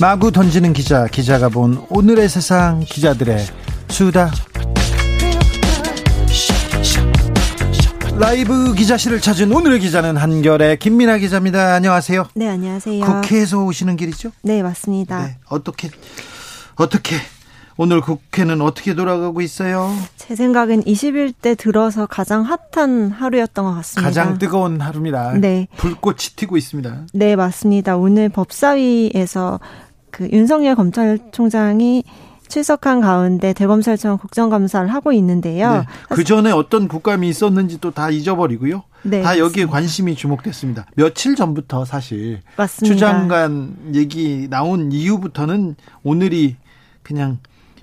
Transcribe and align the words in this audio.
마구 0.00 0.30
던지는 0.30 0.72
기자, 0.72 1.08
기자가 1.08 1.48
본 1.48 1.84
오늘의 1.90 2.28
세상 2.28 2.78
기자들의 2.80 3.38
수다. 3.88 4.30
라이브 8.16 8.74
기자실을 8.74 9.20
찾은 9.20 9.50
오늘의 9.52 9.80
기자는 9.80 10.16
한결의 10.16 10.78
김민아 10.78 11.18
기자입니다. 11.18 11.74
안녕하세요. 11.74 12.28
네, 12.34 12.48
안녕하세요. 12.48 13.04
국회에서 13.04 13.64
오시는 13.64 13.96
길이죠? 13.96 14.30
네, 14.42 14.62
맞습니다. 14.62 15.24
네, 15.24 15.36
어떻게 15.48 15.90
어떻게 16.76 17.16
오늘 17.76 18.00
국회는 18.00 18.60
어떻게 18.60 18.94
돌아가고 18.94 19.40
있어요? 19.40 19.92
제 20.16 20.34
생각엔 20.34 20.82
21대 20.82 21.56
들어서 21.56 22.06
가장 22.06 22.44
핫한 22.44 23.12
하루였던 23.12 23.64
것 23.64 23.74
같습니다. 23.74 24.08
가장 24.08 24.38
뜨거운 24.38 24.80
하루입니다. 24.80 25.34
네. 25.34 25.68
불꽃이 25.76 26.18
튀고 26.34 26.56
있습니다. 26.56 27.06
네, 27.12 27.36
맞습니다. 27.36 27.96
오늘 27.96 28.28
법사위에서 28.28 29.60
그 30.18 30.28
윤석열 30.32 30.74
검찰총장이 30.74 32.02
출석한 32.48 33.00
가운데 33.00 33.52
대검찰청 33.52 34.18
국정감사를 34.18 34.92
하고 34.92 35.12
있는데요. 35.12 35.72
네. 35.74 35.82
그 36.08 36.24
전에 36.24 36.50
어떤 36.50 36.88
국감이 36.88 37.28
있었는지도 37.28 37.92
다 37.92 38.10
잊어버리고요. 38.10 38.82
네, 39.04 39.22
다 39.22 39.38
여기에 39.38 39.66
관심이 39.66 40.16
주목됐습니다. 40.16 40.86
며칠 40.96 41.36
전부터 41.36 41.84
사실 41.84 42.40
맞습니다. 42.56 42.94
추장관 42.94 43.76
얘기 43.94 44.48
나온 44.50 44.90
이후부터는 44.90 45.76
오늘이 46.02 46.56
그냥 47.04 47.38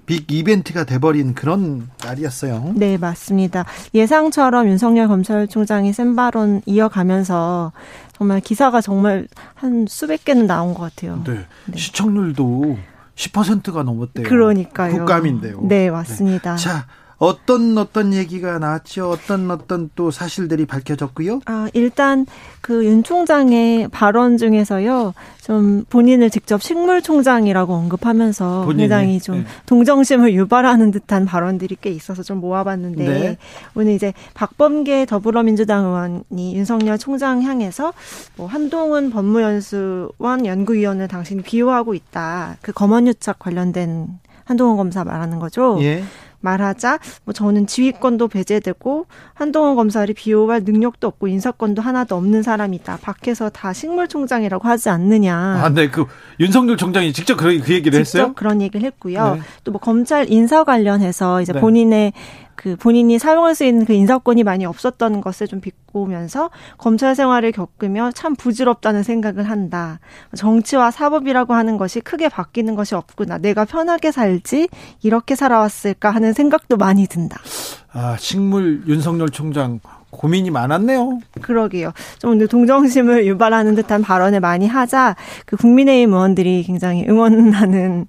빅 0.06 0.30
이벤트가 0.31 0.83
돼버린 0.83 1.33
그런 1.33 1.89
날이었어요. 2.03 2.73
네, 2.75 2.97
맞습니다. 2.97 3.66
예상처럼 3.94 4.67
윤석열 4.67 5.08
검찰총장이 5.08 5.94
센 5.94 6.16
발언 6.16 6.61
이어가면서 6.66 7.72
정말 8.18 8.40
기사가 8.40 8.80
정말 8.80 9.28
한 9.56 9.86
수백 9.90 10.24
개는 10.24 10.48
나온 10.48 10.74
것 10.74 10.84
같아요. 10.84 11.22
네. 11.26 11.46
네. 11.66 11.78
시청률도 11.78 12.78
10%가 13.16 13.84
넘었대요. 13.84 14.26
그러니까요. 14.28 14.98
국감인데요. 15.00 15.62
네, 15.64 15.90
맞습니다. 15.90 16.56
네. 16.56 16.64
자, 16.64 16.88
어떤 17.18 17.78
어떤 17.78 18.14
얘기가 18.14 18.60
나왔죠? 18.60 19.10
어떤 19.10 19.50
어떤 19.52 19.90
또 19.96 20.12
사실들이 20.12 20.66
밝혀졌고요? 20.66 21.42
아, 21.46 21.68
일단 21.74 22.26
그 22.62 22.86
윤 22.86 23.04
총장의 23.04 23.88
발언 23.90 24.38
중에서요. 24.38 25.14
좀 25.42 25.86
본인을 25.90 26.30
직접 26.30 26.62
식물 26.62 27.02
총장이라고 27.02 27.74
언급하면서 27.74 28.64
본인이? 28.66 28.84
굉장히 28.84 29.20
좀 29.20 29.40
네. 29.40 29.46
동정심을 29.66 30.34
유발하는 30.34 30.92
듯한 30.92 31.26
발언들이 31.26 31.78
꽤 31.82 31.90
있어서 31.92 32.24
좀 32.24 32.40
모아봤는데 32.40 33.06
네. 33.08 33.38
오늘 33.76 33.94
이제 33.94 34.14
박범계 34.34 35.06
더불어민주당 35.06 35.86
의원이 35.86 36.56
윤석열 36.56 36.98
총장 36.98 37.44
향해서 37.44 37.94
뭐 38.36 38.48
한동훈 38.48 39.10
법무연수원 39.12 40.46
연구위원을 40.46 41.08
당신이 41.08 41.44
비호하고 41.44 41.94
있다. 41.94 42.58
그 42.62 42.72
검언유착 42.72 43.40
관련된 43.40 44.08
한동훈 44.44 44.78
검사 44.78 45.04
말하는 45.04 45.40
거죠. 45.40 45.78
예. 45.82 46.04
말하자 46.45 47.00
뭐 47.25 47.33
저는 47.33 47.67
지휘권도 47.67 48.29
배제되고 48.29 49.07
한동훈 49.33 49.75
검사를 49.75 50.11
비호할 50.13 50.61
능력도 50.63 51.07
없고 51.07 51.28
인사권도 51.28 51.81
하나도 51.81 52.16
없는 52.16 52.44
사람이다. 52.44 53.00
밖에서 53.01 53.50
다 53.50 53.73
식물총장이라고 53.73 54.67
하지 54.67 54.89
않느냐. 54.89 55.35
아, 55.35 55.69
네. 55.69 55.89
그 55.89 56.06
윤석열 56.39 56.78
총장이 56.78 57.11
직접 57.11 57.35
그, 57.35 57.59
그 57.59 57.73
얘기를 57.73 58.03
직접 58.03 58.19
했어요? 58.19 58.33
그런 58.35 58.61
얘기를 58.61 58.85
했고요. 58.85 59.35
네. 59.35 59.41
또뭐 59.63 59.79
검찰 59.79 60.31
인사 60.31 60.63
관련해서 60.63 61.41
이제 61.41 61.51
네. 61.51 61.59
본인의 61.59 62.13
그 62.56 62.76
본인이 62.76 63.20
사용할 63.20 63.56
수 63.56 63.64
있는 63.64 63.86
그 63.86 63.94
인사권이 63.94 64.44
많이 64.44 64.66
없었던 64.66 65.22
것을 65.22 65.48
좀 65.48 65.62
비꼬면서 65.62 66.50
검찰 66.78 67.16
생활을 67.16 67.52
겪으며 67.52 68.12
참 68.14 68.36
부질없다는 68.36 69.04
생각을 69.04 69.50
한다. 69.50 70.00
정치와 70.36 70.92
사법이라고 70.92 71.54
하는 71.54 71.78
것이 71.78 72.00
크게 72.00 72.30
바뀌는 72.30 72.76
것이 72.76 72.96
없구나. 72.96 73.38
내가 73.38 73.66
편하게 73.66 74.12
살지 74.12 74.70
이렇게 75.04 75.36
살아왔을까 75.36 76.10
하는 76.12 76.34
생각도 76.34 76.78
많이 76.78 77.08
든다. 77.08 77.40
아, 77.92 78.16
식물 78.18 78.84
윤석열 78.88 79.30
총장 79.30 79.80
고민이 80.16 80.50
많았네요. 80.50 81.20
그러게요. 81.42 81.92
좀 82.20 82.46
동정심을 82.48 83.26
유발하는 83.26 83.76
듯한 83.76 84.02
발언을 84.02 84.40
많이 84.40 84.68
하자 84.68 85.16
그 85.46 85.58
국민의힘 85.58 86.14
의원들이 86.14 86.64
굉장히 86.64 87.06
응원하는 87.08 88.08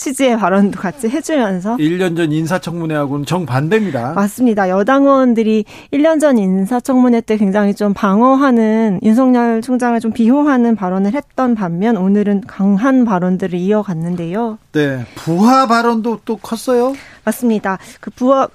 취지의 0.00 0.38
발언도 0.38 0.80
같이 0.80 1.10
해주면서 1.10 1.76
1년 1.76 2.16
전 2.16 2.32
인사청문회하고는 2.32 3.26
정반대입니다. 3.26 4.14
맞습니다. 4.14 4.70
여당 4.70 5.02
의원들이 5.04 5.66
1년 5.92 6.18
전 6.18 6.38
인사청문회 6.38 7.20
때 7.20 7.36
굉장히 7.36 7.74
좀 7.74 7.92
방어하는 7.92 9.00
윤석열 9.02 9.60
총장을 9.60 10.00
좀 10.00 10.12
비호하는 10.12 10.74
발언을 10.74 11.12
했던 11.12 11.54
반면 11.54 11.98
오늘은 11.98 12.44
강한 12.46 13.04
발언들을 13.04 13.58
이어갔는데요. 13.58 14.56
네. 14.72 15.04
부하 15.16 15.66
발언도 15.66 16.20
또 16.24 16.36
컸어요? 16.38 16.94
맞습니다. 17.30 17.78
그 18.00 18.10
부하 18.10 18.48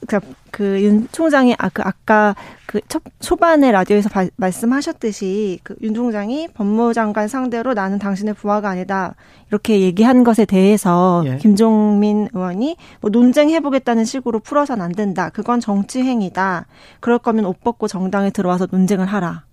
그윤 0.51 1.01
그 1.01 1.07
총장이 1.11 1.55
아그 1.57 1.81
아까 1.83 2.35
그 2.65 2.81
첫, 2.89 3.01
초반에 3.19 3.71
라디오에서 3.71 4.09
바, 4.09 4.27
말씀하셨듯이 4.35 5.59
그 5.63 5.75
윤 5.81 5.93
총장이 5.93 6.49
법무장관 6.53 7.27
상대로 7.27 7.73
나는 7.73 7.99
당신의 7.99 8.33
부하가 8.33 8.69
아니다 8.69 9.15
이렇게 9.49 9.81
얘기한 9.81 10.23
것에 10.23 10.45
대해서 10.45 11.23
예. 11.25 11.37
김종민 11.37 12.27
의원이 12.33 12.75
뭐 13.01 13.09
논쟁해 13.11 13.59
보겠다는 13.61 14.03
식으로 14.05 14.39
풀어서는 14.39 14.83
안 14.83 14.91
된다. 14.91 15.29
그건 15.29 15.59
정치 15.59 16.01
행위다. 16.01 16.65
그럴 16.99 17.19
거면 17.19 17.45
옷 17.45 17.61
벗고 17.61 17.87
정당에 17.87 18.29
들어와서 18.29 18.67
논쟁을 18.69 19.05
하라. 19.05 19.44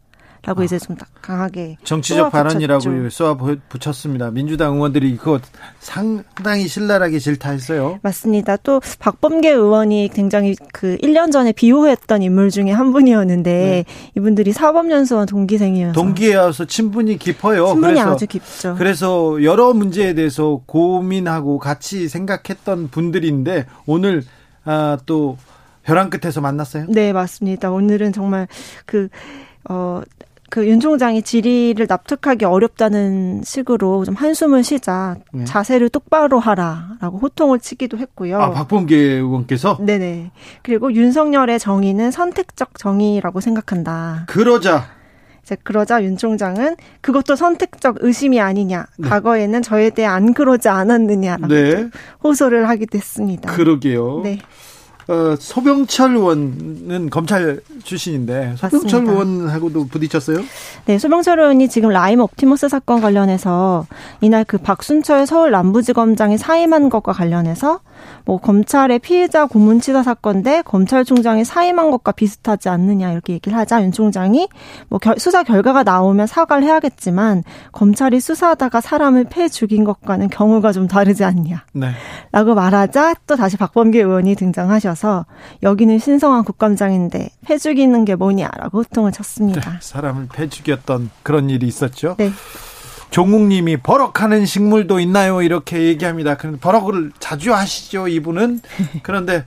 라고 0.44 0.62
아. 0.62 0.64
이제 0.64 0.78
좀 0.78 0.96
강하게 1.20 1.76
정치적 1.84 2.32
발언이라고 2.32 3.10
쏘아 3.10 3.36
붙였습니다. 3.68 4.32
민주당 4.32 4.74
의원들이 4.74 5.16
그거 5.16 5.38
상당히 5.78 6.66
신랄하게 6.66 7.20
질타했어요. 7.20 8.00
맞습니다. 8.02 8.56
또 8.56 8.80
박범계 8.98 9.50
의원이 9.50 10.10
굉장히 10.12 10.56
그 10.72 10.96
1년 10.98 11.30
전에 11.30 11.52
비호했던 11.52 12.22
인물 12.22 12.50
중에 12.50 12.72
한 12.72 12.90
분이었는데 12.92 13.52
네. 13.52 13.84
이분들이 14.16 14.52
사법연수원 14.52 15.26
동기생이어서 15.26 15.92
동기여서 15.92 16.64
친분이 16.64 17.18
깊어요. 17.18 17.66
친분이 17.68 17.94
그래서, 17.94 18.10
아주 18.10 18.26
깊죠. 18.26 18.74
그래서 18.76 19.42
여러 19.44 19.72
문제에 19.72 20.14
대해서 20.14 20.60
고민하고 20.66 21.58
같이 21.58 22.08
생각했던 22.08 22.88
분들인데 22.88 23.66
오늘 23.86 24.24
아, 24.64 24.98
또 25.06 25.36
벼랑 25.84 26.10
끝에서 26.10 26.40
만났어요? 26.40 26.86
네, 26.88 27.12
맞습니다. 27.12 27.70
오늘은 27.70 28.12
정말 28.12 28.48
그 28.86 29.08
어, 29.68 30.02
그 30.52 30.68
윤 30.68 30.80
총장이 30.80 31.22
질의를 31.22 31.86
납득하기 31.88 32.44
어렵다는 32.44 33.40
식으로 33.42 34.04
좀 34.04 34.14
한숨을 34.14 34.62
쉬자 34.62 35.16
네. 35.32 35.44
자세를 35.44 35.88
똑바로 35.88 36.38
하라라고 36.38 37.18
호통을 37.22 37.58
치기도 37.58 37.96
했고요. 37.96 38.38
아 38.38 38.50
박범계 38.50 38.94
의원께서 38.94 39.78
네네 39.80 40.30
그리고 40.62 40.92
윤석열의 40.92 41.58
정의는 41.58 42.10
선택적 42.10 42.78
정의라고 42.78 43.40
생각한다. 43.40 44.26
그러자 44.28 44.90
이제 45.42 45.56
그러자 45.62 46.04
윤 46.04 46.18
총장은 46.18 46.76
그것도 47.00 47.34
선택적 47.34 47.96
의심이 48.00 48.38
아니냐. 48.38 48.84
네. 48.98 49.08
과거에는 49.08 49.62
저에 49.62 49.88
대해 49.88 50.06
안 50.06 50.34
그러지 50.34 50.68
않았느냐라고 50.68 51.48
네. 51.48 51.88
호소를 52.22 52.68
하기도 52.68 52.98
했습니다. 52.98 53.50
그러게요. 53.50 54.20
네. 54.22 54.38
어, 55.12 55.36
소병철 55.38 56.16
의원은 56.16 57.10
검찰 57.10 57.60
출신인데 57.84 58.54
소병철 58.56 59.02
맞습니다. 59.02 59.12
의원하고도 59.12 59.86
부딪혔어요? 59.88 60.38
네, 60.86 60.98
소병철 60.98 61.38
의원이 61.38 61.68
지금 61.68 61.90
라임 61.90 62.20
옵티머스 62.20 62.70
사건 62.70 63.02
관련해서 63.02 63.86
이날 64.22 64.44
그 64.44 64.56
박순철 64.56 65.26
서울 65.26 65.50
남부지검장이 65.50 66.38
사임한 66.38 66.88
것과 66.88 67.12
관련해서 67.12 67.80
뭐 68.24 68.38
검찰의 68.38 68.98
피해자 69.00 69.46
고문 69.46 69.80
치사 69.80 70.02
사건 70.02 70.42
대 70.42 70.62
검찰총장이 70.62 71.44
사임한 71.44 71.90
것과 71.90 72.12
비슷하지 72.12 72.68
않느냐 72.68 73.12
이렇게 73.12 73.34
얘기를 73.34 73.56
하자 73.56 73.82
윤 73.82 73.92
총장이 73.92 74.48
뭐 74.88 74.98
결, 74.98 75.18
수사 75.18 75.42
결과가 75.42 75.82
나오면 75.82 76.26
사과를 76.26 76.64
해야겠지만 76.64 77.44
검찰이 77.72 78.20
수사하다가 78.20 78.80
사람을 78.80 79.26
패 79.30 79.48
죽인 79.48 79.84
것과는 79.84 80.28
경우가 80.28 80.72
좀 80.72 80.88
다르지 80.88 81.24
않냐. 81.24 81.64
네. 81.72 81.90
라고 82.30 82.54
말하자 82.54 83.14
또 83.26 83.36
다시 83.36 83.56
박범계 83.56 84.00
의원이 84.00 84.34
등장하셔서 84.34 85.26
여기는 85.62 85.98
신성한 85.98 86.44
국감장인데 86.44 87.28
패 87.44 87.58
죽이는 87.58 88.04
게 88.04 88.14
뭐냐라고 88.14 88.78
호통을 88.78 89.12
쳤습니다. 89.12 89.72
네, 89.72 89.76
사람을 89.80 90.28
패 90.32 90.48
죽였던 90.48 91.10
그런 91.22 91.50
일이 91.50 91.66
있었죠. 91.66 92.16
네. 92.18 92.30
종국님이 93.12 93.76
버럭하는 93.76 94.46
식물도 94.46 94.98
있나요? 94.98 95.42
이렇게 95.42 95.82
얘기합니다. 95.84 96.36
그런데 96.36 96.58
버럭을 96.58 97.12
자주 97.20 97.54
하시죠, 97.54 98.08
이분은. 98.08 98.60
그런데 99.02 99.44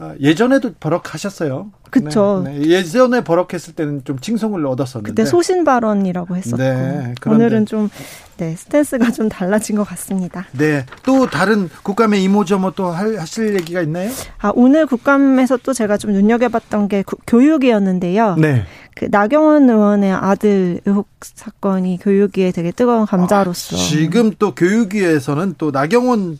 아, 0.00 0.14
예전에도 0.20 0.72
버럭하셨어요. 0.78 1.70
그렇죠. 1.90 2.42
네, 2.44 2.58
네. 2.58 2.68
예전에 2.68 3.22
버럭했을 3.24 3.74
때는 3.74 4.02
좀 4.04 4.18
칭송을 4.18 4.64
얻었었는데 4.66 5.10
그때 5.10 5.24
소신 5.24 5.64
발언이라고 5.64 6.36
했었고 6.36 6.56
네, 6.56 7.14
오늘은 7.26 7.66
좀 7.66 7.88
네, 8.36 8.54
스탠스가 8.54 9.10
좀 9.10 9.28
달라진 9.28 9.74
것 9.74 9.84
같습니다. 9.88 10.46
네. 10.52 10.86
또 11.02 11.26
다른 11.26 11.68
국감의 11.82 12.22
이모저모 12.22 12.72
또 12.72 12.86
하실 12.90 13.54
얘기가 13.56 13.82
있나요? 13.82 14.10
아, 14.38 14.52
오늘 14.54 14.86
국감에서 14.86 15.56
또 15.58 15.72
제가 15.72 15.96
좀 15.96 16.12
눈여겨봤던 16.12 16.88
게 16.88 17.02
구, 17.02 17.16
교육이었는데요. 17.26 18.36
네. 18.36 18.64
그 18.98 19.06
나경원 19.10 19.70
의원의 19.70 20.10
아들 20.10 20.80
의혹 20.84 21.08
사건이 21.20 22.00
교육위에 22.02 22.50
되게 22.50 22.72
뜨거운 22.72 23.06
감자로서 23.06 23.76
아, 23.76 23.78
지금 23.78 24.32
또 24.40 24.56
교육위에서는 24.56 25.54
또 25.56 25.70
나경원 25.70 26.38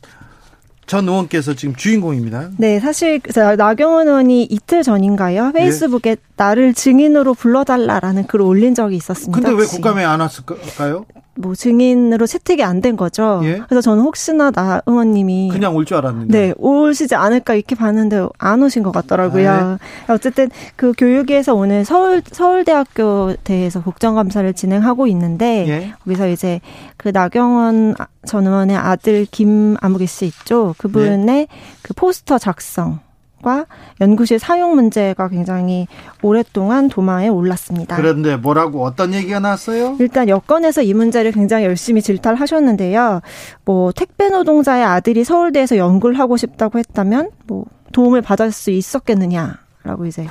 전 0.86 1.06
의원께서 1.06 1.54
지금 1.54 1.76
주인공입니다. 1.76 2.50
네, 2.56 2.80
사실 2.80 3.20
나경원 3.56 4.08
의원이 4.08 4.44
이틀 4.44 4.82
전인가요? 4.82 5.52
페이스북에 5.52 6.10
예. 6.10 6.16
나를 6.36 6.74
증인으로 6.74 7.34
불러달라라는 7.34 8.26
글을 8.26 8.44
올린 8.44 8.74
적이 8.74 8.96
있었습니다. 8.96 9.40
근데 9.40 9.62
왜 9.62 9.66
국감에 9.66 10.02
안 10.02 10.18
왔을까요? 10.18 11.04
뭐 11.38 11.54
증인으로 11.54 12.26
채택이 12.26 12.62
안 12.64 12.78
된 12.80 12.96
거죠. 12.96 13.40
예? 13.44 13.58
그래서 13.68 13.80
저는 13.80 14.02
혹시나 14.02 14.50
나 14.50 14.80
의원님이 14.86 15.50
그냥 15.52 15.74
올 15.74 15.84
줄 15.84 15.96
알았는데 15.96 16.38
네 16.48 16.54
오시지 16.56 17.14
않을까 17.14 17.54
이렇게 17.54 17.74
봤는데 17.74 18.28
안 18.38 18.62
오신 18.62 18.82
것 18.82 18.92
같더라고요. 18.92 19.50
아, 19.50 19.78
예. 20.08 20.12
어쨌든 20.12 20.48
그 20.76 20.92
교육위에서 20.96 21.54
오늘 21.54 21.84
서울 21.84 22.22
서울대학교 22.30 23.34
대해서 23.44 23.82
국정감사를 23.82 24.52
진행하고 24.54 25.06
있는데 25.08 25.64
예? 25.68 25.92
거기서 26.04 26.28
이제 26.28 26.60
그 26.96 27.08
나경원 27.08 27.94
전 28.26 28.46
의원의 28.46 28.76
아들 28.76 29.26
김아무개 29.30 30.06
씨 30.06 30.26
있죠. 30.26 30.74
그분의 30.78 31.18
네. 31.18 31.46
그 31.82 31.94
포스터 31.94 32.38
작성 32.38 33.00
과 33.42 33.66
연구실 34.00 34.40
사용 34.40 34.74
문제가 34.74 35.28
굉장히 35.28 35.86
오랫동안 36.22 36.88
도마에 36.88 37.28
올랐습니다. 37.28 37.94
그런데 37.94 38.36
뭐라고 38.36 38.84
어떤 38.84 39.14
얘기가 39.14 39.38
나왔어요? 39.38 39.96
일단 40.00 40.28
여권에서 40.28 40.82
이 40.82 40.92
문제를 40.92 41.30
굉장히 41.30 41.64
열심히 41.64 42.02
질타하셨는데요. 42.02 43.20
뭐 43.64 43.92
택배 43.92 44.28
노동자의 44.28 44.82
아들이 44.82 45.22
서울대에서 45.22 45.76
연구를 45.76 46.18
하고 46.18 46.36
싶다고 46.36 46.80
했다면 46.80 47.30
뭐 47.46 47.64
도움을 47.92 48.22
받을 48.22 48.50
수 48.50 48.72
있었겠느냐라고 48.72 50.06
이제 50.06 50.26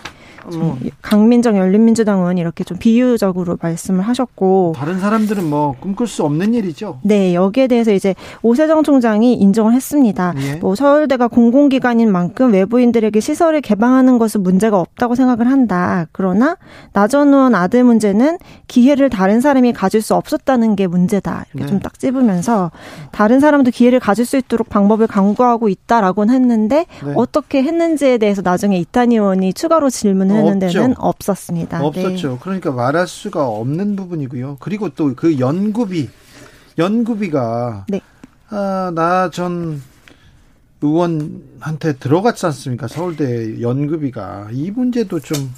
뭐 0.56 0.78
강민정 1.02 1.58
열린민주당 1.58 2.20
의원이 2.20 2.42
이렇게 2.42 2.64
좀 2.64 2.78
비유적으로 2.78 3.58
말씀을 3.62 4.02
하셨고 4.02 4.74
다른 4.76 5.00
사람들은 5.00 5.50
뭐 5.50 5.76
꿈꿀 5.80 6.08
수 6.08 6.24
없는 6.24 6.54
일이죠. 6.54 7.00
네, 7.04 7.34
여기에 7.34 7.68
대해서 7.68 7.92
이제 7.92 8.16
오세정 8.42 8.84
총장이 8.84 9.34
인정을 9.34 9.74
했습니다. 9.74 10.34
예. 10.38 10.56
뭐 10.56 10.76
서울대가 10.76 11.28
공공기관인 11.28 12.12
만큼 12.12 12.54
외부인들에게 12.54 13.20
시설을 13.20 13.62
개방하는 13.62 14.18
것은 14.18 14.44
문제가 14.44 14.80
없다고 14.80 15.16
생각을 15.16 15.48
한다. 15.48 16.08
그러나 16.12 16.58
나전 16.94 17.34
의원 17.34 17.56
아들 17.56 17.84
문제는 17.84 18.38
기회를 18.68 19.10
다른 19.10 19.42
사람이 19.42 19.74
가질 19.74 20.02
수 20.02 20.16
없었다는 20.16 20.76
게 20.76 20.88
문제다. 20.88 21.46
이렇게 21.54 21.66
네. 21.66 21.72
좀딱 21.72 22.00
찝으면서 22.00 22.72
다른 23.12 23.40
사람도 23.40 23.72
기회를 23.72 24.00
가질 24.00 24.26
수 24.26 24.38
있도록 24.38 24.70
방법을 24.70 25.08
강구하고 25.08 25.70
있다라고는 25.70 26.34
했는데 26.34 26.86
네. 27.04 27.14
어떻게 27.16 27.64
했는지에 27.64 28.18
대해서 28.18 28.42
나중에 28.44 28.78
이탄희 28.78 29.16
의원이 29.16 29.54
추가로 29.54 29.90
질문을 29.90 30.37
하는 30.38 30.60
데는 30.60 30.94
없었습니다. 30.98 31.84
없었죠. 31.84 32.32
네. 32.34 32.38
그러니까 32.42 32.72
말할 32.72 33.08
수가 33.08 33.48
없는 33.48 33.96
부분이고요. 33.96 34.58
그리고 34.60 34.90
또 34.90 35.14
그 35.16 35.40
연구비, 35.40 36.10
연구비가 36.78 37.86
네. 37.90 38.02
아, 38.50 38.92
나 38.96 39.30
전 39.30 39.82
의원한테 40.82 41.94
들어갔지 41.94 42.46
않습니까? 42.46 42.88
서울대 42.88 43.62
연구비가 43.62 44.50
이 44.52 44.70
문제도 44.72 45.20
좀 45.20 45.52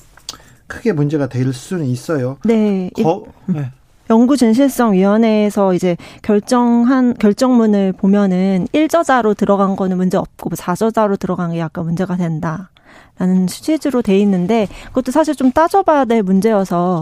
크게 0.67 0.93
문제가 0.93 1.27
될 1.27 1.51
수는 1.51 1.85
있어요. 1.85 2.37
네. 2.45 2.89
거, 2.95 3.25
네. 3.47 3.71
연구진실성위원회에서 4.09 5.73
이제 5.73 5.97
결정한 6.21 7.13
결정문을 7.15 7.93
보면은 7.93 8.67
1저자로 8.73 9.35
들어간 9.37 9.75
거는 9.75 9.97
문제 9.97 10.17
없고 10.17 10.51
4저자로 10.51 11.07
뭐 11.09 11.17
들어간 11.17 11.51
게 11.51 11.59
약간 11.59 11.85
문제가 11.85 12.15
된다. 12.17 12.69
라는 13.17 13.47
취지로 13.47 14.01
돼 14.01 14.17
있는데 14.19 14.67
그것도 14.87 15.11
사실 15.11 15.35
좀 15.35 15.51
따져봐야 15.51 16.05
될 16.05 16.23
문제여서 16.23 17.01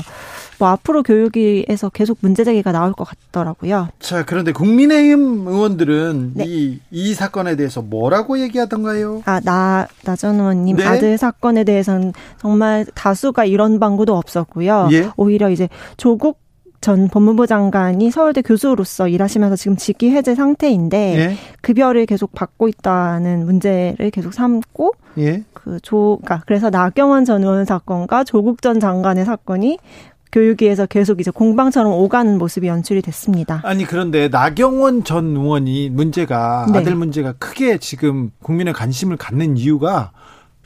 뭐 0.60 0.70
앞으로 0.70 1.04
교육위에서 1.04 1.90
계속 1.90 2.18
문제 2.22 2.44
제기가 2.44 2.72
나올 2.72 2.94
것 2.94 3.04
같더라고요. 3.06 3.90
자, 4.00 4.26
그런데 4.26 4.52
국민의힘 4.52 5.48
의원들은 5.48 6.32
네. 6.36 6.46
이, 6.48 6.80
이 6.90 7.14
사건에 7.14 7.56
대해서 7.56 7.82
뭐라고 7.82 8.40
얘기하던가요? 8.40 9.22
아, 9.26 9.40
나, 9.42 9.88
나전 10.04 10.40
의원님 10.40 10.78
네. 10.78 10.86
아들 10.86 11.18
사건에 11.18 11.64
대해서는 11.64 12.14
정말 12.40 12.86
다수가 12.96 13.46
이런 13.46 13.80
방구도 13.80 14.16
없었고요. 14.16 14.90
예? 14.92 15.10
오히려 15.16 15.52
이제 15.52 15.70
조국 15.98 16.40
전 16.80 17.08
법무부 17.08 17.48
장관이 17.48 18.12
서울대 18.12 18.42
교수로서 18.42 19.08
일하시면서 19.08 19.56
지금 19.56 19.78
직위 19.78 20.12
해제 20.12 20.36
상태인데 20.36 21.18
예? 21.18 21.38
급여를 21.62 22.06
계속 22.06 22.34
받고 22.34 22.68
있다는 22.68 23.46
문제를 23.46 24.12
계속 24.12 24.34
삼고 24.34 24.94
예? 25.18 25.44
그 25.68 25.82
조, 25.82 26.18
그러니까 26.24 26.46
그래서 26.48 26.70
나경원 26.70 27.26
전 27.26 27.44
의원 27.44 27.66
사건과 27.66 28.24
조국 28.24 28.62
전 28.62 28.80
장관의 28.80 29.26
사건이 29.26 29.78
교육위에서 30.32 30.86
계속 30.86 31.20
이제 31.20 31.30
공방처럼 31.30 31.92
오가는 31.92 32.38
모습이 32.38 32.68
연출이 32.68 33.02
됐습니다. 33.02 33.60
아니 33.66 33.84
그런데 33.84 34.30
나경원 34.30 35.04
전 35.04 35.36
의원이 35.36 35.90
문제가 35.90 36.68
네. 36.72 36.80
아들 36.80 36.96
문제가 36.96 37.34
크게 37.34 37.80
지금 37.80 38.32
국민의 38.42 38.74
관심을 38.74 39.18
갖는 39.18 39.58
이유가 39.58 40.12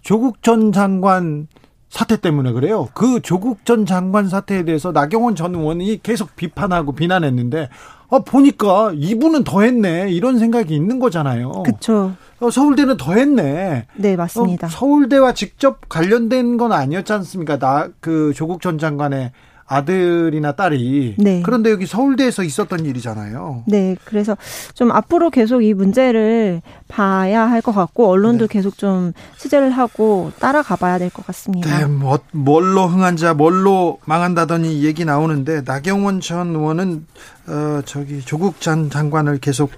조국 0.04 0.44
전 0.44 0.72
장관 0.72 1.48
사태 1.92 2.16
때문에 2.16 2.54
그래요. 2.54 2.88
그 2.94 3.20
조국 3.22 3.66
전 3.66 3.86
장관 3.86 4.30
사태에 4.30 4.64
대해서 4.64 4.94
나경원 4.94 5.36
전 5.36 5.54
의원이 5.54 6.00
계속 6.02 6.36
비판하고 6.38 6.94
비난했는데 6.94 7.68
아 8.10 8.20
보니까 8.20 8.94
이분은 8.96 9.44
더 9.44 9.62
했네 9.62 10.10
이런 10.10 10.40
생각이 10.40 10.74
있는 10.74 11.00
거잖아요. 11.00 11.52
그렇죠. 11.64 12.14
어, 12.40 12.50
서울대는 12.50 12.96
더 12.98 13.14
했네. 13.14 13.88
네, 13.96 14.16
맞습니다. 14.16 14.68
어, 14.68 14.70
서울대와 14.70 15.34
직접 15.34 15.82
관련된 15.90 16.56
건 16.58 16.72
아니었지 16.72 17.12
않습니까? 17.14 17.60
나 17.60 17.90
그 18.00 18.32
조국 18.34 18.62
전 18.62 18.78
장관의 18.80 19.32
아들이나 19.72 20.52
딸이 20.52 21.16
네. 21.18 21.42
그런데 21.46 21.72
여기 21.72 21.86
서울대에서 21.86 22.44
있었던 22.44 22.86
일이잖아요. 22.86 23.64
네, 23.68 23.96
그래서 24.06 24.36
좀 24.74 24.92
앞으로 24.92 25.30
계속 25.30 25.64
이 25.64 25.74
문제를 25.74 26.62
봐야 26.88 27.50
할 27.50 27.62
것 27.62 27.74
같고 27.74 28.10
언론도 28.10 28.48
네. 28.48 28.54
계속 28.54 28.78
좀 28.78 29.14
취재를 29.38 29.70
하고 29.72 30.32
따라가 30.40 30.76
봐야 30.76 30.98
될 30.98 31.10
것 31.12 31.26
같습니다. 31.28 31.78
네, 31.78 31.86
뭐, 31.86 32.20
뭘로 32.32 32.88
흥한 32.88 33.18
자, 33.18 33.34
뭘로 33.34 34.00
망한다더니 34.06 34.84
얘기 34.84 35.06
나오는데 35.06 35.62
나경원 35.62 36.22
전 36.22 36.56
의원은 36.56 37.06
어 37.48 37.82
저기 37.86 38.22
조국 38.22 38.60
전 38.60 38.90
장관을 38.90 39.38
계속 39.40 39.72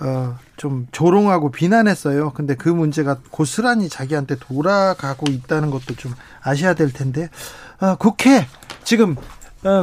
어 0.00 0.34
좀 0.56 0.86
조롱하고 0.92 1.50
비난했어요. 1.50 2.30
근데 2.32 2.54
그 2.54 2.68
문제가 2.68 3.16
고스란히 3.30 3.88
자기한테 3.88 4.36
돌아가고 4.36 5.30
있다는 5.30 5.70
것도 5.70 5.96
좀 5.96 6.14
아셔야 6.42 6.74
될 6.74 6.92
텐데 6.92 7.28
어, 7.80 7.96
국회 7.96 8.46
지금 8.84 9.16
어, 9.18 9.22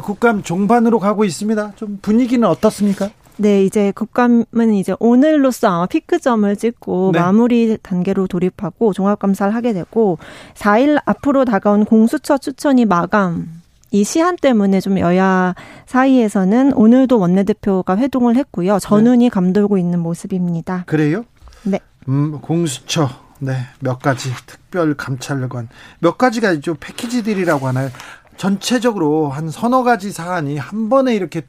국감 0.03 0.43
종반으로 0.43 0.99
가고 0.99 1.25
있습니다. 1.25 1.73
좀 1.75 1.99
분위기는 2.01 2.47
어떻습니까? 2.47 3.09
네, 3.37 3.63
이제 3.63 3.91
국감은 3.95 4.73
이제 4.75 4.93
오늘로써 4.99 5.67
아마 5.67 5.85
피크점을 5.87 6.55
찍고 6.55 7.11
네. 7.13 7.19
마무리 7.19 7.77
단계로 7.81 8.27
돌입하고 8.27 8.93
종합감사를 8.93 9.55
하게 9.55 9.73
되고 9.73 10.19
4일 10.53 11.01
앞으로 11.05 11.45
다가온 11.45 11.85
공수처 11.85 12.37
추천이 12.37 12.85
마감 12.85 13.61
이 13.89 14.03
시한 14.03 14.35
때문에 14.37 14.79
좀 14.79 14.99
여야 14.99 15.55
사이에서는 15.87 16.73
오늘도 16.73 17.19
원내대표가 17.19 17.97
회동을 17.97 18.35
했고요. 18.37 18.79
전운이 18.79 19.25
네. 19.25 19.29
감돌고 19.29 19.77
있는 19.77 19.99
모습입니다. 19.99 20.83
그래요? 20.85 21.25
네. 21.63 21.79
음, 22.07 22.39
공수처. 22.41 23.09
네, 23.43 23.53
몇 23.79 23.97
가지 23.97 24.29
특별 24.45 24.93
감찰관 24.93 25.67
몇 25.97 26.15
가지가 26.19 26.59
좀 26.59 26.75
패키지들이라고 26.79 27.67
하나요? 27.67 27.89
전체적으로 28.37 29.29
한 29.29 29.49
서너 29.49 29.83
가지 29.83 30.11
사안이 30.11 30.57
한 30.57 30.89
번에 30.89 31.15
이렇게 31.15 31.43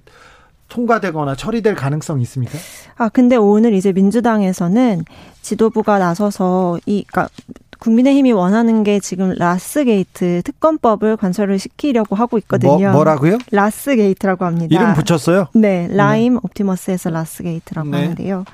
통과되거나 0.69 1.37
처리될 1.37 1.75
가능성이 1.75 2.23
있습니까? 2.23 2.59
아, 2.97 3.09
근데 3.09 3.37
오늘 3.37 3.75
이제 3.75 3.93
민주당에서는 3.93 5.05
지도부가 5.43 5.99
나서서 5.99 6.79
이, 6.87 7.05
그니까 7.05 7.29
국민의힘이 7.79 8.33
원하는 8.33 8.85
게 8.85 9.01
지금 9.01 9.35
라스게이트 9.37 10.43
특검법을 10.45 11.17
관철을 11.17 11.59
시키려고 11.59 12.15
하고 12.15 12.39
있거든요. 12.39 12.93
뭐, 12.93 13.05
라고요 13.05 13.39
라스게이트라고 13.51 14.45
합니다. 14.45 14.75
이름 14.75 14.95
붙였어요? 14.95 15.49
네, 15.55 15.89
라임 15.91 16.35
네. 16.35 16.41
옵티머스에서 16.43 17.11
라스게이트라고 17.11 17.89
네. 17.89 17.97
하는데요. 17.99 18.45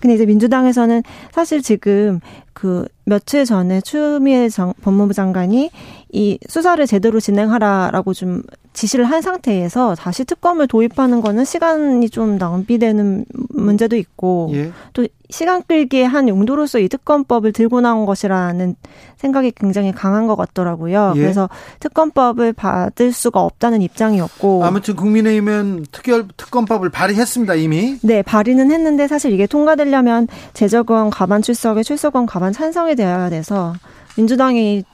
근데 0.00 0.14
이제 0.14 0.26
민주당에서는 0.26 1.02
사실 1.32 1.60
지금 1.60 2.20
그 2.58 2.84
며칠 3.04 3.44
전에 3.44 3.80
추미애 3.80 4.48
장, 4.48 4.74
법무부 4.82 5.14
장관이 5.14 5.70
이 6.10 6.38
수사를 6.48 6.84
제대로 6.88 7.20
진행하라라고 7.20 8.14
좀 8.14 8.42
지시를 8.72 9.04
한 9.04 9.22
상태에서 9.22 9.94
다시 9.94 10.24
특검을 10.24 10.66
도입하는 10.66 11.20
거는 11.20 11.44
시간이 11.44 12.10
좀 12.10 12.36
낭비되는 12.38 13.24
문제도 13.50 13.96
있고 13.96 14.50
예. 14.54 14.72
또 14.92 15.06
시간 15.30 15.62
끌기의 15.62 16.08
한 16.08 16.28
용도로서 16.28 16.78
이 16.78 16.88
특검법을 16.88 17.52
들고 17.52 17.80
나온 17.80 18.06
것이라는 18.06 18.76
생각이 19.16 19.52
굉장히 19.56 19.92
강한 19.92 20.26
것 20.26 20.36
같더라고요. 20.36 21.14
예. 21.16 21.20
그래서 21.20 21.50
특검법을 21.80 22.52
받을 22.52 23.12
수가 23.12 23.40
없다는 23.40 23.82
입장이었고 23.82 24.64
아무튼 24.64 24.96
국민의힘은 24.96 25.86
특별 25.90 26.26
특검법을 26.36 26.88
발의했습니다 26.90 27.54
이미. 27.56 27.98
네, 28.02 28.22
발의는 28.22 28.70
했는데 28.70 29.08
사실 29.08 29.32
이게 29.32 29.46
통과되려면 29.46 30.28
재적원 30.54 31.10
과반 31.10 31.42
출석에 31.42 31.82
출석원 31.82 32.26
과반 32.26 32.47
찬성이 32.52 32.94
되어야 32.96 33.30
돼서 33.30 33.74
민주당이 34.16 34.84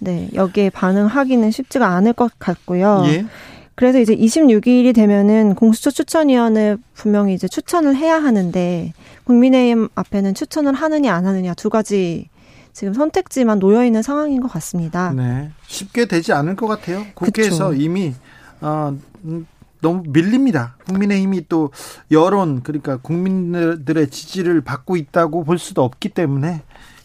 네 0.00 0.28
여기에 0.34 0.70
반응하기는 0.70 1.50
쉽지가 1.50 1.86
않을 1.88 2.12
것 2.12 2.32
같고요. 2.38 3.04
예. 3.06 3.26
그래서 3.74 3.98
이제 3.98 4.14
26일이 4.14 4.94
되면은 4.94 5.54
공수처 5.54 5.90
추천위원회 5.90 6.76
분명히 6.94 7.34
이제 7.34 7.48
추천을 7.48 7.96
해야 7.96 8.22
하는데 8.22 8.92
국민의힘 9.24 9.88
앞에는 9.94 10.34
추천을 10.34 10.74
하느냐 10.74 11.14
안 11.14 11.26
하느냐 11.26 11.54
두 11.54 11.70
가지 11.70 12.28
지금 12.72 12.94
선택지만 12.94 13.58
놓여 13.58 13.84
있는 13.84 14.02
상황인 14.02 14.40
것 14.40 14.50
같습니다. 14.52 15.12
네, 15.12 15.50
쉽게 15.66 16.06
되지 16.06 16.32
않을 16.32 16.56
것 16.56 16.66
같아요. 16.66 17.04
국회에서 17.14 17.70
그쵸. 17.70 17.82
이미 17.82 18.14
어, 18.60 18.96
음, 19.24 19.46
너무 19.80 20.02
밀립니다. 20.06 20.76
국민의힘이 20.86 21.46
또 21.48 21.70
여론 22.10 22.62
그러니까 22.62 22.96
국민들의 22.98 24.10
지지를 24.10 24.60
받고 24.62 24.96
있다고 24.96 25.44
볼 25.44 25.58
수도 25.58 25.82
없기 25.82 26.10
때문에 26.10 26.62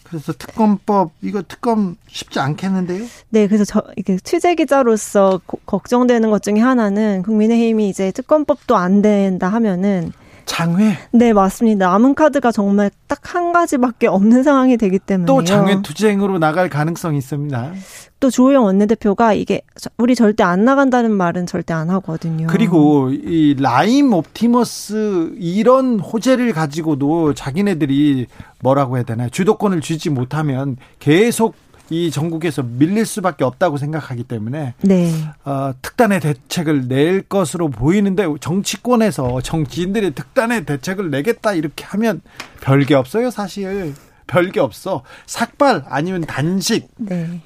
그래서 0.09 0.33
특검법 0.33 1.11
이거 1.21 1.41
특검 1.47 1.95
쉽지 2.07 2.39
않겠는데요? 2.39 3.05
네, 3.29 3.47
그래서 3.47 3.65
저 3.65 3.83
이게 3.97 4.17
취재 4.17 4.55
기자로서 4.55 5.41
걱정되는 5.65 6.29
것 6.29 6.41
중에 6.41 6.59
하나는 6.59 7.23
국민의힘이 7.23 7.89
이제 7.89 8.11
특검법도 8.11 8.75
안 8.75 9.01
된다 9.01 9.49
하면은 9.49 10.11
장외? 10.47 10.97
네, 11.11 11.33
맞습니다. 11.33 11.87
남은 11.89 12.15
카드가 12.15 12.51
정말 12.51 12.89
딱 13.07 13.17
한 13.27 13.51
가지밖에 13.51 14.07
없는 14.07 14.43
상황이 14.43 14.77
되기 14.77 14.99
때문에 14.99 15.25
또 15.25 15.43
장외 15.43 15.81
투쟁으로 15.81 16.39
나갈 16.39 16.69
가능성이 16.69 17.17
있습니다. 17.17 17.73
또 18.19 18.29
조호영 18.29 18.63
원내대표가 18.63 19.33
이게 19.33 19.61
우리 19.97 20.15
절대 20.15 20.43
안 20.43 20.63
나간다는 20.63 21.11
말은 21.11 21.45
절대 21.45 21.73
안 21.73 21.89
하거든요. 21.89 22.47
그리고 22.49 23.11
이 23.11 23.55
라임 23.59 24.13
옵티머스 24.13 25.33
이런 25.37 25.99
호재를 25.99 26.53
가지고도 26.53 27.33
자기네들이 27.33 28.27
뭐라고 28.61 28.95
해야 28.95 29.03
되나요? 29.03 29.29
주도권을 29.29 29.81
쥐지 29.81 30.09
못하면 30.09 30.77
계속 30.99 31.55
이 31.89 32.11
전국에서 32.11 32.63
밀릴 32.63 33.05
수밖에 33.05 33.43
없다고 33.43 33.77
생각하기 33.77 34.23
때문에 34.23 34.73
네. 34.81 35.11
어, 35.45 35.71
특단의 35.81 36.19
대책을 36.19 36.87
낼 36.87 37.21
것으로 37.21 37.69
보이는데 37.69 38.25
정치권에서 38.39 39.41
정치인들이 39.41 40.11
특단의 40.11 40.65
대책을 40.65 41.09
내겠다 41.09 41.53
이렇게 41.53 41.85
하면 41.85 42.21
별게 42.61 42.93
없어요 42.93 43.29
사실 43.29 43.93
별게 44.27 44.59
없어 44.59 45.03
삭발 45.25 45.85
아니면 45.87 46.21
단식 46.21 46.89
네. 46.97 47.41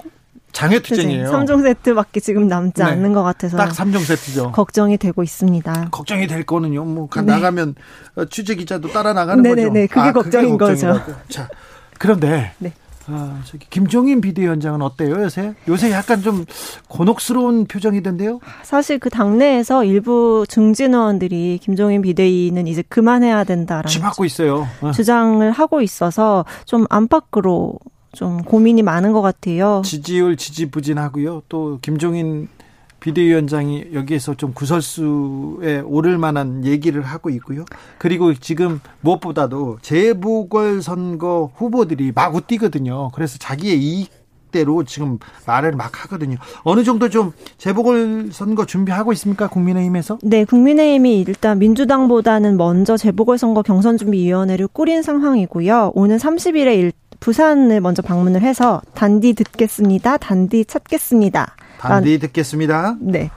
장애투쟁이에요. 0.52 1.30
3종 1.30 1.62
세트밖에 1.62 2.20
지금 2.20 2.46
남지 2.46 2.82
네. 2.82 2.84
않는 2.84 3.14
것 3.14 3.22
같아서 3.22 3.56
딱 3.56 3.70
3종 3.70 4.04
세트죠. 4.04 4.52
걱정이 4.52 4.98
되고 4.98 5.22
있습니다. 5.22 5.88
걱정이 5.90 6.26
될 6.26 6.44
거는요. 6.44 6.84
뭐 6.84 7.08
네. 7.08 7.22
나가면 7.22 7.74
취재 8.30 8.54
기자도 8.54 8.88
따라 8.88 9.14
나가는 9.14 9.42
네네네. 9.42 9.86
거죠. 9.86 9.94
그게 9.94 10.00
아, 10.00 10.12
걱정인 10.12 10.58
그게 10.58 10.72
거죠. 10.72 11.00
자, 11.30 11.48
그런데 11.98 12.52
네. 12.58 12.72
아, 13.06 13.40
저기 13.44 13.66
김종인 13.68 14.20
비대위원장은 14.20 14.82
어때요 14.82 15.22
요새? 15.22 15.54
요새 15.68 15.90
약간 15.90 16.22
좀 16.22 16.44
곤혹스러운 16.88 17.66
표정이던데요? 17.66 18.40
사실 18.62 18.98
그 18.98 19.10
당내에서 19.10 19.84
일부 19.84 20.44
중진 20.48 20.94
의원들이 20.94 21.58
김종인 21.62 22.02
비대위는 22.02 22.66
이제 22.66 22.82
그만해야 22.88 23.44
된다라는 23.44 23.88
집하고 23.88 24.24
있어요. 24.24 24.66
어. 24.80 24.92
주장을 24.92 25.50
하고 25.50 25.80
있어서 25.82 26.44
좀 26.64 26.86
안팎으로 26.90 27.78
좀 28.12 28.42
고민이 28.42 28.82
많은 28.82 29.12
것 29.12 29.22
같아요. 29.22 29.82
지지율 29.84 30.36
지지부진하고요. 30.36 31.42
또 31.48 31.78
김종인 31.80 32.48
비대위원장이 33.02 33.88
여기에서 33.92 34.34
좀 34.34 34.52
구설수에 34.54 35.80
오를 35.84 36.18
만한 36.18 36.64
얘기를 36.64 37.02
하고 37.02 37.30
있고요. 37.30 37.64
그리고 37.98 38.32
지금 38.34 38.80
무엇보다도 39.00 39.78
재보궐 39.82 40.82
선거 40.82 41.50
후보들이 41.56 42.12
마구 42.14 42.40
뛰거든요. 42.40 43.10
그래서 43.10 43.38
자기의 43.38 43.78
이익 43.78 44.22
대로 44.52 44.84
지금 44.84 45.18
말을 45.46 45.72
막 45.72 46.04
하거든요. 46.04 46.36
어느 46.62 46.84
정도 46.84 47.08
좀 47.08 47.32
재보궐 47.58 48.28
선거 48.32 48.66
준비하고 48.66 49.12
있습니까? 49.14 49.48
국민의힘에서? 49.48 50.18
네, 50.22 50.44
국민의힘이 50.44 51.22
일단 51.22 51.58
민주당보다는 51.58 52.56
먼저 52.56 52.96
재보궐 52.96 53.38
선거 53.38 53.62
경선 53.62 53.96
준비 53.96 54.18
위원회를 54.24 54.68
꾸린 54.68 55.02
상황이고요. 55.02 55.92
오는 55.94 56.16
30일에 56.18 56.78
일, 56.78 56.92
부산을 57.18 57.80
먼저 57.80 58.02
방문을 58.02 58.42
해서 58.42 58.82
단디 58.94 59.32
듣겠습니다. 59.32 60.18
단디 60.18 60.66
찾겠습니다. 60.66 61.56
단디 61.88 62.18
듣겠습니다. 62.18 62.96
네. 63.00 63.30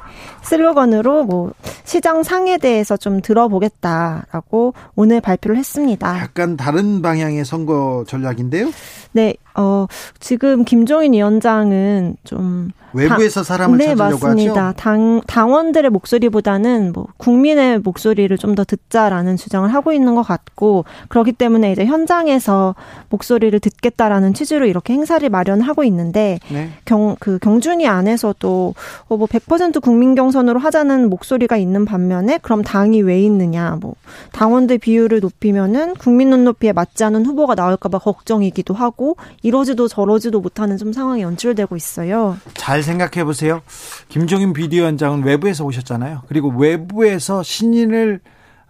슬로건으로 0.44 1.24
뭐 1.24 1.52
시장 1.84 2.24
상에 2.24 2.58
대해서 2.58 2.98
좀 2.98 3.22
들어보겠다라고 3.22 4.74
오늘 4.96 5.22
발표를 5.22 5.58
했습니다. 5.58 6.20
약간 6.20 6.56
다른 6.56 7.02
방향의 7.02 7.46
선거 7.46 8.04
전략인데요? 8.08 8.72
네. 9.12 9.36
어, 9.56 9.88
지금 10.20 10.64
김종인 10.66 11.14
위원장은 11.14 12.18
좀 12.24 12.70
외부에서 12.96 13.44
사람을 13.44 13.78
네, 13.78 13.88
찾으려고 13.96 14.26
맞습니다. 14.26 14.68
하죠. 14.68 14.78
당 14.78 15.22
당원들의 15.28 15.90
목소리보다는 15.92 16.92
뭐 16.94 17.08
국민의 17.18 17.80
목소리를 17.80 18.36
좀 18.38 18.56
더 18.56 18.64
듣자라는 18.64 19.36
주장을 19.36 19.68
하고 19.74 19.92
있는 19.92 20.16
것 20.16 20.22
같고 20.24 20.86
그렇기 21.10 21.34
때문에 21.34 21.74
이제 21.74 21.84
현장에서 21.86 22.74
목소리를 23.10 23.60
듣겠다라는 23.60 24.34
취지로 24.34 24.66
이렇게 24.66 24.94
행사를 24.94 25.28
마련하고 25.30 25.84
있는데 25.84 26.40
네. 26.50 26.70
경그 26.86 27.40
경준이 27.42 27.86
안에서도 27.86 28.74
어 29.10 29.18
뭐100% 29.18 29.82
국민 29.82 30.16
경선으로 30.16 30.58
하자는 30.60 31.10
목소리가 31.10 31.58
있는 31.58 31.84
반면에 31.84 32.40
그럼 32.42 32.62
당이 32.64 33.02
왜 33.02 33.20
있느냐 33.24 33.78
뭐 33.82 33.96
당원들 34.32 34.78
비율을 34.78 35.20
높이면은 35.20 35.96
국민 35.96 36.30
눈높이에 36.30 36.72
맞지 36.72 37.04
않은 37.04 37.26
후보가 37.26 37.56
나올까봐 37.56 38.00
걱정이기도 38.00 38.74
하고 38.74 39.18
이러지도 39.42 39.90
저러지도 39.90 40.40
못하는 40.40 40.78
좀 40.78 40.94
상황이 40.94 41.22
연출되고 41.24 41.76
있어요. 41.76 42.38
잘 42.54 42.82
생각해 42.86 43.26
보세요. 43.26 43.62
김종인 44.08 44.54
비대위원장은 44.54 45.24
외부에서 45.24 45.66
오셨잖아요. 45.66 46.22
그리고 46.28 46.50
외부에서 46.50 47.44
신인을 47.44 48.22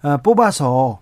어, 0.02 0.18
뽑아서 0.18 1.00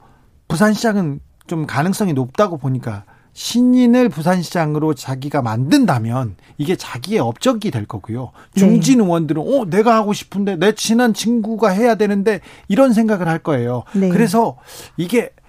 부산시장은 0.47 1.19
좀 1.47 1.65
가능성이 1.65 2.13
높다고 2.13 2.57
보니까 2.57 3.03
신인을 3.33 4.09
부산시장으로 4.09 4.93
자기가 4.93 5.41
만든다면 5.41 6.35
이게 6.57 6.75
자기의 6.75 7.19
업적이 7.19 7.71
될 7.71 7.85
거고요. 7.85 8.31
중진 8.55 8.99
네. 8.99 9.03
의원들은 9.03 9.41
어 9.41 9.65
내가 9.65 9.95
하고 9.95 10.13
싶은데 10.13 10.55
내 10.55 10.73
친한 10.73 11.13
친구가 11.13 11.69
해야 11.69 11.95
되는데 11.95 12.41
이런 12.67 12.93
생각을 12.93 13.27
할 13.27 13.39
거예요. 13.39 13.83
네. 13.93 14.09
그래서 14.09 14.57
이게 14.97 15.25
어, 15.25 15.42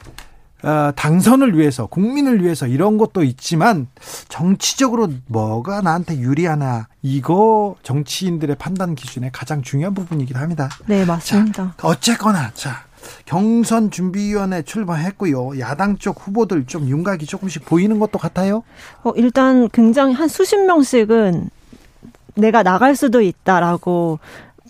당선을 0.97 1.59
위해서 1.59 1.87
국민을 1.87 2.42
위해서 2.42 2.66
이런 2.66 2.99
것도 2.99 3.23
있지만 3.23 3.87
정치적으로 4.28 5.09
뭐가 5.26 5.83
나한테 5.83 6.18
유리하나 6.18 6.88
이거 7.02 7.76
정치인들의 7.83 8.56
판단 8.56 8.94
기준의 8.94 9.30
가장 9.33 9.62
중요한 9.62 9.94
부분이기도 9.94 10.38
합니다. 10.38 10.68
네 10.87 11.04
맞습니다. 11.04 11.75
자, 11.76 11.87
어쨌거나 11.87 12.50
자 12.54 12.85
경선 13.26 13.90
준비위원회 13.90 14.62
출범했고요. 14.62 15.59
야당 15.61 15.99
쪽 15.99 16.26
후보들 16.26 16.64
좀 16.66 16.88
윤곽이 16.88 17.26
조금씩 17.26 17.66
보이는 17.66 17.99
것도 17.99 18.18
같아요. 18.18 18.62
어, 19.02 19.12
일단 19.16 19.68
굉장히 19.71 20.14
한 20.14 20.28
수십 20.28 20.56
명씩은 20.56 21.50
내가 22.37 22.62
나갈 22.62 22.97
수도 22.97 23.21
있다라고 23.21 24.18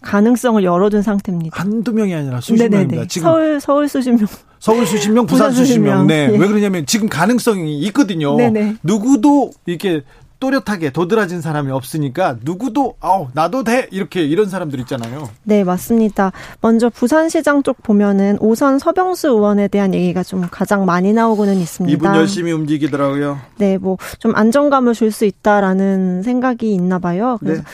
가능성을 0.02 0.62
열어둔 0.64 1.02
상태입니다. 1.02 1.58
한두 1.58 1.92
명이 1.92 2.14
아니라 2.14 2.40
수십 2.40 2.54
네네네. 2.54 2.76
명입니다. 2.76 3.06
지금 3.06 3.26
서울 3.26 3.60
서울 3.60 3.88
수십 3.88 4.10
명. 4.10 4.26
서울 4.64 4.86
수십 4.86 5.10
명, 5.10 5.26
부산 5.26 5.52
수십 5.52 5.78
명. 5.78 6.06
네. 6.06 6.30
예. 6.32 6.38
왜 6.38 6.48
그러냐면 6.48 6.86
지금 6.86 7.06
가능성이 7.10 7.80
있거든요. 7.80 8.34
네네. 8.34 8.76
누구도 8.82 9.50
이렇게 9.66 10.02
또렷하게 10.40 10.88
도드라진 10.90 11.42
사람이 11.42 11.70
없으니까 11.70 12.38
누구도 12.42 12.94
아우 13.00 13.28
나도 13.34 13.62
돼 13.62 13.88
이렇게 13.90 14.24
이런 14.24 14.48
사람들 14.48 14.80
있잖아요. 14.80 15.28
네 15.42 15.64
맞습니다. 15.64 16.32
먼저 16.62 16.88
부산시장 16.88 17.62
쪽 17.62 17.82
보면은 17.82 18.38
오선 18.40 18.78
서병수 18.78 19.28
의원에 19.28 19.68
대한 19.68 19.92
얘기가 19.92 20.22
좀 20.22 20.46
가장 20.50 20.86
많이 20.86 21.12
나오고는 21.12 21.56
있습니다. 21.58 21.94
이분 21.94 22.14
열심히 22.14 22.50
움직이더라고요. 22.52 23.38
네, 23.58 23.76
뭐 23.76 23.98
좀 24.18 24.34
안정감을 24.34 24.94
줄 24.94 25.12
수 25.12 25.26
있다라는 25.26 26.22
생각이 26.22 26.72
있나 26.72 26.98
봐요. 26.98 27.36
그래서 27.40 27.60
네. 27.62 27.68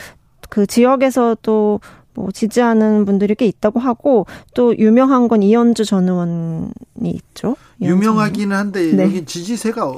그 0.49 0.67
지역에서도 0.67 1.79
뭐 2.13 2.31
지지하는 2.31 3.05
분들이 3.05 3.35
꽤 3.35 3.45
있다고 3.45 3.79
하고 3.79 4.25
또 4.53 4.77
유명한 4.77 5.27
건 5.27 5.43
이현주 5.43 5.85
전 5.85 6.07
의원이 6.09 6.71
있죠. 7.05 7.55
유명하기는 7.81 8.55
한데 8.55 8.91
네. 8.93 9.03
여기 9.03 9.25
지지세가 9.25 9.91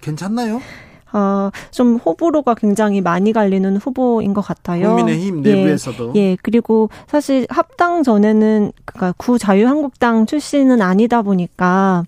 괜찮나요? 0.00 0.60
어, 1.12 1.50
좀 1.70 1.96
호불호가 1.96 2.54
굉장히 2.54 3.00
많이 3.00 3.32
갈리는 3.32 3.76
후보인 3.78 4.34
것 4.34 4.42
같아요. 4.42 4.96
국민의힘 4.96 5.42
내부에서도. 5.42 6.12
예, 6.16 6.20
예. 6.20 6.36
그리고 6.42 6.90
사실 7.06 7.46
합당 7.48 8.02
전에는 8.02 8.72
그니까 8.84 9.14
구 9.16 9.38
자유한국당 9.38 10.26
출신은 10.26 10.82
아니다 10.82 11.22
보니까 11.22 12.04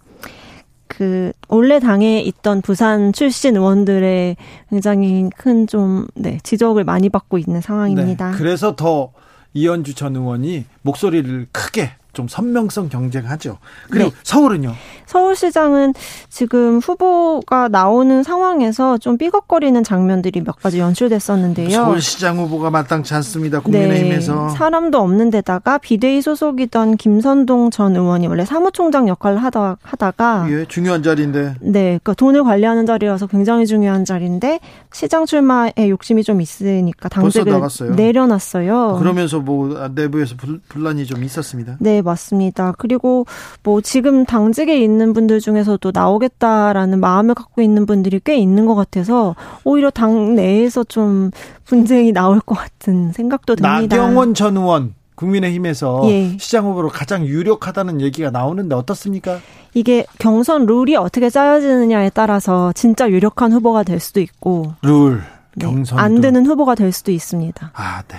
그 0.86 1.32
원래 1.48 1.78
당에 1.78 2.20
있던 2.20 2.60
부산 2.62 3.12
출신 3.12 3.56
의원들의 3.56 4.36
굉장히 4.68 5.30
큰 5.36 5.66
좀 5.66 6.06
네, 6.14 6.38
지적을 6.42 6.84
많이 6.84 7.08
받고 7.08 7.38
있는 7.38 7.60
상황입니다. 7.60 8.32
네, 8.32 8.36
그래서 8.36 8.74
더 8.76 9.12
이현주 9.54 9.94
전 9.94 10.16
의원이 10.16 10.64
목소리를 10.82 11.48
크게 11.52 11.92
좀 12.12 12.28
선명성 12.28 12.88
경쟁하죠. 12.88 13.58
그리고 13.90 14.10
네. 14.10 14.16
서울은요? 14.22 14.72
서울시장은 15.06 15.94
지금 16.28 16.78
후보가 16.78 17.68
나오는 17.68 18.22
상황에서 18.22 18.98
좀 18.98 19.18
삐걱거리는 19.18 19.82
장면들이 19.82 20.42
몇 20.42 20.60
가지 20.60 20.78
연출됐었는데요. 20.78 21.70
서울시장 21.70 22.38
후보가 22.38 22.70
마땅치 22.70 23.14
않습니다. 23.14 23.60
국민의힘에서. 23.60 24.46
네, 24.46 24.56
사람도 24.56 24.98
없는 24.98 25.30
데다가 25.30 25.78
비대위 25.78 26.22
소속이던 26.22 26.96
김선동 26.96 27.70
전 27.70 27.96
의원이 27.96 28.26
원래 28.26 28.44
사무총장 28.44 29.08
역할을 29.08 29.42
하다, 29.42 29.78
하다가 29.82 30.46
예, 30.50 30.64
중요한 30.66 31.02
자리인데. 31.02 31.54
네, 31.60 31.82
그러니까 31.82 32.14
돈을 32.14 32.44
관리하는 32.44 32.86
자리라서 32.86 33.26
굉장히 33.26 33.66
중요한 33.66 34.04
자리인데 34.04 34.60
시장 34.92 35.26
출마에 35.26 35.88
욕심이 35.88 36.22
좀 36.22 36.40
있으니까 36.40 37.08
당직을 37.08 37.60
내려놨어요. 37.96 38.96
그러면서 38.98 39.40
뭐 39.40 39.88
내부에서 39.94 40.34
분란이 40.68 41.06
좀 41.06 41.24
있었습니다. 41.24 41.76
네, 41.80 41.99
맞습니다. 42.02 42.74
그리고 42.78 43.26
뭐 43.62 43.80
지금 43.80 44.24
당직에 44.24 44.78
있는 44.78 45.12
분들 45.12 45.40
중에서도 45.40 45.90
나오겠다라는 45.92 47.00
마음을 47.00 47.34
갖고 47.34 47.62
있는 47.62 47.86
분들이 47.86 48.20
꽤 48.22 48.36
있는 48.36 48.66
것 48.66 48.74
같아서 48.74 49.34
오히려 49.64 49.90
당 49.90 50.34
내에서 50.34 50.84
좀 50.84 51.30
분쟁이 51.64 52.12
나올 52.12 52.40
것 52.40 52.54
같은 52.54 53.12
생각도 53.12 53.56
듭니다. 53.56 53.80
나경원 53.80 54.34
전 54.34 54.56
의원 54.56 54.94
국민의힘에서 55.20 56.02
예. 56.06 56.36
시장 56.38 56.64
후보로 56.66 56.88
가장 56.88 57.26
유력하다는 57.26 58.00
얘기가 58.00 58.30
나오는데 58.30 58.74
어떻습니까? 58.74 59.38
이게 59.74 60.06
경선 60.18 60.66
룰이 60.66 60.96
어떻게 60.96 61.30
짜여지느냐에 61.30 62.10
따라서 62.10 62.72
진짜 62.72 63.08
유력한 63.10 63.52
후보가 63.52 63.82
될 63.82 64.00
수도 64.00 64.20
있고 64.20 64.72
룰 64.82 65.22
경선 65.60 65.98
네, 65.98 66.02
안 66.02 66.20
되는 66.20 66.46
후보가 66.46 66.74
될 66.74 66.92
수도 66.92 67.12
있습니다. 67.12 67.72
아, 67.74 68.02
네. 68.08 68.16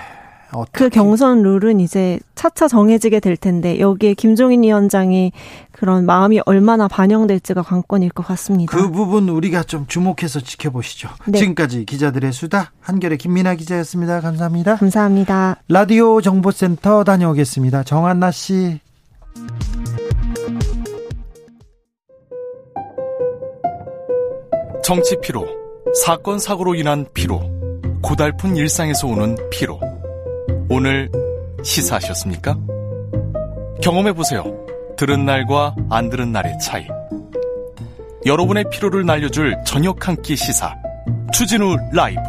그 0.72 0.90
경선 0.90 1.42
룰은 1.44 1.80
이제 1.80 2.20
차차 2.36 2.68
정해지게 2.68 3.20
될 3.20 3.38
텐데 3.38 3.80
여기에 3.80 4.16
김종인 4.16 4.64
위원장이 4.64 5.32
그런 5.72 6.06
마음이 6.06 6.42
얼마나 6.46 6.88
반영될지가 6.88 7.62
관건일 7.62 8.10
것 8.10 8.26
같습니다. 8.28 8.78
그 8.78 8.92
부분 8.92 9.30
우리가 9.30 9.64
좀 9.64 9.88
주목해서 9.88 10.42
지켜보시죠. 10.42 11.10
네. 11.28 11.40
지금까지 11.40 11.86
기자들의 11.86 12.32
수다 12.34 12.72
한결의 12.82 13.18
김민아 13.18 13.56
기자였습니다. 13.56 14.22
감사합니다. 14.22 14.76
감사합니다. 14.76 15.58
라디오 15.70 16.22
정보센터 16.22 17.04
다녀오겠습니다. 17.04 17.84
정한나 17.84 18.32
씨. 18.32 18.80
정치 24.84 25.16
피로, 25.22 25.48
사건 26.04 26.40
사고로 26.40 26.76
인한 26.76 27.06
피로, 27.14 27.42
고달픈 28.02 28.56
일상에서 28.56 29.08
오는 29.08 29.38
피로. 29.52 29.80
오늘 30.74 31.12
시사하셨습니까? 31.66 32.58
경험해보세요. 33.84 34.46
들은 34.96 35.26
날과 35.26 35.76
안 35.90 36.10
들은 36.10 36.32
날의 36.32 36.60
차이. 36.60 36.88
여러분의 38.26 38.64
피로를 38.72 39.06
날려줄 39.06 39.58
저녁 39.66 40.08
한 40.08 40.16
끼 40.22 40.38
시사. 40.38 40.74
추진우 41.34 41.76
라이브. 41.92 42.22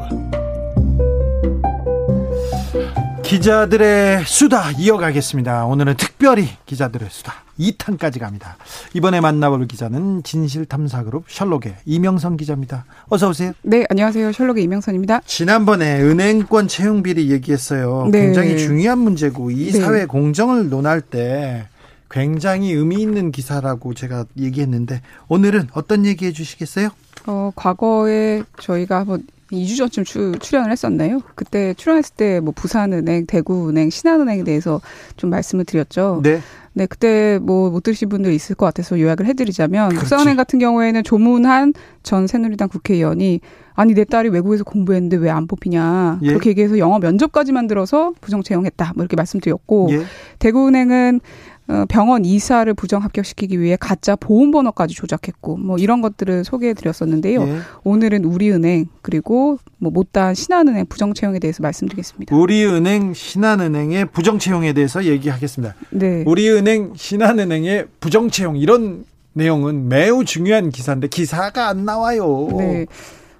기자들의 3.22 4.24
수다 4.24 4.72
이어가겠습니다. 4.72 5.66
오늘은 5.66 5.96
특별히 5.96 6.48
기자들의 6.66 7.10
수다 7.12 7.41
2탄까지 7.58 8.18
갑니다. 8.20 8.56
이번에 8.94 9.20
만나볼 9.20 9.66
기자는 9.66 10.22
진실탐사그룹 10.22 11.24
셜록의 11.28 11.76
이명선 11.84 12.36
기자입니다. 12.36 12.84
어서 13.08 13.28
오세요. 13.28 13.52
네, 13.62 13.84
안녕하세요. 13.90 14.32
셜록의 14.32 14.64
이명선입니다. 14.64 15.20
지난번에 15.26 16.00
은행권 16.00 16.68
채용 16.68 17.02
비리 17.02 17.30
얘기했어요. 17.30 18.08
네. 18.10 18.22
굉장히 18.22 18.58
중요한 18.58 18.98
문제고 18.98 19.50
이 19.50 19.70
네. 19.72 19.80
사회 19.80 20.06
공정을 20.06 20.68
논할 20.70 21.00
때 21.00 21.68
굉장히 22.10 22.72
의미 22.72 23.00
있는 23.00 23.32
기사라고 23.32 23.94
제가 23.94 24.26
얘기했는데 24.38 25.00
오늘은 25.28 25.68
어떤 25.72 26.04
얘기 26.04 26.26
해 26.26 26.32
주시겠어요? 26.32 26.90
어, 27.26 27.52
과거에 27.54 28.42
저희가 28.60 29.00
한번 29.00 29.22
2주 29.50 29.76
전쯤 29.76 30.04
출, 30.04 30.38
출연을 30.38 30.70
했었나요? 30.72 31.20
그때 31.34 31.74
출연했을 31.74 32.14
때 32.16 32.40
뭐 32.40 32.52
부산은행, 32.56 33.26
대구은행, 33.26 33.90
신한은행에 33.90 34.44
대해서 34.44 34.80
좀 35.16 35.28
말씀을 35.30 35.64
드렸죠. 35.66 36.20
네. 36.22 36.40
네, 36.74 36.86
그때 36.86 37.38
뭐 37.42 37.70
못 37.70 37.82
들으신 37.82 38.08
분들 38.08 38.32
있을 38.32 38.54
것 38.56 38.66
같아서 38.66 38.98
요약을 39.00 39.26
해드리자면 39.26 39.90
그렇지. 39.90 40.00
국산은행 40.00 40.36
같은 40.36 40.58
경우에는 40.58 41.02
조문한 41.04 41.74
전 42.02 42.26
새누리당 42.26 42.68
국회의원이 42.68 43.40
아니 43.74 43.94
내 43.94 44.04
딸이 44.04 44.28
외국에서 44.30 44.64
공부했는데 44.64 45.16
왜 45.18 45.30
안 45.30 45.46
뽑히냐 45.46 46.18
예. 46.22 46.26
그렇게 46.28 46.50
얘기해서 46.50 46.78
영어 46.78 46.98
면접까지 46.98 47.52
만들어서 47.52 48.12
부정 48.20 48.42
채용했다 48.42 48.92
뭐 48.96 49.02
이렇게 49.04 49.16
말씀드렸고 49.16 49.88
예. 49.92 50.02
대구은행은 50.38 51.20
어, 51.20 51.51
병원 51.88 52.24
이사를 52.24 52.72
부정 52.74 53.02
합격시키기 53.02 53.60
위해 53.60 53.76
가짜 53.78 54.16
보험번호까지 54.16 54.94
조작했고 54.94 55.56
뭐 55.56 55.78
이런 55.78 56.02
것들을 56.02 56.44
소개해 56.44 56.74
드렸었는데요. 56.74 57.42
예. 57.42 57.58
오늘은 57.84 58.24
우리은행 58.24 58.86
그리고 59.00 59.58
뭐 59.78 59.90
못다한 59.90 60.34
신한은행 60.34 60.86
부정 60.86 61.14
채용에 61.14 61.38
대해서 61.38 61.62
말씀드리겠습니다. 61.62 62.34
우리은행 62.36 63.14
신한은행의 63.14 64.06
부정 64.06 64.38
채용에 64.38 64.72
대해서 64.72 65.04
얘기하겠습니다. 65.04 65.74
네. 65.90 66.24
우리은행 66.26 66.92
신한은행의 66.96 67.86
부정 68.00 68.28
채용 68.30 68.56
이런 68.56 69.04
내용은 69.32 69.88
매우 69.88 70.24
중요한 70.24 70.70
기사인데 70.70 71.08
기사가 71.08 71.68
안 71.68 71.84
나와요. 71.84 72.48
네. 72.58 72.86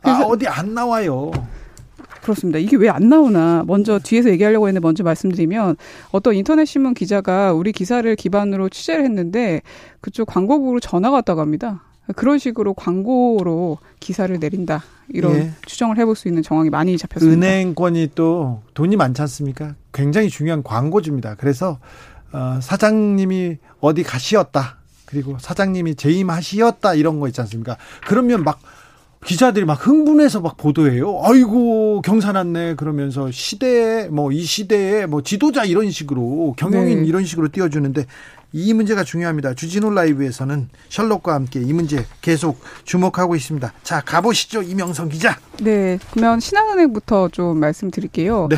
아, 0.03 0.23
어디 0.25 0.47
안 0.47 0.75
나와요. 0.75 1.31
그렇습니다. 2.23 2.59
이게 2.59 2.77
왜 2.77 2.89
안 2.89 3.09
나오나 3.09 3.65
먼저 3.67 3.99
뒤에서 3.99 4.31
얘기하려고 4.31 4.69
했는데 4.69 4.85
먼저 4.85 5.03
말씀드리면 5.03 5.77
어떤 6.11 6.35
인터넷 6.35 6.65
신문 6.67 6.95
기자가 6.95 7.53
우리 7.53 7.73
기사를 7.73 8.15
기반으로 8.17 8.69
취재를 8.69 9.05
했는데 9.05 9.63
그쪽 10.01 10.27
광고국으로 10.27 10.79
전화가 10.81 11.17
왔다고 11.17 11.41
합니다. 11.41 11.83
그런 12.17 12.39
식으로 12.39 12.75
광고로 12.75 13.79
기사를 14.01 14.37
내린다 14.39 14.83
이런 15.09 15.35
예. 15.37 15.51
추정을 15.67 15.99
해볼 15.99 16.17
수 16.17 16.29
있는 16.29 16.43
정황이 16.43 16.69
많이 16.69 16.99
잡혔습니다. 16.99 17.37
은행권이 17.47 18.11
또 18.15 18.63
돈이 18.75 18.97
많지 18.97 19.23
않습니까? 19.23 19.75
굉장히 19.93 20.29
중요한 20.29 20.63
광고주입니다. 20.63 21.37
그래서 21.37 21.79
어, 22.33 22.59
사장님이 22.61 23.59
어디 23.81 24.03
가시었다 24.03 24.79
그리고 25.07 25.37
사장님이 25.39 25.95
재임하시었다 25.95 26.95
이런 26.95 27.21
거 27.21 27.29
있지 27.29 27.41
않습니까? 27.41 27.77
그러면 28.07 28.43
막 28.45 28.61
기자들이 29.25 29.65
막 29.65 29.87
흥분해서 29.87 30.41
막 30.41 30.57
보도해요. 30.57 31.21
아이고 31.23 32.03
경사 32.03 32.33
났네 32.33 32.75
그러면서 32.75 33.31
시대에 33.31 34.09
뭐 34.09 34.33
이 34.33 34.43
시대에 34.43 35.07
뭐 35.07 35.23
지도자 35.23 35.65
이런 35.65 35.91
식으로 35.91 36.55
경영인 36.57 37.03
네. 37.03 37.09
이런 37.09 37.25
식으로 37.25 37.49
띄워주는데 37.53 38.07
이 38.55 38.75
문제가 38.75 39.05
중요합니다. 39.05 39.55
주진우 39.55 39.91
라이브에서는 39.91 40.69
셜록과 40.89 41.35
함께 41.35 41.61
이 41.61 41.73
문제 41.73 42.05
계속 42.21 42.61
주목하고 42.85 43.37
있습니다. 43.37 43.73
자 43.83 44.01
가보시죠 44.01 44.63
이명성 44.63 45.09
기자. 45.09 45.39
네, 45.63 45.99
그러면 46.11 46.41
신한은행부터 46.41 47.29
좀 47.29 47.59
말씀드릴게요. 47.59 48.49
네. 48.51 48.57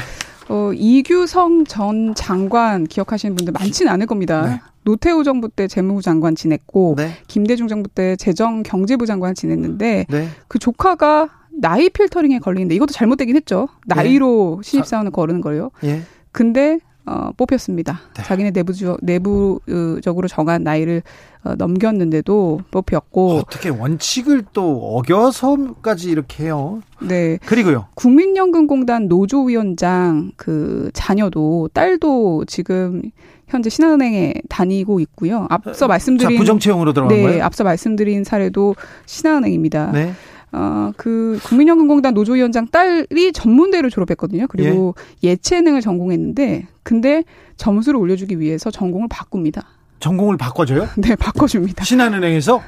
어, 0.48 0.72
이규성 0.74 1.64
전 1.66 2.14
장관 2.14 2.84
기억하시는 2.84 3.34
분들 3.36 3.52
많지는 3.52 3.90
않을 3.92 4.06
겁니다. 4.06 4.46
네. 4.46 4.60
노태우 4.84 5.24
정부 5.24 5.48
때 5.48 5.66
재무부 5.66 6.02
장관 6.02 6.34
지냈고 6.34 6.94
네. 6.96 7.10
김대중 7.26 7.68
정부 7.68 7.88
때 7.88 8.16
재정 8.16 8.62
경제부 8.62 9.06
장관 9.06 9.34
지냈는데 9.34 10.06
네. 10.08 10.28
그 10.48 10.58
조카가 10.58 11.28
나이 11.60 11.88
필터링에 11.88 12.38
걸리는데 12.38 12.74
이것도 12.74 12.92
잘못되긴 12.92 13.36
했죠. 13.36 13.68
나이로 13.86 14.60
네. 14.62 14.70
신입사원을 14.70 15.10
거르는 15.10 15.40
거예요. 15.40 15.70
예. 15.84 16.02
근데 16.32 16.80
어, 17.06 17.30
뽑혔습니다. 17.36 18.00
네. 18.16 18.22
자기네 18.22 18.50
내부적, 18.52 18.98
내부적으로 19.02 20.26
정한 20.28 20.62
나이를 20.62 21.02
어, 21.44 21.54
넘겼는데도 21.56 22.60
뽑혔고. 22.70 23.32
어떻게 23.32 23.68
원칙을 23.68 24.44
또 24.54 24.96
어겨서까지 24.96 26.10
이렇게 26.10 26.44
해요? 26.44 26.80
네. 27.02 27.38
그리고요. 27.44 27.86
국민연금공단 27.94 29.08
노조위원장 29.08 30.32
그 30.36 30.90
자녀도 30.94 31.68
딸도 31.74 32.46
지금 32.46 33.02
현재 33.48 33.68
신한은행에 33.68 34.34
다니고 34.48 35.00
있고요. 35.00 35.46
앞서 35.50 35.86
말씀드린. 35.86 36.36
자, 36.36 36.40
부정채용으로 36.40 36.94
들어간 36.94 37.14
네, 37.14 37.22
거예요? 37.22 37.44
앞서 37.44 37.62
말씀드린 37.62 38.24
사례도 38.24 38.74
신한은행입니다. 39.04 39.92
네. 39.92 40.14
어, 40.54 40.92
그 40.96 41.38
국민연금공단 41.42 42.14
노조위원장 42.14 42.68
딸이 42.68 43.32
전문대를 43.32 43.90
졸업했거든요. 43.90 44.46
그리고 44.46 44.94
예. 45.24 45.34
체능을 45.36 45.80
전공했는데 45.80 46.68
근데 46.84 47.24
점수를 47.56 47.98
올려주기 47.98 48.38
위해서 48.38 48.70
전공을 48.70 49.08
바꿉니다. 49.10 49.66
전공을 49.98 50.36
바꿔줘요? 50.36 50.88
네, 50.96 51.16
바꿔줍니다. 51.16 51.84
신한은행에서? 51.84 52.62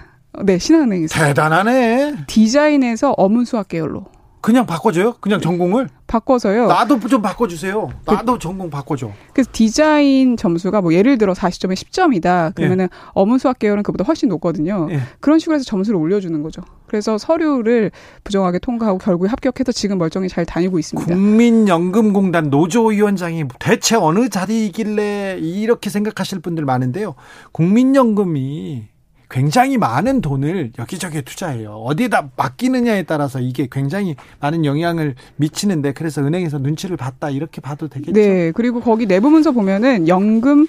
네, 0.45 0.59
신한은행에서. 0.59 1.19
대단하네. 1.19 2.17
디자인에서 2.27 3.13
어문수학 3.13 3.69
계열로. 3.69 4.07
그냥 4.47 4.65
바꿔줘요? 4.65 5.15
그냥 5.15 5.41
전공을? 5.41 5.89
바꿔서요. 6.07 6.69
나도 6.69 7.01
좀 7.01 7.21
바꿔주세요. 7.21 7.91
나도 8.05 8.35
그, 8.35 8.39
전공 8.39 8.71
바꿔줘. 8.71 9.11
그래서 9.33 9.51
디자인 9.53 10.37
점수가 10.37 10.83
뭐 10.83 10.95
예를 10.95 11.19
들어 11.19 11.33
40점에 11.33 11.75
10점이다. 11.75 12.55
그러면은 12.55 12.85
예. 12.85 12.89
어문수학 13.15 13.59
계열은 13.59 13.83
그보다 13.83 14.05
훨씬 14.05 14.29
높거든요. 14.29 14.87
예. 14.93 15.01
그런 15.19 15.41
식으로 15.41 15.57
해서 15.57 15.65
점수를 15.65 15.99
올려주는 15.99 16.41
거죠. 16.45 16.63
그래서 16.87 17.19
서류를 17.19 17.91
부정하게 18.23 18.61
통과하고 18.61 18.99
결국에 18.99 19.29
합격해서 19.31 19.73
지금 19.73 19.99
멀쩡히 19.99 20.29
잘 20.29 20.47
다니고 20.47 20.79
있습니다. 20.79 21.13
국민연금공단 21.13 22.49
노조위원장이 22.49 23.47
대체 23.59 23.97
어느 23.97 24.29
자리이길래 24.29 25.39
이렇게 25.41 25.91
생각하실 25.91 26.39
분들 26.39 26.65
많은데요. 26.65 27.17
국민연금이 27.51 28.91
굉장히 29.29 29.77
많은 29.77 30.21
돈을 30.21 30.73
여기저기에 30.79 31.23
투자해요. 31.23 31.71
어디에다 31.71 32.31
맡기느냐에 32.37 33.03
따라서 33.05 33.41
이게 33.41 33.69
굉장히 33.71 34.17
많은 34.41 34.65
영향을 34.65 35.15
미치는데 35.37 35.93
그래서 35.93 36.23
은행에서 36.23 36.59
눈치를 36.59 36.97
봤다 36.97 37.31
이렇게 37.31 37.61
봐도 37.61 37.89
되겠죠. 37.89 38.13
네. 38.13 38.53
그리고 38.53 38.81
거기 38.81 39.07
내부 39.07 39.31
문서 39.31 39.53
보면은 39.53 40.09
연금 40.09 40.67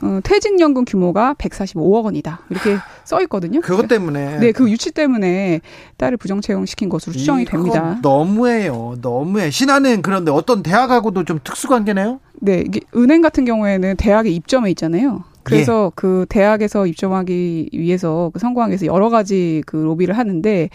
어, 0.00 0.20
퇴직연금 0.22 0.84
규모가 0.84 1.34
145억 1.34 2.04
원이다. 2.04 2.40
이렇게 2.50 2.76
써 3.04 3.20
있거든요. 3.22 3.60
그것 3.60 3.88
때문에. 3.88 4.38
네, 4.38 4.52
그 4.52 4.70
유치 4.70 4.92
때문에 4.92 5.60
딸을 5.96 6.18
부정 6.18 6.40
채용 6.40 6.66
시킨 6.66 6.88
것으로 6.88 7.14
추정이 7.14 7.44
됩니다. 7.44 7.98
너무해요. 8.00 8.96
너무해. 9.00 9.50
신한은 9.50 10.02
그런데 10.02 10.30
어떤 10.30 10.62
대학하고도 10.62 11.24
좀 11.24 11.40
특수관계네요? 11.42 12.20
네, 12.40 12.62
이게 12.64 12.80
은행 12.94 13.22
같은 13.22 13.44
경우에는 13.44 13.96
대학에 13.96 14.30
입점해 14.30 14.70
있잖아요. 14.70 15.24
그래서 15.48 15.86
예. 15.86 15.90
그 15.94 16.26
대학에서 16.28 16.86
입점하기 16.86 17.70
위해서 17.72 18.30
그 18.32 18.38
성공하기 18.38 18.70
위해서 18.70 18.86
여러 18.86 19.08
가지 19.10 19.62
그 19.66 19.76
로비를 19.76 20.16
하는데 20.16 20.68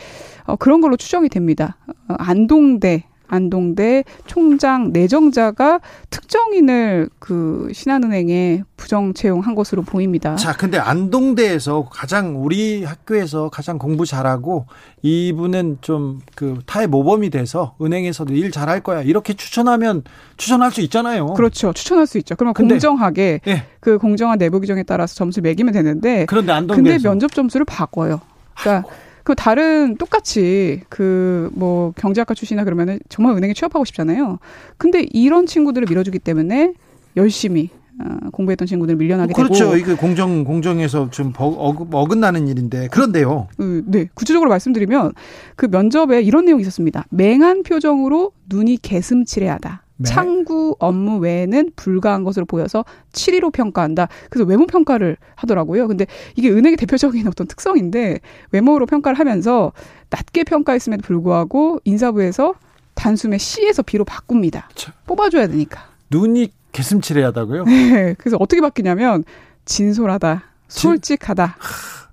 어, 0.46 0.56
그런 0.56 0.82
걸로 0.82 0.98
추정이 0.98 1.30
됩니다. 1.30 1.78
어, 2.10 2.16
안동대 2.18 3.06
안동대 3.34 4.04
총장 4.26 4.92
내정자가 4.92 5.80
특정인을 6.10 7.10
그 7.20 7.70
신한은행에 7.74 8.64
부정 8.78 9.14
채용한 9.14 9.56
것으로 9.56 9.82
보입니다. 9.82 10.36
자, 10.36 10.54
근데 10.54 10.78
안동대에서 10.78 11.90
가장 11.92 12.44
우리 12.44 12.84
학교에서 12.84 13.50
가장 13.50 13.78
공부 13.78 14.06
잘하고 14.06 14.66
이분은 15.02 15.80
좀 15.82 16.20
그 16.36 16.60
타의 16.66 16.88
모범이 16.88 17.30
돼서 17.30 17.76
은행에서도 17.82 18.34
일 18.34 18.52
잘할 18.52 18.82
거야. 18.82 19.02
이렇게 19.02 19.34
추천하면 19.34 20.04
추천할 20.38 20.72
수 20.72 20.82
있잖아요. 20.82 21.28
그렇죠. 21.34 21.74
추천할 21.74 22.08
수 22.08 22.18
있죠. 22.20 22.36
그러면 22.36 22.54
근데, 22.54 22.76
공정하게 22.76 23.42
예. 23.48 23.66
그 23.80 23.98
공정한 23.98 24.38
내부 24.38 24.60
규정에 24.60 24.84
따라서 24.84 25.16
점수 25.16 25.42
매기면 25.42 25.74
되는데 25.74 26.26
그런데 26.28 26.52
안동대에서 26.52 26.96
근데 26.96 27.08
면접 27.08 27.32
점수를 27.34 27.66
바꿔요. 27.66 28.22
그러니까 28.60 28.88
아이고. 28.90 29.13
그 29.24 29.36
다른 29.36 29.96
똑같이 29.98 30.82
그 30.90 31.34
뭐 31.54 31.94
경제학과 31.96 32.34
출신이나 32.34 32.64
그러면은 32.64 33.00
정말 33.10 33.36
은행에 33.36 33.54
취업하고 33.54 33.86
싶잖아요. 33.86 34.40
근데 34.78 35.06
이런 35.12 35.46
친구들을 35.46 35.88
밀어주기 35.90 36.20
때문에 36.20 36.74
열심히 37.16 37.70
어, 38.00 38.30
공부했던 38.32 38.68
친구들 38.68 38.96
밀려나게 38.96 39.34
그렇죠. 39.34 39.54
되고 39.54 39.70
그렇죠. 39.72 39.78
이게 39.78 39.96
공정 39.96 40.44
공정에서 40.44 41.12
좀 41.12 41.32
어긋나는 41.38 42.48
일인데 42.48 42.88
그런데요. 42.88 43.48
음, 43.60 43.84
네, 43.86 44.08
구체적으로 44.16 44.50
말씀드리면 44.50 45.14
그 45.56 45.68
면접에 45.68 46.22
이런 46.22 46.46
내용이 46.46 46.62
있었습니다. 46.62 47.06
맹한 47.12 47.62
표정으로 47.64 48.32
눈이 48.50 48.78
개슴츠레하다. 48.82 49.83
네. 50.04 50.10
창구 50.10 50.76
업무 50.80 51.18
외에는 51.20 51.72
불가한 51.76 52.24
것으로 52.24 52.46
보여서 52.46 52.84
7위로 53.14 53.52
평가한다. 53.54 54.10
그래서 54.30 54.46
외모 54.48 54.68
평가를 54.68 55.18
하더라고요. 55.36 55.88
근데 55.88 56.06
이게 56.36 56.50
은행의 56.50 56.76
대표적인 56.78 57.26
어떤 57.28 57.48
특성인데 57.48 58.20
외모로 58.52 58.86
평가를 58.86 59.18
하면서 59.18 59.72
낮게 60.10 60.44
평가했음에도 60.44 61.02
불구하고 61.04 61.80
인사부에서 61.86 62.54
단숨에 62.96 63.38
C에서 63.38 63.82
B로 63.82 64.04
바꿉니다. 64.04 64.70
참. 64.76 64.94
뽑아줘야 65.08 65.48
되니까. 65.48 65.88
눈이 66.10 66.52
개슴츠레하다고요? 66.74 67.64
네. 67.64 68.16
그래서 68.18 68.38
어떻게 68.40 68.62
바뀌냐면 68.62 69.24
진솔하다, 69.66 70.44
솔직하다, 70.68 71.56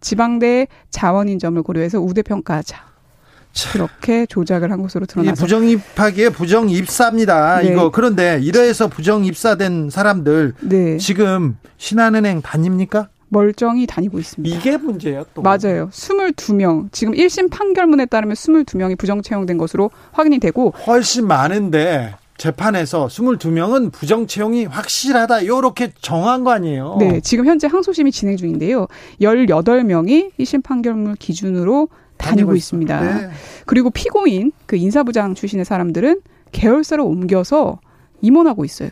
지방대 0.01 0.69
자원인 0.91 1.39
점을 1.39 1.61
고려해서 1.63 2.01
우대 2.01 2.23
평가하자. 2.23 2.90
그렇게 3.73 4.27
조작을 4.27 4.71
한 4.71 4.83
것으로 4.83 5.07
드러나서 5.07 5.43
부정 5.43 5.67
입학이에요. 5.67 6.31
부정 6.31 6.69
입사입니다. 6.69 7.61
네. 7.61 7.73
이거 7.73 7.91
그런데 7.91 8.39
이래서 8.43 8.89
부정 8.89 9.25
입사된 9.25 9.91
사람들 9.91 10.55
네. 10.61 10.97
지금 10.99 11.57
신한은행 11.77 12.43
다닙니까? 12.43 13.09
멀쩡히 13.29 13.87
다니고 13.87 14.19
있습니다. 14.19 14.57
이게 14.57 14.77
문제예요, 14.77 15.25
또. 15.35 15.43
맞아요. 15.43 15.89
22명. 15.91 16.89
지금 16.93 17.15
1심 17.15 17.49
판결문에 17.51 18.07
따르면 18.07 18.35
22명이 18.35 18.99
부정 18.99 19.23
채용된 19.23 19.57
것으로 19.57 19.91
확인이 20.13 20.39
되고 20.41 20.71
훨씬 20.87 21.27
많은데 21.29 22.15
재판에서 22.39 23.07
22명은 23.07 23.93
부정 23.93 24.27
채용이 24.27 24.65
확실하다. 24.65 25.47
요렇게 25.47 25.93
정한 26.01 26.43
거 26.43 26.51
아니에요. 26.53 26.97
네, 26.99 27.21
지금 27.21 27.47
현재 27.47 27.67
항소심이 27.67 28.11
진행 28.11 28.37
중인데요. 28.37 28.89
18명이 29.21 30.31
1심 30.39 30.65
판결문 30.65 31.17
기준으로 31.17 31.89
다니고 32.21 32.55
있습니다. 32.55 33.01
네. 33.01 33.31
그리고 33.67 33.91
피고인 33.91 34.53
그 34.67 34.77
인사부장 34.77 35.35
출신의 35.35 35.65
사람들은 35.65 36.21
계열사로 36.53 37.07
옮겨서 37.07 37.81
임원하고 38.21 38.65
있어요. 38.65 38.91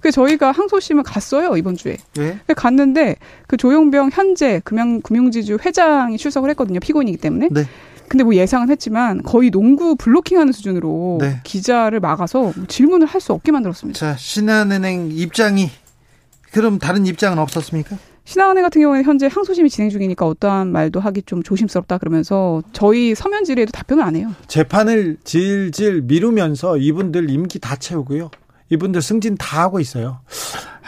그 0.00 0.10
저희가 0.10 0.52
항소심을 0.52 1.02
갔어요 1.02 1.56
이번 1.56 1.76
주에. 1.76 1.96
네? 2.14 2.38
갔는데 2.56 3.16
그 3.46 3.56
조용병 3.56 4.10
현재 4.12 4.60
금융 4.64 5.00
금융지주 5.00 5.58
회장이 5.64 6.18
출석을 6.18 6.50
했거든요 6.50 6.80
피고인이기 6.80 7.18
때문에. 7.18 7.48
네. 7.50 7.64
근데 8.08 8.24
뭐 8.24 8.34
예상은 8.34 8.70
했지만 8.70 9.22
거의 9.22 9.50
농구 9.50 9.94
블로킹하는 9.96 10.52
수준으로 10.52 11.18
네. 11.20 11.40
기자를 11.44 12.00
막아서 12.00 12.40
뭐 12.40 12.66
질문을 12.66 13.06
할 13.06 13.20
수 13.20 13.32
없게 13.32 13.52
만들었습니다. 13.52 13.98
자 13.98 14.16
신한은행 14.16 15.10
입장이 15.12 15.70
그럼 16.52 16.78
다른 16.78 17.04
입장은 17.04 17.38
없었습니까? 17.38 17.98
신한은행 18.28 18.62
같은 18.62 18.82
경우에는 18.82 19.04
현재 19.06 19.26
항소심이 19.26 19.70
진행 19.70 19.88
중이니까 19.88 20.26
어떠한 20.26 20.70
말도 20.70 21.00
하기 21.00 21.22
좀 21.22 21.42
조심스럽다 21.42 21.96
그러면서 21.96 22.62
저희 22.74 23.14
서면 23.14 23.44
질의에도 23.44 23.72
답변을 23.72 24.02
안 24.02 24.16
해요. 24.16 24.30
재판을 24.48 25.16
질질 25.24 26.02
미루면서 26.02 26.76
이분들 26.76 27.30
임기 27.30 27.58
다 27.58 27.76
채우고요. 27.76 28.30
이분들 28.68 29.00
승진 29.00 29.34
다 29.38 29.62
하고 29.62 29.80
있어요. 29.80 30.20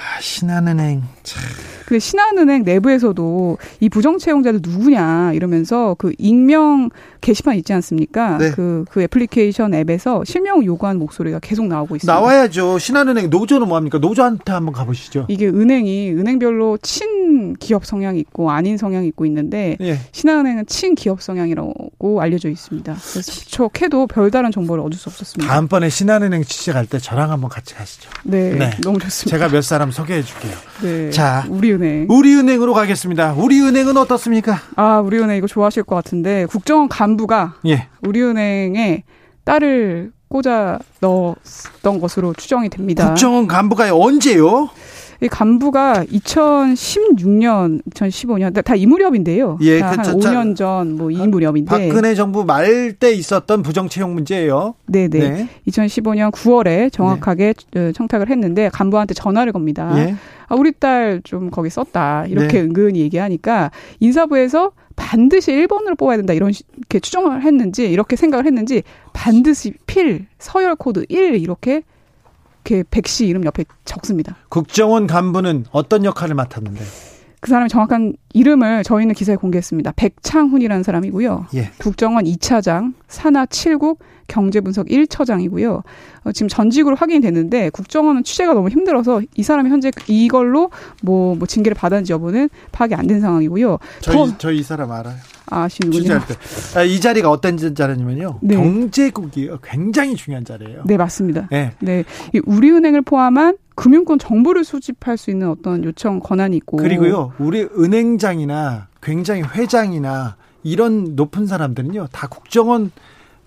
아, 0.01 0.21
신한은행 0.21 1.03
참. 1.23 1.43
근데 1.85 1.99
신한은행 1.99 2.63
내부에서도 2.63 3.59
이 3.81 3.89
부정 3.89 4.17
채용자들 4.17 4.61
누구냐 4.63 5.33
이러면서 5.35 5.95
그 5.99 6.13
익명 6.19 6.89
게시판 7.21 7.57
있지 7.57 7.73
않습니까? 7.75 8.39
네. 8.39 8.51
그, 8.53 8.85
그 8.91 9.03
애플리케이션 9.03 9.75
앱에서 9.75 10.25
실명 10.25 10.65
요구하는 10.65 10.99
목소리가 11.01 11.41
계속 11.41 11.67
나오고 11.67 11.97
있습니다. 11.97 12.13
나와야죠. 12.13 12.79
신한은행 12.79 13.29
노조는 13.29 13.67
뭐합니까? 13.69 13.99
노조한테 13.99 14.53
한번 14.53 14.73
가보시죠. 14.73 15.27
이게 15.29 15.49
은행이 15.49 16.13
은행별로 16.13 16.79
친 16.81 17.55
기업 17.57 17.85
성향이 17.85 18.21
있고 18.21 18.51
아닌 18.51 18.79
성향이 18.79 19.09
있고 19.09 19.27
있는데 19.27 19.77
예. 19.81 19.99
신한은행은 20.13 20.67
친 20.67 20.95
기업 20.95 21.21
성향이라고 21.21 22.21
알려져 22.21 22.49
있습니다. 22.49 22.95
그래서 22.95 23.33
접촉해도 23.33 24.07
별다른 24.07 24.51
정보를 24.51 24.83
얻을 24.85 24.97
수 24.97 25.11
없었습니다. 25.11 25.53
다음번에 25.53 25.91
신한은행 25.91 26.45
취재할 26.45 26.87
때 26.87 26.99
저랑 26.99 27.33
한번 27.33 27.51
같이 27.51 27.75
가시죠. 27.75 28.11
네, 28.23 28.55
네. 28.55 28.71
너무 28.83 28.99
좋습니다. 29.01 29.37
제가 29.37 29.51
몇 29.51 29.63
사람 29.63 29.90
소개해 29.91 30.23
줄게요. 30.23 30.53
네. 30.83 31.11
자, 31.11 31.45
우리 31.49 31.71
우리은행. 31.73 32.07
우리은행으로 32.09 32.75
가겠습니다. 32.75 33.35
우리은행은 33.35 33.97
어떻습니까? 33.97 34.59
아, 34.77 34.99
우리은행 35.01 35.37
이거 35.37 35.47
좋아하실 35.47 35.85
것 35.85 35.95
같은데 35.97 36.47
국정원 36.47 36.89
간부가 36.89 37.55
예. 37.67 37.89
우리은행에 38.07 39.05
딸을 39.45 40.13
꽂아 40.29 40.79
넣었던 41.01 42.01
것으로 42.01 42.35
추정이 42.35 42.69
됩니다. 42.69 43.07
국정원 43.07 43.47
간부가 43.47 43.95
언제요? 43.95 44.71
이 45.23 45.29
간부가 45.29 46.05
2016년, 46.07 47.83
2015년 47.91 48.65
다 48.65 48.75
이 48.75 48.87
무렵인데요. 48.87 49.59
예, 49.61 49.81
한 49.81 49.97
그쵸, 49.99 50.17
5년 50.17 50.57
전 50.57 50.97
뭐 50.97 51.11
이 51.11 51.27
무렵인데. 51.27 51.69
박근혜 51.71 52.15
정부 52.15 52.45
말 52.45 52.95
때 52.99 53.13
있었던 53.13 53.63
부정 53.63 53.89
채용 53.89 54.15
문제예요. 54.15 54.75
네네. 54.87 55.09
네. 55.19 55.49
2015년 55.69 56.31
9월에 56.33 56.91
정확하게 56.93 57.55
네. 57.73 57.93
청탁을 57.93 58.29
했는데 58.31 58.69
간부한테 58.73 59.15
전화를 59.15 59.53
겁니다. 59.53 59.93
예. 59.97 60.15
아, 60.49 60.55
우리 60.55 60.73
딸 60.73 61.21
좀 61.25 61.51
거기 61.51 61.69
썼다 61.71 62.27
이렇게 62.27 62.59
네. 62.59 62.61
은근히 62.63 63.01
얘기하니까 63.01 63.71
인사부에서 64.01 64.73
반드시 64.97 65.53
1번으로 65.53 65.97
뽑아야 65.99 66.17
된다 66.17 66.33
이런 66.33 66.53
이렇게 66.79 67.01
추정을 67.01 67.43
했는지 67.43 67.91
이렇게 67.91 68.17
생각을 68.17 68.47
했는지 68.47 68.83
반드시 69.13 69.75
필 69.87 70.27
서열 70.39 70.77
코드 70.77 71.05
1 71.09 71.35
이렇게 71.37 71.83
이렇게 72.65 72.85
백 72.91 73.07
씨 73.09 73.27
이름 73.27 73.45
옆에 73.45 73.65
적습니다. 73.85 74.37
국정원 74.49 75.07
간부는 75.07 75.67
어떤 75.73 76.05
역할을 76.05 76.35
맡았는데? 76.35 76.81
그 77.41 77.49
사람의 77.49 77.71
정확한 77.71 78.13
이름을 78.35 78.85
저희는 78.85 79.15
기사에 79.15 79.37
공개했습니다. 79.37 79.93
백창훈이라는 79.97 80.83
사람이고요. 80.83 81.47
예. 81.55 81.71
국정원 81.79 82.25
2차장, 82.27 82.93
산하 83.09 83.47
7국 83.47 83.97
경제분석 84.29 84.87
1처장이고요. 84.89 85.83
어, 86.25 86.33
지금 86.33 86.49
전직으로 86.49 86.97
확인이 86.97 87.21
됐는데 87.21 87.71
국정원은 87.71 88.25
취재가 88.25 88.53
너무 88.53 88.69
힘들어서 88.69 89.23
이 89.35 89.43
사람이 89.43 89.71
현재 89.71 89.91
이걸로 90.07 90.71
뭐, 91.03 91.35
뭐 91.35 91.47
징계를 91.49 91.75
받았는지 91.75 92.13
여부는 92.13 92.51
파악이 92.73 92.95
안 92.95 93.07
된 93.07 93.21
상황이고요. 93.23 93.79
저희 94.03 94.39
저이 94.39 94.63
사람 94.63 94.93
알아요. 94.93 95.17
아시는군요. 95.47 96.21
아, 96.77 96.83
이 96.83 97.01
자리가 97.01 97.31
어떤 97.31 97.57
자리냐면요. 97.57 98.39
네. 98.43 98.55
경제국이 98.55 99.51
굉장히 99.63 100.15
중요한 100.15 100.45
자리예요. 100.45 100.83
네, 100.87 100.97
맞습니다. 100.97 101.49
네. 101.51 101.73
네. 101.81 102.05
이 102.35 102.41
우리은행을 102.45 103.03
포함한 103.03 103.57
금융권 103.75 104.19
정보를 104.19 104.65
수집할 104.65 105.17
수 105.17 105.31
있는 105.31 105.49
어떤 105.49 105.83
요청 105.85 106.21
권한이 106.21 106.57
있고 106.59 106.77
그리고요. 106.77 107.33
우리 107.39 107.63
은행장이나 107.63 108.89
굉장히 109.03 109.43
회장이나 109.43 110.37
이런 110.63 111.17
높은 111.17 111.47
사람들은요. 111.47 112.09
다 112.13 112.27
국정원 112.29 112.93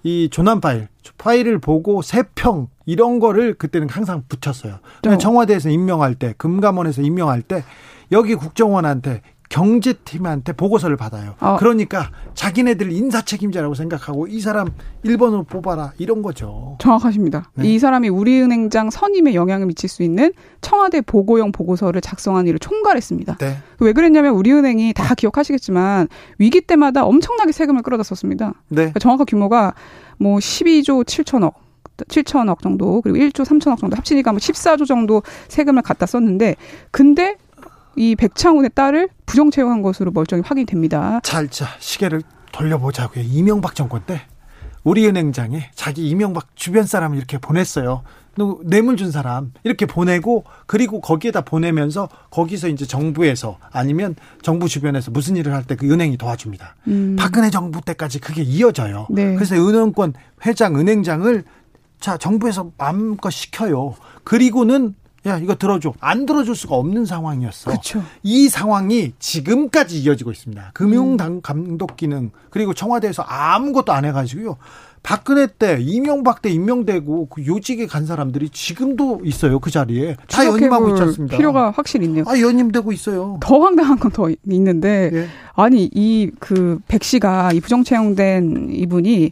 이 0.03 0.27
조난 0.31 0.59
파일, 0.59 0.87
파일을 1.17 1.59
보고 1.59 2.01
세평 2.01 2.67
이런 2.85 3.19
거를 3.19 3.53
그때는 3.53 3.87
항상 3.89 4.23
붙였어요. 4.27 4.79
어. 5.07 5.17
청와대에서 5.17 5.69
임명할 5.69 6.15
때, 6.15 6.33
금감원에서 6.37 7.01
임명할 7.01 7.41
때 7.41 7.63
여기 8.11 8.35
국정원한테 8.35 9.21
경제팀한테 9.53 10.53
보고서를 10.53 10.97
받아요. 10.97 11.35
어. 11.39 11.57
그러니까 11.59 12.09
자기네들 12.33 12.91
인사 12.91 13.21
책임자라고 13.21 13.75
생각하고 13.75 14.25
이 14.25 14.39
사람 14.39 14.69
1번으로 15.05 15.47
뽑아라 15.47 15.93
이런 15.99 16.23
거죠. 16.23 16.75
정확하십니다. 16.79 17.51
네. 17.53 17.67
이 17.67 17.77
사람이 17.77 18.09
우리은행장 18.09 18.89
선임에 18.89 19.35
영향을 19.35 19.67
미칠 19.67 19.89
수 19.89 20.01
있는 20.01 20.33
청와대 20.61 21.01
보고용 21.01 21.51
보고서를 21.51 22.01
작성한 22.01 22.47
일을 22.47 22.57
총괄했습니다. 22.57 23.37
네. 23.37 23.57
왜 23.79 23.93
그랬냐면 23.93 24.33
우리은행이 24.33 24.93
다 24.93 25.13
기억하시겠지만 25.13 26.07
위기 26.39 26.59
때마다 26.61 27.05
엄청나게 27.05 27.51
세금을 27.51 27.83
끌어다 27.83 28.01
썼습니다. 28.01 28.53
네. 28.69 28.75
그러니까 28.77 28.99
정확한 28.99 29.27
규모가 29.27 29.75
뭐 30.17 30.39
12조 30.39 31.05
7천억 31.05 31.53
7천억 31.97 32.61
정도 32.63 33.01
그리고 33.01 33.19
1조 33.19 33.45
3천억 33.45 33.77
정도 33.77 33.95
합치니까 33.95 34.31
뭐 34.31 34.39
14조 34.39 34.87
정도 34.87 35.21
세금을 35.47 35.83
갖다 35.83 36.07
썼는데 36.07 36.55
근데 36.89 37.37
이 37.95 38.15
백창훈의 38.15 38.71
딸을 38.75 39.09
부정 39.25 39.51
채용한 39.51 39.81
것으로 39.81 40.11
멀쩡히 40.11 40.41
확인됩니다. 40.45 41.19
자, 41.23 41.45
자 41.47 41.67
시계를 41.79 42.21
돌려보자고요. 42.51 43.23
이명박 43.27 43.75
정권 43.75 44.01
때 44.05 44.21
우리은행장에 44.83 45.71
자기 45.75 46.09
이명박 46.09 46.55
주변 46.55 46.85
사람을 46.85 47.17
이렇게 47.17 47.37
보냈어요. 47.37 48.03
뇌물 48.63 48.97
준 48.97 49.11
사람 49.11 49.53
이렇게 49.63 49.85
보내고 49.85 50.43
그리고 50.65 50.99
거기에다 51.01 51.41
보내면서 51.41 52.09
거기서 52.31 52.67
이제 52.67 52.83
정부에서 52.85 53.59
아니면 53.71 54.15
정부 54.41 54.67
주변에서 54.67 55.11
무슨 55.11 55.35
일을 55.37 55.53
할 55.53 55.63
때 55.65 55.75
그 55.75 55.89
은행이 55.91 56.17
도와줍니다. 56.17 56.75
음. 56.87 57.15
박근혜 57.17 57.51
정부 57.51 57.79
때까지 57.81 58.19
그게 58.19 58.41
이어져요. 58.41 59.05
네. 59.11 59.35
그래서 59.35 59.55
은행권 59.55 60.13
회장 60.47 60.75
은행장을 60.77 61.43
자 61.99 62.17
정부에서 62.17 62.71
마음껏 62.77 63.29
시켜요. 63.29 63.93
그리고는 64.23 64.95
야 65.25 65.37
이거 65.37 65.55
들어줘 65.55 65.93
안 65.99 66.25
들어줄 66.25 66.55
수가 66.55 66.75
없는 66.75 67.05
상황이었어. 67.05 67.71
그쵸. 67.71 68.03
이 68.23 68.49
상황이 68.49 69.13
지금까지 69.19 69.99
이어지고 70.01 70.31
있습니다. 70.31 70.71
금융 70.73 71.15
당 71.17 71.39
감독 71.41 71.95
기능 71.95 72.31
그리고 72.49 72.73
청와대에서 72.73 73.23
아무것도 73.23 73.93
안 73.93 74.03
해가지고요. 74.05 74.57
박근혜 75.01 75.47
때 75.47 75.77
이명박 75.81 76.41
때 76.41 76.49
임명되고 76.49 77.27
그 77.27 77.45
요직에 77.45 77.87
간 77.87 78.05
사람들이 78.05 78.47
지금도 78.49 79.19
있어요 79.25 79.59
그 79.59 79.69
자리에 79.69 80.15
다 80.29 80.45
연임하고 80.45 80.89
있지 80.91 81.01
않습니다. 81.01 81.35
필요가 81.35 81.71
확실히 81.71 82.05
있네요. 82.05 82.23
아 82.27 82.39
연임되고 82.39 82.91
있어요. 82.93 83.37
더 83.41 83.59
황당한 83.59 83.99
건 83.99 84.11
더 84.13 84.29
있는데 84.47 85.09
예. 85.13 85.27
아니 85.55 85.89
이 85.93 86.31
그 86.39 86.79
백 86.87 87.03
씨가 87.03 87.51
이 87.53 87.59
부정 87.59 87.83
채용된 87.83 88.69
이분이 88.71 89.31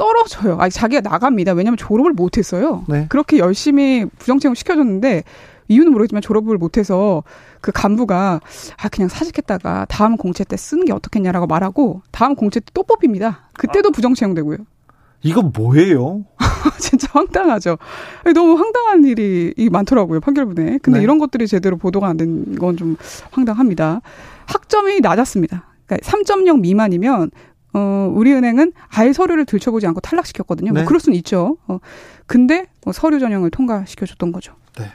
떨어져요. 0.00 0.56
아니 0.58 0.70
자기가 0.70 1.02
나갑니다. 1.02 1.52
왜냐하면 1.52 1.76
졸업을 1.76 2.12
못했어요. 2.14 2.84
네. 2.88 3.04
그렇게 3.10 3.36
열심히 3.38 4.06
부정채용 4.18 4.54
시켜줬는데 4.54 5.24
이유는 5.68 5.92
모르겠지만 5.92 6.22
졸업을 6.22 6.56
못해서 6.56 7.22
그 7.60 7.70
간부가 7.70 8.40
아 8.82 8.88
그냥 8.88 9.08
사직했다가 9.08 9.86
다음 9.90 10.16
공채 10.16 10.42
때 10.44 10.56
쓰는 10.56 10.86
게 10.86 10.92
어떻겠냐라고 10.94 11.46
말하고 11.46 12.00
다음 12.10 12.34
공채 12.34 12.60
때 12.60 12.66
또 12.72 12.82
뽑힙니다. 12.82 13.50
그때도 13.52 13.88
아. 13.90 13.92
부정채용되고요. 13.92 14.56
이거 15.22 15.42
뭐예요? 15.42 16.24
진짜 16.80 17.06
황당하죠. 17.12 17.76
너무 18.34 18.54
황당한 18.58 19.04
일이 19.04 19.52
많더라고요 19.70 20.20
판결문에. 20.20 20.78
근데 20.78 20.98
네. 20.98 21.02
이런 21.04 21.18
것들이 21.18 21.46
제대로 21.46 21.76
보도가 21.76 22.08
안 22.08 22.16
된 22.16 22.56
건 22.58 22.76
좀 22.78 22.96
황당합니다. 23.30 24.00
학점이 24.46 25.00
낮았습니다. 25.00 25.66
그러니까 25.86 26.10
3.0 26.10 26.60
미만이면 26.60 27.30
어, 27.72 28.12
우리은행은 28.14 28.72
아예 28.88 29.12
서류를 29.12 29.44
들춰보지 29.46 29.86
않고 29.86 30.00
탈락시켰거든요. 30.00 30.70
뭐 30.70 30.74
네. 30.74 30.80
뭐 30.82 30.88
그럴 30.88 31.00
수는 31.00 31.16
있죠. 31.18 31.56
어, 31.66 31.78
근데 32.26 32.66
뭐 32.84 32.92
서류 32.92 33.18
전형을 33.18 33.50
통과시켜줬던 33.50 34.32
거죠. 34.32 34.54
네. 34.78 34.90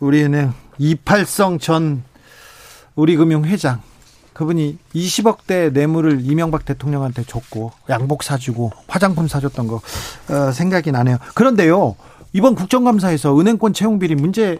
우리은행 0.00 0.52
이팔성 0.78 1.58
전 1.58 2.02
우리금융 2.94 3.44
회장 3.44 3.80
그분이 4.34 4.78
20억대 4.94 5.72
뇌물을 5.72 6.20
이명박 6.24 6.64
대통령한테 6.64 7.22
줬고 7.22 7.72
양복 7.88 8.22
사주고 8.22 8.72
화장품 8.88 9.28
사줬던 9.28 9.68
거 9.68 9.80
어, 10.28 10.52
생각이 10.52 10.92
나네요. 10.92 11.18
그런데요 11.34 11.96
이번 12.32 12.56
국정감사에서 12.56 13.38
은행권 13.38 13.72
채용 13.74 13.98
비리 13.98 14.16
문제 14.16 14.58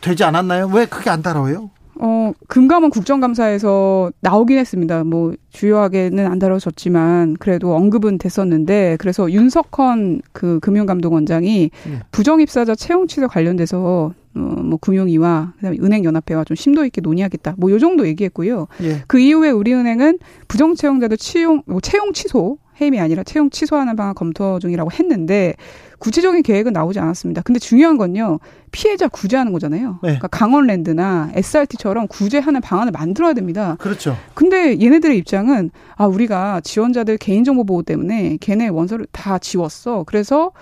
되지 0.00 0.24
않았나요? 0.24 0.66
왜 0.66 0.86
그게 0.86 1.08
안 1.08 1.22
따라와요? 1.22 1.70
어, 2.00 2.32
금감원 2.48 2.90
국정감사에서 2.90 4.12
나오긴 4.20 4.58
했습니다. 4.58 5.04
뭐, 5.04 5.34
주요하게는 5.50 6.26
안 6.26 6.38
다뤄졌지만, 6.38 7.36
그래도 7.38 7.74
언급은 7.74 8.18
됐었는데, 8.18 8.96
그래서 8.98 9.30
윤석헌 9.30 10.22
그 10.32 10.58
금융감독원장이 10.60 11.70
네. 11.70 12.00
부정입사자 12.10 12.74
채용 12.74 13.06
취소 13.06 13.28
관련돼서, 13.28 14.12
어, 14.34 14.38
뭐, 14.40 14.78
금융위와, 14.80 15.52
그 15.56 15.62
다음에 15.62 15.78
은행연합회와 15.80 16.44
좀 16.44 16.56
심도 16.56 16.84
있게 16.84 17.00
논의하겠다. 17.00 17.54
뭐, 17.58 17.70
요 17.70 17.78
정도 17.78 18.06
얘기했고요. 18.06 18.66
예. 18.82 19.02
그 19.06 19.18
이후에 19.18 19.50
우리은행은 19.50 20.18
부정채용자도 20.48 21.16
채용, 21.16 21.62
뭐, 21.66 21.80
채용 21.80 22.12
취소, 22.12 22.58
해임이 22.80 23.00
아니라 23.00 23.22
채용 23.22 23.50
취소하는 23.50 23.96
방안 23.96 24.14
검토 24.14 24.58
중이라고 24.58 24.90
했는데, 24.92 25.54
구체적인 25.98 26.42
계획은 26.42 26.72
나오지 26.72 26.98
않았습니다. 26.98 27.42
근데 27.42 27.58
중요한 27.58 27.96
건요. 27.96 28.38
피해자 28.72 29.08
구제하는 29.08 29.52
거잖아요. 29.52 30.00
네. 30.02 30.18
그러니까 30.18 30.28
강원랜드나 30.28 31.30
SRT처럼 31.34 32.08
구제하는 32.08 32.60
방안을 32.60 32.92
만들어야 32.92 33.32
됩니다. 33.32 33.76
그렇죠. 33.78 34.16
근데 34.34 34.78
얘네들의 34.80 35.16
입장은 35.18 35.70
아 35.96 36.06
우리가 36.06 36.60
지원자들 36.62 37.16
개인정보 37.18 37.64
보호 37.64 37.82
때문에 37.82 38.36
걔네 38.40 38.68
원서를 38.68 39.06
다 39.12 39.38
지웠어. 39.38 40.04
그래서 40.06 40.52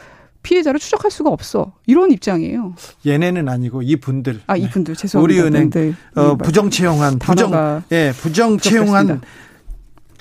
피해자를 0.43 0.79
추적할 0.79 1.11
수가 1.11 1.31
없어. 1.31 1.73
이런 1.87 2.11
입장이에요. 2.11 2.75
얘네는 3.07 3.49
아니고 3.49 3.83
이분들. 3.83 4.41
아, 4.47 4.57
이분들. 4.57 4.95
네. 4.95 5.01
죄송합니다. 5.01 5.43
우리은행 5.45 5.95
어, 6.17 6.37
부정 6.37 6.69
채용한 6.71 7.19
부정 7.19 7.83
예, 7.93 8.13
부정 8.21 8.59
채용한 8.59 9.21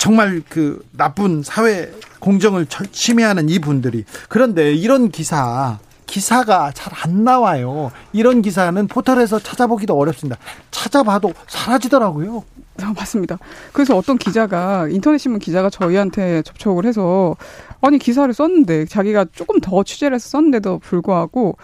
정말 0.01 0.41
그 0.49 0.83
나쁜 0.97 1.43
사회 1.43 1.91
공정을 2.19 2.65
침해하는 2.91 3.49
이분들이 3.49 4.03
그런데 4.29 4.73
이런 4.73 5.11
기사 5.11 5.77
기사가 6.07 6.71
잘 6.73 6.91
안 7.03 7.23
나와요. 7.23 7.91
이런 8.11 8.41
기사는 8.41 8.87
포털에서 8.87 9.37
찾아보기도 9.37 9.95
어렵습니다. 9.95 10.39
찾아봐도 10.71 11.33
사라지더라고요. 11.47 12.43
아, 12.81 12.93
맞습니다. 12.95 13.37
그래서 13.73 13.95
어떤 13.95 14.17
기자가 14.17 14.87
인터넷 14.89 15.19
신문 15.19 15.39
기자가 15.39 15.69
저희한테 15.69 16.41
접촉을 16.41 16.85
해서 16.85 17.35
아니 17.81 17.99
기사를 17.99 18.33
썼는데 18.33 18.85
자기가 18.85 19.25
조금 19.33 19.59
더 19.59 19.83
취재를 19.83 20.15
해서 20.15 20.29
썼는데도 20.29 20.79
불구하고 20.79 21.57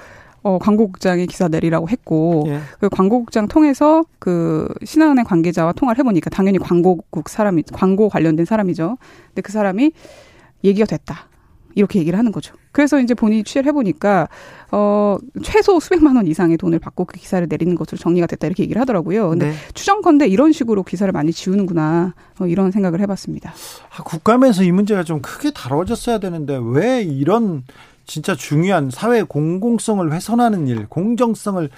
어, 0.48 0.60
광고국장이 0.60 1.28
기사 1.28 1.50
내리라고 1.50 1.90
했고 1.90 2.46
예. 2.48 2.60
그 2.80 2.88
광고국장 2.88 3.50
통해서 3.50 4.06
그 4.18 4.74
신한은행 4.86 5.26
관계자와 5.26 5.74
통화를 5.74 6.00
해보니까 6.00 6.30
당연히 6.30 6.58
광고국 6.58 7.28
사람이 7.28 7.64
광고 7.74 8.08
관련된 8.08 8.46
사람이죠. 8.46 8.98
근데 9.28 9.42
그 9.42 9.52
사람이 9.52 9.92
얘기가 10.64 10.86
됐다. 10.86 11.28
이렇게 11.76 12.00
얘기를 12.00 12.18
하는 12.18 12.32
거죠. 12.32 12.56
그래서 12.72 13.00
이제 13.00 13.14
본인이 13.14 13.44
취재를 13.44 13.68
해보니까 13.68 14.30
어 14.72 15.18
최소 15.44 15.80
수백만 15.80 16.16
원 16.16 16.26
이상의 16.26 16.58
돈을 16.58 16.80
받고 16.80 17.06
그 17.06 17.18
기사를 17.18 17.46
내리는 17.48 17.76
것으로 17.76 17.98
정리가 18.00 18.26
됐다 18.26 18.48
이렇게 18.48 18.64
얘기를 18.64 18.82
하더라고요. 18.82 19.30
근데 19.30 19.50
네. 19.50 19.54
추정컨대 19.76 20.28
이런 20.28 20.54
식으로 20.54 20.82
기사를 20.84 21.12
많이 21.12 21.32
지우는구나 21.32 22.16
어, 22.40 22.48
이런 22.48 22.72
생각을 22.72 23.00
해봤습니다. 23.02 23.54
아, 23.96 24.04
국감에서 24.04 24.64
이 24.64 24.72
문제가 24.72 25.04
좀 25.04 25.22
크게 25.22 25.52
다뤄졌어야 25.52 26.20
되는데 26.20 26.58
왜 26.60 27.04
이런 27.04 27.64
진짜 28.08 28.34
중요한 28.36 28.90
사회 28.90 29.22
공공성을 29.22 30.12
훼손하는 30.12 30.68
일, 30.68 30.88
공정성을 30.88 31.70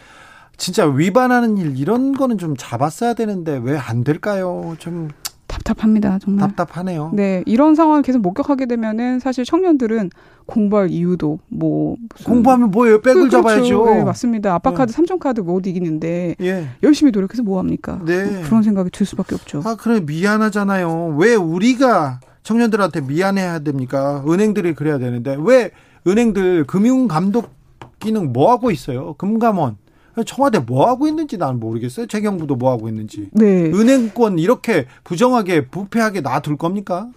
진짜 0.58 0.86
위반하는 0.86 1.58
일 1.58 1.78
이런 1.78 2.14
거는 2.14 2.38
좀 2.38 2.56
잡았어야 2.58 3.14
되는데 3.16 3.60
왜 3.64 3.78
안 3.78 4.04
될까요? 4.04 4.76
좀 4.78 5.10
답답합니다, 5.48 6.20
정말. 6.22 6.48
답답하네요. 6.48 7.10
네, 7.14 7.44
이런 7.48 7.74
상황을 7.74 8.04
계속 8.04 8.20
목격하게 8.22 8.68
되면은 8.68 9.20
사실 9.20 9.44
청년들은 9.44 10.12
공부할 10.46 10.92
이유도 10.92 11.40
뭐 11.50 11.96
공부하면 12.24 12.70
뭐예요? 12.70 13.02
백을 13.02 13.24
그, 13.24 13.30
그렇죠. 13.30 13.38
잡아야죠. 13.50 13.86
네, 13.86 14.04
맞습니다. 14.04 14.54
아빠 14.54 14.72
카드, 14.74 14.92
네. 14.92 14.96
삼촌 14.96 15.18
카드 15.18 15.42
못 15.42 15.66
이기는데 15.66 16.36
예. 16.42 16.68
열심히 16.84 17.12
노력해서 17.12 17.42
뭐 17.42 17.58
합니까? 17.58 18.00
네. 18.06 18.26
뭐 18.26 18.44
그런 18.44 18.62
생각이 18.62 18.92
들 18.92 19.06
수밖에 19.08 19.34
없죠. 19.34 19.64
아, 19.66 19.76
그래 19.76 20.02
미안하잖아요. 20.02 21.16
왜 21.18 21.34
우리가 21.34 22.20
청년들한테 22.44 23.02
미안해야 23.02 23.60
됩니까? 23.60 24.24
은행들이 24.28 24.76
그래야 24.76 25.00
되는데 25.00 25.36
왜 25.40 25.72
은행들 26.08 26.66
금융 26.66 27.08
감독 27.08 27.52
기능 28.00 28.32
뭐 28.32 28.52
하고 28.52 28.72
있어요? 28.72 29.14
금감원 29.14 29.78
청와대 30.26 30.60
뭐 30.60 30.88
하고 30.88 31.08
있는지 31.08 31.38
나는 31.38 31.60
모르겠어요. 31.60 32.08
재경부도 32.08 32.56
뭐 32.56 32.72
하고 32.72 32.90
있는지. 32.90 33.30
네. 33.32 33.66
은행권 33.66 34.40
이렇게 34.40 34.86
부정하게 35.04 35.68
부패하게 35.68 36.22
놔둘 36.22 36.58
겁니까? 36.58 37.10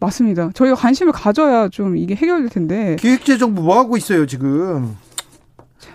맞습니다. 0.00 0.50
저희가 0.54 0.74
관심을 0.74 1.12
가져야 1.12 1.68
좀 1.68 1.96
이게 1.96 2.14
해결될 2.14 2.48
텐데. 2.48 2.96
기획재정부 2.98 3.62
뭐 3.62 3.78
하고 3.78 3.96
있어요 3.96 4.26
지금? 4.26 4.96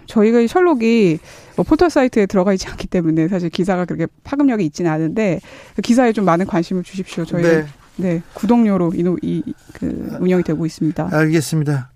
저희가 0.06 0.40
이 0.40 0.48
셜록이 0.48 1.20
뭐 1.58 1.66
포털 1.66 1.90
사이트에 1.90 2.26
들어가 2.26 2.54
있지 2.54 2.68
않기 2.68 2.88
때문에 2.88 3.28
사실 3.28 3.50
기사가 3.50 3.86
그렇게 3.86 4.08
파급력이 4.24 4.64
있지는 4.66 4.90
않은데 4.92 5.42
그 5.76 5.82
기사에 5.82 6.14
좀 6.14 6.24
많은 6.24 6.46
관심을 6.46 6.84
주십시오. 6.84 7.26
저희 7.26 7.44
네, 7.44 7.66
네 7.98 8.22
구독료로 8.34 8.94
이, 8.96 9.18
이, 9.22 9.54
그 9.74 10.18
운영이 10.22 10.44
되고 10.44 10.66
있습니다. 10.66 11.10
알겠습니다. 11.12 11.92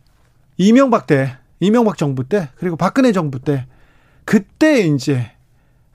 이명박 0.62 1.08
때, 1.08 1.38
이명박 1.60 1.98
정부 1.98 2.24
때, 2.24 2.50
그리고 2.56 2.76
박근혜 2.76 3.12
정부 3.12 3.40
때 3.40 3.66
그때 4.26 4.82
이제 4.82 5.32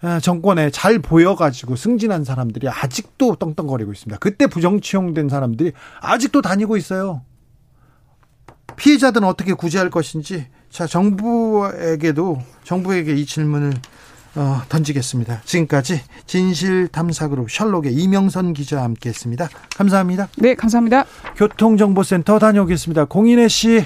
아, 0.03 0.21
정권에 0.21 0.71
잘 0.71 0.99
보여가지고 0.99 1.77
승진한 1.77 2.25
사람들이 2.25 2.69
아직도 2.69 3.37
떵떵거리고 3.37 3.93
있습니다. 3.93 4.19
그때 4.19 4.47
부정치용된 4.47 5.29
사람들이 5.29 5.73
아직도 6.01 6.43
다니고 6.43 6.77
있어요. 6.77 7.23
피해자들은 8.77 9.27
어떻게 9.27 9.55
구제할 9.55 9.89
것인지 9.89 10.49
자 10.69 10.87
정부에게도 10.87 12.43
정부에게 12.65 13.15
이 13.15 13.25
질문을 13.25 13.73
어, 14.35 14.61
던지겠습니다. 14.69 15.41
지금까지 15.47 16.03
진실탐사그룹 16.27 17.51
셜록의 17.51 17.95
이명선 17.95 18.53
기자와 18.53 18.83
함께했습니다. 18.85 19.49
감사합니다. 19.77 20.29
네, 20.37 20.55
감사합니다. 20.55 21.07
교통정보센터 21.37 22.39
다녀오겠습니다. 22.39 23.07
공인혜 23.07 23.49
씨. 23.49 23.83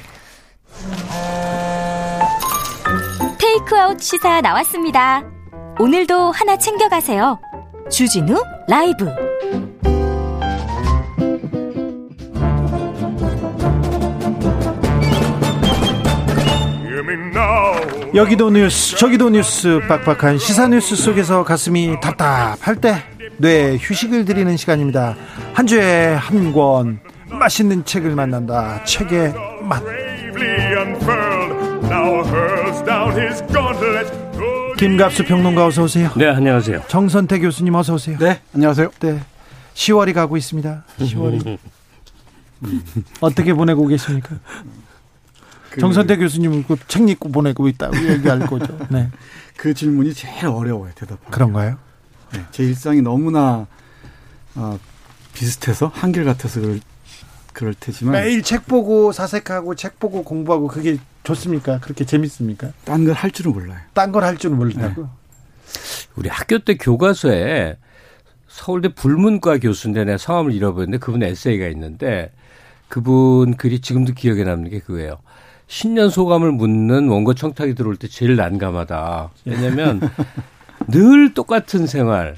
테이크아웃 3.39 4.01
시사 4.01 4.41
나왔습니다. 4.41 5.23
오늘도 5.79 6.31
하나 6.33 6.57
챙겨가세요. 6.57 7.39
주진우 7.91 8.43
라이브. 8.69 9.07
여기도 18.15 18.51
뉴스 18.51 18.97
저기도 18.97 19.31
뉴스 19.31 19.81
빡빡한 19.89 20.39
시사 20.39 20.67
뉴스 20.69 20.97
속에서 20.97 21.45
가슴이 21.45 22.01
답답할 22.01 22.77
때 22.77 23.03
뇌 23.39 23.79
휴식을 23.81 24.27
드리는 24.27 24.55
시간입니다. 24.57 25.17
한 25.55 25.67
주에 25.67 26.13
한 26.15 26.53
권 26.53 27.01
맛있는 27.31 27.85
책을 27.85 28.15
만난다. 28.15 28.83
책의 28.85 29.33
맛. 29.63 29.83
김갑수 34.79 35.25
평론가 35.25 35.67
어서 35.67 35.83
오세요. 35.83 36.11
네, 36.17 36.27
안녕하세요. 36.29 36.85
정선태 36.89 37.41
교수님 37.41 37.75
어서 37.75 37.95
오세요. 37.95 38.17
네, 38.19 38.41
안녕하세요. 38.55 38.91
네. 39.01 39.21
10월이 39.75 40.15
가고 40.15 40.37
있습니다. 40.37 40.85
10월이. 40.99 41.59
어떻게 43.21 43.53
보내고 43.53 43.87
계십니까? 43.87 44.37
그... 45.71 45.81
정선태 45.81 46.17
교수님은 46.17 46.65
그책 46.65 47.09
읽고 47.09 47.31
보내고 47.31 47.69
있다고 47.69 47.97
얘기할 47.97 48.47
거죠. 48.47 48.79
네. 48.91 49.11
그 49.57 49.75
질문이 49.75 50.15
제일 50.15 50.47
어려워요, 50.47 50.93
대답하기. 50.95 51.31
그런가요? 51.31 51.79
네, 52.33 52.45
제 52.53 52.63
일상이 52.63 53.03
너무나 53.03 53.67
어, 54.55 54.79
비슷해서 55.35 55.91
한결 55.95 56.25
같아서 56.25 56.61
그럴, 56.61 56.81
그럴 57.53 57.75
테지만 57.75 58.13
매일 58.13 58.43
책 58.43 58.67
보고 58.67 59.13
사색하고 59.13 59.75
책 59.75 59.99
보고 59.99 60.23
공부하고 60.23 60.69
그게 60.69 60.99
좋습니까? 61.25 61.79
그렇게 61.81 62.05
재밌습니까? 62.05 62.71
딴 62.85 63.05
걸 63.05 63.13
할 63.15 63.31
줄은 63.31 63.53
몰라요. 63.53 63.79
딴 63.95 64.13
걸 64.13 64.25
할 64.25 64.37
줄은 64.39 64.57
모른다고? 64.57 65.03
네. 65.03 65.09
우리 66.17 66.29
학교 66.29 66.59
때 66.59 66.77
교과서에 66.77 67.77
서울대 68.49 68.89
불문과 68.93 69.59
교수인데 69.59 70.05
내 70.05 70.19
성함을 70.19 70.53
잃어버렸는데 70.53 70.99
그분 70.99 71.23
에세이가 71.23 71.69
있는데 71.69 72.33
그분 72.89 73.57
글이 73.57 73.81
지금도 73.81 74.15
기억에 74.15 74.43
남는 74.45 74.71
게 74.71 74.81
그거예요. 74.81 75.19
신년 75.69 76.11
소감을 76.11 76.51
묻는 76.51 77.09
원고 77.09 77.35
청탁이 77.35 77.75
들어올 77.77 77.95
때 77.97 78.09
제일 78.09 78.35
난감하다. 78.35 79.31
왜냐면 79.45 80.01
늘 80.89 81.33
똑같은 81.35 81.87
생활. 81.87 82.37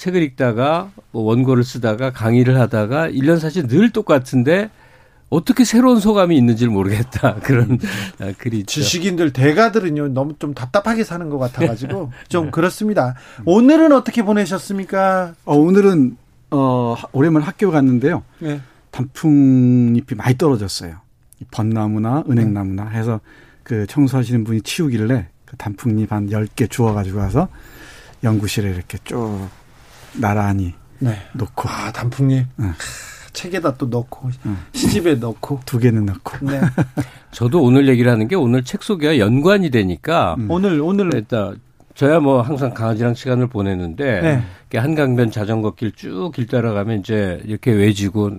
책을 0.00 0.22
읽다가 0.22 0.90
뭐 1.10 1.24
원고를 1.24 1.62
쓰다가 1.62 2.10
강의를 2.10 2.58
하다가 2.58 3.10
1년 3.10 3.38
사실 3.38 3.66
늘 3.66 3.90
똑같은데 3.90 4.70
어떻게 5.28 5.62
새로운 5.64 6.00
소감이 6.00 6.36
있는지를 6.38 6.72
모르겠다 6.72 7.34
그런 7.44 7.78
아, 8.18 8.32
글이 8.36 8.60
있죠. 8.60 8.80
지식인들 8.80 9.34
대가들은요 9.34 10.08
너무 10.08 10.34
좀 10.38 10.54
답답하게 10.54 11.04
사는 11.04 11.28
것 11.28 11.38
같아가지고 11.38 12.12
좀 12.28 12.46
네. 12.46 12.50
그렇습니다. 12.50 13.14
오늘은 13.44 13.92
어떻게 13.92 14.22
보내셨습니까? 14.22 15.34
어, 15.44 15.54
오늘은 15.54 16.16
어, 16.50 16.96
오랜만에 17.12 17.44
학교 17.44 17.70
갔는데요. 17.70 18.22
네. 18.38 18.58
단풍잎이 18.92 20.16
많이 20.16 20.36
떨어졌어요. 20.38 20.96
벚나무나 21.50 22.24
은행나무나 22.28 22.88
해서 22.88 23.20
그 23.62 23.86
청소하시는 23.86 24.44
분이 24.44 24.62
치우길래 24.62 25.28
그 25.44 25.56
단풍잎 25.58 26.10
한 26.10 26.30
10개 26.30 26.70
주워가지고 26.70 27.18
가서 27.18 27.48
연구실에 28.24 28.70
이렇게 28.70 28.98
쭉 29.04 29.48
나란히 30.14 30.74
네. 30.98 31.16
놓고. 31.34 31.68
아, 31.68 31.92
단풍잎? 31.92 32.46
네. 32.56 32.66
책에다 33.32 33.76
또 33.76 33.86
넣고 33.86 34.30
응. 34.46 34.56
시집에 34.72 35.14
넣고 35.16 35.60
두 35.64 35.78
개는 35.78 36.06
넣고. 36.06 36.46
네. 36.46 36.60
저도 37.30 37.62
오늘 37.62 37.88
얘기를 37.88 38.10
하는 38.10 38.26
게 38.28 38.34
오늘 38.34 38.64
책 38.64 38.82
소개가 38.82 39.18
연관이 39.18 39.70
되니까 39.70 40.34
음. 40.38 40.50
오늘 40.50 40.80
오늘 40.80 41.14
일단 41.14 41.60
저야 41.94 42.18
뭐 42.18 42.42
항상 42.42 42.74
강아지랑 42.74 43.14
시간을 43.14 43.46
보내는데 43.46 44.20
네. 44.72 44.78
한강변 44.78 45.30
자전거 45.30 45.74
길 45.74 45.92
쭉 45.92 46.32
길 46.32 46.46
따라가면 46.46 47.00
이제 47.00 47.40
이렇게 47.44 47.72
외지고 47.72 48.30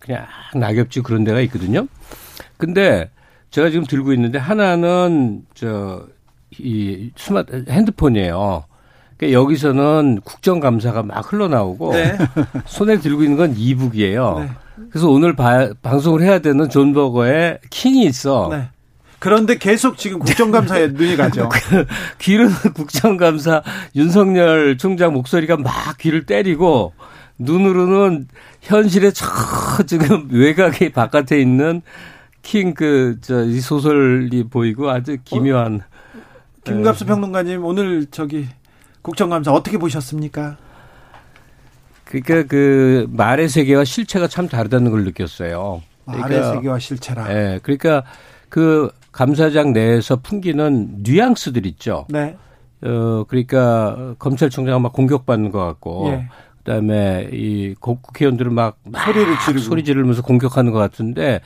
그냥 0.00 0.26
낙엽지 0.54 1.02
그런 1.02 1.24
데가 1.24 1.40
있거든요. 1.42 1.86
근데 2.56 3.10
제가 3.50 3.70
지금 3.70 3.84
들고 3.86 4.12
있는데 4.12 4.38
하나는 4.38 5.42
저 5.54 6.06
이 6.58 7.10
스마트 7.16 7.64
핸드폰이에요. 7.68 8.64
그러니까 9.18 9.38
여기서는 9.40 10.20
국정감사가 10.24 11.02
막 11.02 11.32
흘러나오고 11.32 11.92
네. 11.92 12.16
손에 12.66 12.98
들고 12.98 13.22
있는 13.24 13.36
건 13.36 13.54
e-book이에요. 13.56 14.38
네. 14.40 14.50
그래서 14.90 15.10
오늘 15.10 15.34
바, 15.34 15.70
방송을 15.82 16.22
해야 16.22 16.38
되는 16.38 16.68
존 16.70 16.92
버거의 16.94 17.58
킹이 17.70 18.04
있어. 18.06 18.48
네. 18.50 18.68
그런데 19.18 19.58
계속 19.58 19.98
지금 19.98 20.20
국정감사에 20.20 20.88
눈이 20.94 21.16
가죠. 21.16 21.48
귀는 22.20 22.48
국정감사 22.74 23.62
윤석열 23.96 24.78
총장 24.78 25.12
목소리가 25.12 25.56
막 25.56 25.72
귀를 25.98 26.24
때리고 26.24 26.92
눈으로는 27.40 28.28
현실의 28.62 29.12
저 29.12 29.26
지금 29.86 30.28
외곽이 30.30 30.90
바깥에 30.92 31.40
있는 31.40 31.82
킹 32.42 32.74
그 32.74 33.18
저 33.20 33.42
이 33.44 33.60
소설이 33.60 34.44
보이고 34.48 34.88
아주 34.88 35.16
기묘한. 35.24 35.80
어? 35.82 36.20
김갑수 36.64 37.04
평론가님 37.06 37.64
오늘 37.64 38.06
저기 38.10 38.46
국정감사 39.08 39.52
어떻게 39.52 39.78
보셨습니까? 39.78 40.58
그러니까 42.04 42.42
그 42.42 43.06
말의 43.10 43.48
세계와 43.48 43.84
실체가 43.84 44.28
참 44.28 44.48
다르다는 44.48 44.90
걸 44.90 45.04
느꼈어요. 45.04 45.82
그러니까, 46.04 46.28
말의 46.28 46.44
세계와 46.52 46.78
실체라. 46.78 47.30
예. 47.30 47.34
네, 47.34 47.58
그러니까 47.62 48.04
그 48.50 48.90
감사장 49.10 49.72
내에서 49.72 50.16
풍기는 50.16 51.02
뉘앙스들 51.02 51.64
있죠. 51.66 52.06
네. 52.10 52.36
어 52.82 53.24
그러니까 53.26 54.14
검찰총장은 54.18 54.82
막 54.82 54.92
공격받는 54.92 55.50
것 55.52 55.64
같고 55.64 56.10
예. 56.10 56.28
그다음에 56.58 57.30
이 57.32 57.74
국회의원들을 57.80 58.50
막, 58.52 58.76
막 58.84 59.04
소리를 59.04 59.38
지르고 59.40 59.60
소리 59.60 59.84
지르면서 59.84 60.20
공격하는 60.22 60.70
것 60.70 60.78
같은데 60.78 61.40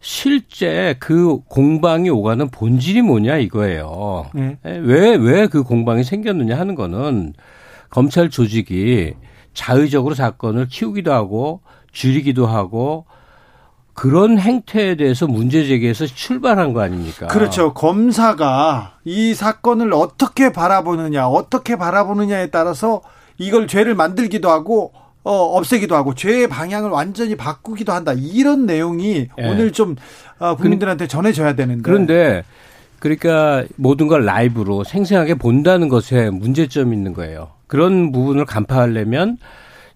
실제 0.00 0.94
그 1.00 1.40
공방이 1.48 2.08
오가는 2.10 2.48
본질이 2.50 3.02
뭐냐 3.02 3.38
이거예요. 3.38 4.26
네. 4.34 4.58
왜왜 4.62 5.48
그 5.48 5.62
공방이 5.62 6.04
생겼느냐 6.04 6.58
하는 6.58 6.74
거는 6.74 7.34
검찰 7.90 8.30
조직이 8.30 9.14
자의적으로 9.54 10.14
사건을 10.14 10.68
키우기도 10.68 11.12
하고 11.12 11.62
줄이기도 11.92 12.46
하고 12.46 13.06
그런 13.92 14.38
행태에 14.38 14.94
대해서 14.94 15.26
문제 15.26 15.66
제기해서 15.66 16.06
출발한 16.06 16.72
거 16.72 16.80
아닙니까? 16.80 17.26
그렇죠. 17.26 17.74
검사가 17.74 18.98
이 19.04 19.34
사건을 19.34 19.92
어떻게 19.92 20.52
바라보느냐, 20.52 21.26
어떻게 21.26 21.74
바라보느냐에 21.74 22.50
따라서 22.50 23.02
이걸 23.38 23.66
죄를 23.66 23.96
만들기도 23.96 24.48
하고 24.48 24.92
어, 25.24 25.32
없애기도 25.32 25.94
하고 25.94 26.14
죄의 26.14 26.48
방향을 26.48 26.90
완전히 26.90 27.36
바꾸기도 27.36 27.92
한다. 27.92 28.12
이런 28.16 28.66
내용이 28.66 29.28
예. 29.38 29.48
오늘 29.48 29.72
좀 29.72 29.96
어, 30.38 30.56
국민들한테 30.56 31.06
전해져야 31.06 31.54
되는데. 31.54 31.82
그런데 31.82 32.44
그러니까 32.98 33.64
모든 33.76 34.08
걸 34.08 34.24
라이브로 34.24 34.84
생생하게 34.84 35.34
본다는 35.34 35.88
것에 35.88 36.30
문제점이 36.30 36.96
있는 36.96 37.12
거예요. 37.12 37.50
그런 37.66 38.12
부분을 38.12 38.44
간파하려면 38.44 39.38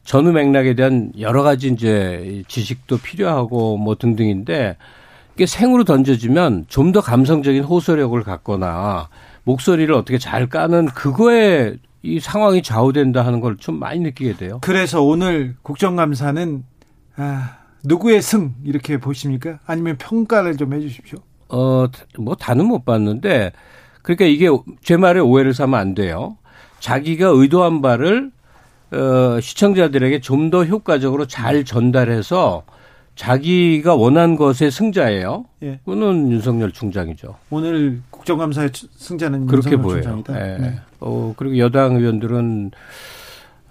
전후 0.05 0.33
맥락에 0.33 0.75
대한 0.75 1.13
여러 1.19 1.43
가지 1.43 1.69
이제 1.69 2.43
지식도 2.49 2.99
필요하고 2.99 3.77
뭐 3.77 3.95
등등인데 3.97 4.77
이게 5.35 5.47
생으로 5.47 5.85
던져지면 5.85 6.67
좀 6.69 6.93
더 6.93 7.01
감성적인 7.01 7.65
호소력을 7.65 8.21
갖거나 8.23 9.09
목소리를 9.45 9.93
어떻게 9.95 10.19
잘 10.19 10.49
까는 10.49 10.87
그거에 10.87 11.75
이 12.03 12.19
상황이 12.21 12.63
좌우된다 12.63 13.25
하는 13.25 13.41
걸 13.41 13.57
좀 13.59 13.79
많이 13.79 14.01
느끼게 14.01 14.35
돼요. 14.37 14.59
그래서 14.63 15.03
오늘 15.03 15.55
국정감사는 15.63 16.65
아, 17.17 17.59
누구의 17.85 18.23
승 18.23 18.55
이렇게 18.65 18.99
보십니까? 18.99 19.59
아니면 19.67 19.97
평가를 19.99 20.57
좀 20.57 20.73
해주십시오. 20.73 21.19
어, 21.49 21.87
뭐 22.19 22.35
다는 22.35 22.67
못 22.67 22.85
봤는데 22.85 23.53
그러니까 24.03 24.25
이게 24.25 24.49
제 24.83 24.97
말에 24.97 25.21
오해를 25.21 25.55
사면 25.55 25.79
안 25.79 25.95
돼요. 25.95 26.37
자기가 26.81 27.29
의도한 27.29 27.83
바를 27.83 28.31
어, 28.91 29.41
시청자들에게 29.41 30.21
좀 30.21 30.51
더 30.51 30.65
효과적으로 30.65 31.27
잘 31.27 31.65
전달해서 31.65 32.65
자기가 33.15 33.95
원한 33.95 34.37
것의 34.37 34.71
승자예요. 34.71 35.45
예. 35.63 35.79
그는 35.85 36.31
윤석열 36.33 36.73
총장이죠. 36.73 37.37
오늘 37.51 38.01
국정감사의 38.11 38.71
승자는 38.97 39.47
그렇게 39.47 39.77
보여요. 39.77 40.03
총장이다. 40.03 40.55
예. 40.55 40.59
네. 40.59 40.81
어, 41.03 41.35
그리고 41.37 41.59
여당 41.59 41.97
의원들은 41.97 42.71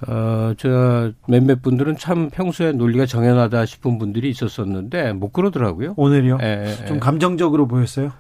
어, 0.08 0.54
저 0.58 1.12
몇몇 1.28 1.62
분들은 1.62 1.98
참 1.98 2.30
평소에 2.30 2.72
논리가 2.72 3.06
정연하다 3.06 3.66
싶은 3.66 4.00
분들이 4.00 4.30
있었었는데 4.30 5.14
못 5.14 5.32
그러더라고요. 5.32 5.94
오늘요? 5.96 6.40
예, 6.42 6.76
예. 6.82 6.86
좀 6.86 7.00
감정적으로 7.00 7.68
보였어요? 7.68 8.12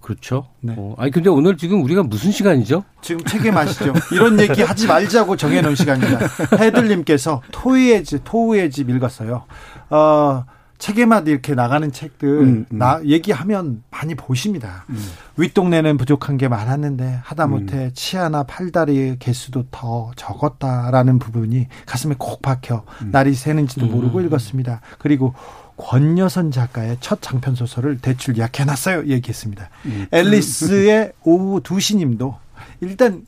그렇죠. 0.00 0.48
네. 0.60 0.74
어, 0.76 0.94
아니 0.96 1.10
근데 1.10 1.28
오늘 1.28 1.56
지금 1.56 1.82
우리가 1.82 2.02
무슨 2.02 2.30
시간이죠? 2.30 2.84
지금 3.02 3.24
책임하시죠. 3.24 3.92
이런 4.12 4.40
얘기 4.40 4.62
하지 4.62 4.86
말자고 4.86 5.36
정해놓은 5.36 5.74
시간입니다. 5.74 6.20
헤들님께서 6.58 7.42
토의의 7.52 8.04
집, 8.04 8.22
토우의 8.24 8.70
집 8.70 8.88
읽었어요. 8.90 9.44
어, 9.90 10.44
책에만 10.78 11.26
이렇게 11.26 11.54
나가는 11.54 11.90
책들 11.90 12.28
음, 12.28 12.66
음. 12.72 12.78
나 12.78 13.00
얘기하면 13.04 13.82
많이 13.90 14.14
보십니다. 14.14 14.84
음. 14.90 14.96
윗동네는 15.36 15.96
부족한 15.96 16.38
게 16.38 16.48
많았는데 16.48 17.20
하다못해 17.22 17.76
음. 17.76 17.90
치아나 17.94 18.44
팔다리 18.44 19.16
개수도 19.18 19.66
더 19.70 20.12
적었다라는 20.16 21.18
부분이 21.18 21.66
가슴에 21.84 22.14
콕 22.16 22.40
박혀 22.42 22.84
음. 23.02 23.10
날이 23.10 23.34
새는지도 23.34 23.86
음. 23.86 23.90
모르고 23.90 24.20
읽었습니다. 24.22 24.80
그리고 24.98 25.34
권여선 25.76 26.50
작가의 26.50 26.96
첫 27.00 27.22
장편 27.22 27.54
소설을 27.54 27.98
대출 27.98 28.36
예약해놨어요. 28.36 29.06
얘기했습니다. 29.06 29.70
앨리스의 30.10 31.12
오후 31.22 31.60
2시 31.60 31.96
님도 31.98 32.36
일단 32.80 33.24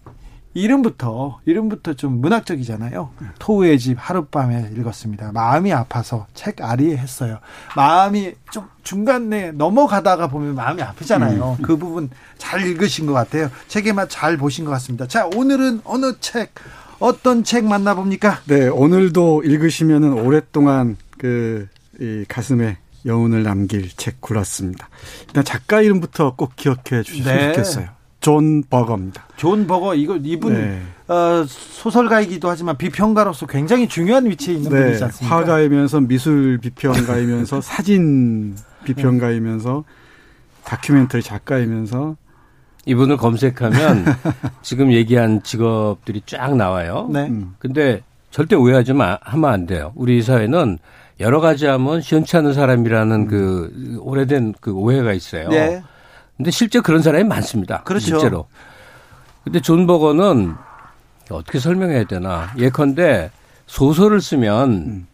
이름부터 0.55 1.41
이름부터 1.47 1.95
좀 1.95 2.21
문학적이잖아요. 2.21 3.11
토우의 3.39 3.79
집 3.79 3.97
하룻밤에 4.01 4.71
읽었습니다. 4.77 5.33
마음이 5.33 5.73
아파서 5.73 6.27
책 6.35 6.61
아리에 6.61 6.97
했어요. 6.97 7.39
마음이 7.77 8.35
좀 8.51 8.69
중간에 8.83 9.53
넘어가다가 9.53 10.27
보면 10.27 10.55
마음이 10.57 10.83
아프잖아요. 10.83 11.57
음. 11.59 11.63
그 11.63 11.77
부분 11.77 12.11
잘 12.39 12.67
읽으신 12.67 13.07
것 13.07 13.13
같아요. 13.13 13.51
책에만 13.69 14.09
잘 14.09 14.37
보신 14.37 14.65
것 14.65 14.73
같습니다. 14.73 15.07
자 15.07 15.27
오늘은 15.27 15.83
어느 15.85 16.15
책 16.21 16.53
어떤 16.99 17.45
책 17.45 17.65
만나봅니까? 17.65 18.41
네 18.47 18.69
오늘도 18.69 19.45
읽으시면 19.45 20.03
은 20.05 20.13
오랫동안 20.15 20.97
그 21.19 21.69
이 22.01 22.25
가슴에 22.27 22.79
여운을 23.05 23.43
남길 23.43 23.89
책 23.91 24.21
골랐습니다. 24.21 24.89
일단 25.29 25.45
작가 25.45 25.83
이름부터 25.83 26.35
꼭 26.35 26.57
기억해 26.57 27.03
주셨으면 27.03 27.37
네. 27.37 27.53
좋겠어요. 27.53 27.89
존 28.21 28.63
버거입니다. 28.63 29.27
존 29.37 29.67
버거 29.67 29.95
이거 29.95 30.17
이분 30.17 30.55
네. 30.55 30.81
어, 31.09 31.45
소설가이기도 31.47 32.49
하지만 32.49 32.77
비평가로서 32.77 33.47
굉장히 33.47 33.89
중요한 33.89 34.27
위치에 34.27 34.55
있는 34.55 34.71
네. 34.71 34.85
분이지 34.85 35.05
않습니까? 35.05 35.37
화가이면서 35.37 36.01
미술 36.01 36.59
비평가이면서 36.59 37.61
사진 37.63 38.57
비평가이면서 38.85 39.85
다큐멘터리 40.65 41.23
작가이면서 41.23 42.17
이분을 42.87 43.17
검색하면 43.17 44.05
지금 44.63 44.93
얘기한 44.93 45.43
직업들이 45.43 46.23
쫙 46.27 46.57
나와요. 46.57 47.09
네. 47.11 47.27
음. 47.29 47.55
근데 47.59 48.03
절대 48.31 48.55
오해하지 48.57 48.93
마, 48.93 49.19
하면 49.23 49.51
안 49.51 49.67
돼요. 49.67 49.93
우리 49.97 50.23
사회는 50.23 50.79
여러 51.19 51.41
가지 51.41 51.67
하면 51.67 52.01
시원치 52.01 52.37
않은 52.39 52.55
사람이라는 52.55 53.17
음. 53.17 53.27
그 53.27 53.99
오래된 54.01 54.55
그 54.61 54.73
오해가 54.73 55.13
있어요. 55.13 55.49
네. 55.49 55.83
근데 56.41 56.51
실제 56.51 56.81
그런 56.81 57.03
사람이 57.03 57.25
많습니다. 57.25 57.83
그렇죠. 57.83 58.07
실제로. 58.07 58.47
근데 59.45 59.61
존 59.61 59.87
버거는 59.87 60.55
어떻게 61.31 61.59
설명해야 61.59 62.05
되나. 62.05 62.51
예컨대 62.57 63.31
소설을 63.67 64.23
쓰면 64.23 64.71
음. 64.71 65.07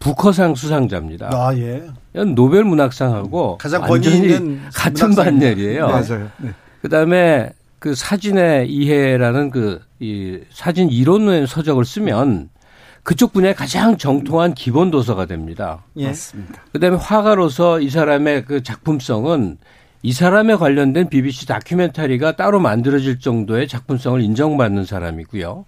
부커상 0.00 0.54
수상자입니다. 0.54 1.28
아, 1.32 1.54
예. 1.56 1.84
노벨 2.34 2.64
문학상하고 2.64 3.58
가장 3.58 3.82
권위 3.82 4.06
있는 4.08 4.62
같은 4.74 5.14
반열이에요. 5.14 5.86
네. 5.86 5.92
맞아요. 5.92 6.30
네. 6.38 6.54
그다음에 6.80 7.50
그 7.78 7.94
사진의 7.94 8.68
이해라는 8.72 9.50
그 9.50 9.80
이 10.02 10.40
사진 10.50 10.90
이론의 10.90 11.46
서적을 11.46 11.84
쓰면 11.84 12.48
그쪽 13.04 13.32
분야에 13.32 13.54
가장 13.54 13.96
정통한 13.96 14.52
기본 14.54 14.90
도서가 14.90 15.26
됩니다. 15.26 15.84
예. 15.96 16.08
맞습니다. 16.08 16.60
그다음에 16.72 16.96
화가로서 16.96 17.78
이 17.78 17.88
사람의 17.88 18.44
그 18.46 18.64
작품성은 18.64 19.58
이 20.02 20.12
사람에 20.12 20.56
관련된 20.56 21.08
BBC 21.08 21.46
다큐멘터리가 21.46 22.32
따로 22.36 22.58
만들어질 22.58 23.20
정도의 23.20 23.68
작품성을 23.68 24.20
인정받는 24.20 24.84
사람이고요. 24.84 25.64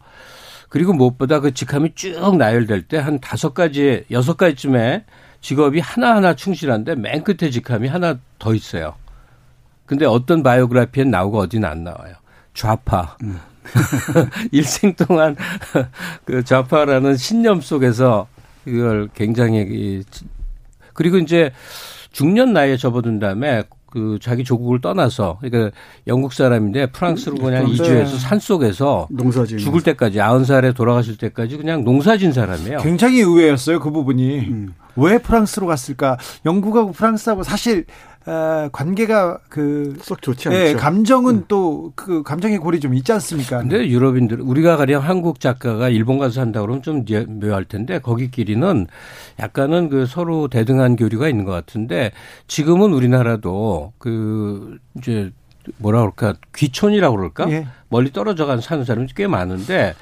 그리고 0.68 0.92
무엇보다 0.92 1.38
그 1.38 1.54
직함이 1.54 1.92
쭉 1.94 2.36
나열될 2.36 2.88
때 2.88 2.98
한 2.98 3.20
다섯 3.20 3.54
가지, 3.54 4.04
여섯 4.10 4.36
가지쯤에 4.36 5.04
직업이 5.40 5.78
하나하나 5.78 6.34
충실한데 6.34 6.96
맨 6.96 7.22
끝에 7.22 7.50
직함이 7.50 7.86
하나 7.86 8.18
더 8.40 8.54
있어요. 8.54 8.94
근데 9.86 10.04
어떤 10.06 10.42
바이오그래피엔 10.42 11.10
나오고 11.10 11.38
어디는 11.38 11.68
안 11.68 11.84
나와요. 11.84 12.14
좌파. 12.54 13.16
음. 13.22 13.38
일생 14.52 14.94
동안 14.94 15.36
그 16.24 16.42
좌파라는 16.42 17.16
신념 17.16 17.60
속에서 17.60 18.26
이걸 18.66 19.08
굉장히 19.14 20.02
그리고 20.92 21.18
이제 21.18 21.52
중년 22.12 22.52
나이에 22.52 22.76
접어든 22.76 23.18
다음에 23.18 23.64
그 23.94 24.18
자기 24.20 24.42
조국을 24.42 24.80
떠나서 24.80 25.38
그러니까 25.40 25.70
영국 26.08 26.32
사람인데 26.32 26.86
프랑스로 26.86 27.36
그냥 27.36 27.66
네. 27.66 27.72
이주해서 27.74 28.18
산 28.18 28.40
속에서 28.40 29.06
죽을 29.56 29.82
때까지 29.82 30.20
아흔 30.20 30.44
살에 30.44 30.72
돌아가실 30.72 31.16
때까지 31.16 31.56
그냥 31.56 31.84
농사진 31.84 32.32
사람이에요. 32.32 32.78
굉장히 32.78 33.20
의외였어요 33.20 33.78
그 33.78 33.92
부분이 33.92 34.38
음. 34.48 34.74
왜 34.96 35.18
프랑스로 35.18 35.68
갔을까? 35.68 36.18
영국하고 36.44 36.90
프랑스하고 36.90 37.44
사실 37.44 37.84
어, 38.26 38.68
관계가 38.72 39.38
그 39.48 39.96
썩 40.00 40.22
좋지 40.22 40.48
예, 40.48 40.52
않죠. 40.52 40.64
네, 40.64 40.74
감정은 40.74 41.34
음. 41.34 41.44
또그 41.48 42.22
감정의 42.22 42.58
골이 42.58 42.80
좀 42.80 42.94
있지 42.94 43.12
않습니까? 43.12 43.58
근데 43.58 43.86
유럽인들 43.88 44.40
우리가 44.40 44.76
가령 44.76 45.02
한국 45.02 45.40
작가가 45.40 45.88
일본 45.88 46.18
가서 46.18 46.34
산다 46.40 46.60
그러면 46.62 46.82
좀 46.82 47.04
묘할 47.40 47.64
텐데 47.64 47.98
거기끼리는 47.98 48.86
약간은 49.40 49.88
그 49.90 50.06
서로 50.06 50.48
대등한 50.48 50.96
교류가 50.96 51.28
있는 51.28 51.44
것 51.44 51.52
같은데 51.52 52.12
지금은 52.46 52.92
우리나라도 52.92 53.92
그 53.98 54.78
이제 54.98 55.30
뭐라 55.78 56.00
그럴까 56.00 56.34
귀촌이라고 56.54 57.16
그럴까 57.16 57.50
예. 57.50 57.66
멀리 57.88 58.12
떨어져 58.12 58.46
간 58.46 58.60
사는 58.60 58.84
사람이 58.84 59.08
꽤 59.14 59.26
많은데 59.26 59.94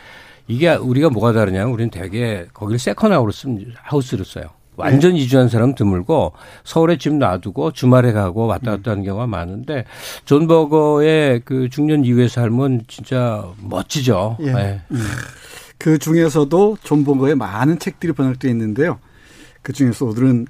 이게 0.48 0.70
우리가 0.74 1.10
뭐가 1.10 1.32
다르냐면 1.32 1.72
우리는 1.72 1.90
되게 1.90 2.46
거기를 2.52 2.78
second 2.78 3.12
house 3.12 3.48
house를 3.76 4.24
써요. 4.24 4.44
완전 4.76 5.12
네. 5.14 5.20
이주한 5.20 5.48
사람 5.48 5.74
드물고 5.74 6.32
서울에 6.64 6.96
집 6.96 7.14
놔두고 7.14 7.72
주말에 7.72 8.12
가고 8.12 8.46
왔다 8.46 8.72
갔다 8.72 8.92
하는 8.92 9.04
경우가 9.04 9.26
많은데 9.26 9.84
존 10.24 10.46
버거의 10.46 11.42
그 11.44 11.68
중년 11.68 12.04
이후의 12.04 12.28
삶은 12.28 12.84
진짜 12.88 13.46
멋지죠. 13.60 14.38
예. 14.40 14.52
네. 14.52 14.80
그 15.78 15.98
중에서도 15.98 16.78
존 16.82 17.04
버거의 17.04 17.34
많은 17.34 17.78
책들이 17.78 18.12
번역되어 18.12 18.50
있는데요. 18.50 18.98
그 19.62 19.72
중에서 19.72 20.06
오늘은 20.06 20.46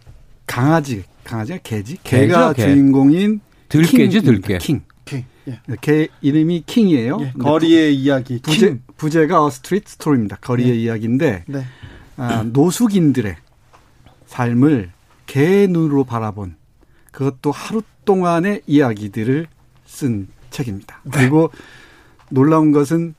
강아지, 0.46 1.04
강아지가 1.24 1.58
개지? 1.62 1.98
개가 2.02 2.52
개. 2.52 2.62
주인공인 2.62 3.40
들개지, 3.68 4.22
들개. 4.22 4.58
킹. 4.58 4.82
킹. 5.04 5.24
예. 5.48 5.58
개 5.80 6.08
이름이 6.20 6.64
킹이에요. 6.66 7.18
예. 7.20 7.32
거리의 7.38 7.96
이야기. 7.96 8.40
부제, 8.42 8.68
킹. 8.68 8.82
부제가 8.96 9.44
A 9.44 9.50
Street 9.50 9.92
Story입니다. 9.92 10.36
거리의 10.40 10.70
예. 10.70 10.74
이야기인데 10.82 11.44
네. 11.46 11.64
아, 12.16 12.44
노숙인들의 12.44 13.36
삶을 14.32 14.90
개 15.26 15.66
눈으로 15.66 16.04
바라본 16.04 16.56
그것도 17.10 17.50
하루 17.52 17.82
동안의 18.06 18.62
이야기들을 18.66 19.46
쓴 19.84 20.28
책입니다. 20.50 21.00
네. 21.04 21.10
그리고 21.12 21.50
놀라운 22.30 22.72
것은 22.72 23.14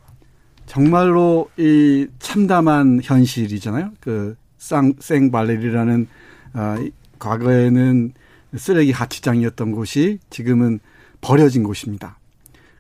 정말로 0.66 1.50
이 1.58 2.08
참담한 2.18 3.02
현실이잖아요. 3.04 3.92
그 4.00 4.36
쌍, 4.58 4.94
생발레리라는 5.00 6.08
어, 6.56 6.76
과거에는 7.20 8.14
쓰레기 8.58 8.92
하치장이었던 8.92 9.72
곳이 9.72 10.20
지금은 10.32 10.80
버려진 11.22 11.64
곳입니다. 11.64 12.18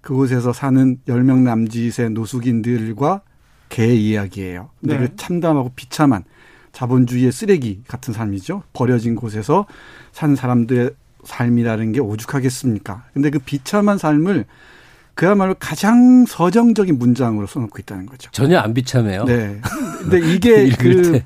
그곳에서 0.01 0.53
사는 0.53 0.97
10명 1.07 1.43
남짓의 1.43 2.09
노숙인들과 2.11 3.21
개 3.69 3.93
이야기예요. 3.93 4.69
근데 4.81 4.97
네. 4.97 5.07
그 5.07 5.15
참담하고 5.15 5.71
비참한 5.75 6.23
자본주의의 6.73 7.31
쓰레기 7.31 7.81
같은 7.87 8.13
삶이죠. 8.13 8.63
버려진 8.73 9.15
곳에서 9.15 9.65
산 10.11 10.35
사람들의 10.35 10.91
삶이라는 11.23 11.91
게 11.93 11.99
오죽하겠습니까? 12.01 13.05
근데 13.13 13.29
그 13.29 13.39
비참한 13.39 13.97
삶을 13.97 14.45
그야말로 15.15 15.55
가장 15.59 16.25
서정적인 16.25 16.97
문장으로 16.97 17.45
써놓고 17.47 17.77
있다는 17.79 18.07
거죠. 18.07 18.29
전혀 18.31 18.57
안 18.59 18.73
비참해요. 18.73 19.25
네. 19.25 19.61
근데 20.01 20.19
이게 20.19 20.69
그 20.75 21.21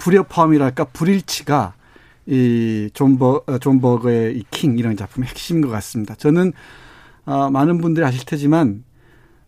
불협화음이랄까 0.00 0.84
불일치가 0.84 1.74
이 2.26 2.88
존 2.94 3.18
버 3.18 3.42
어, 3.46 3.58
존 3.58 3.80
버거의 3.80 4.38
이 4.38 4.44
킹이라는 4.50 4.96
작품의 4.96 5.28
핵심인 5.28 5.62
것 5.62 5.68
같습니다. 5.68 6.14
저는 6.14 6.54
어, 7.26 7.50
많은 7.50 7.78
분들이 7.82 8.04
아실 8.06 8.24
테지만 8.24 8.82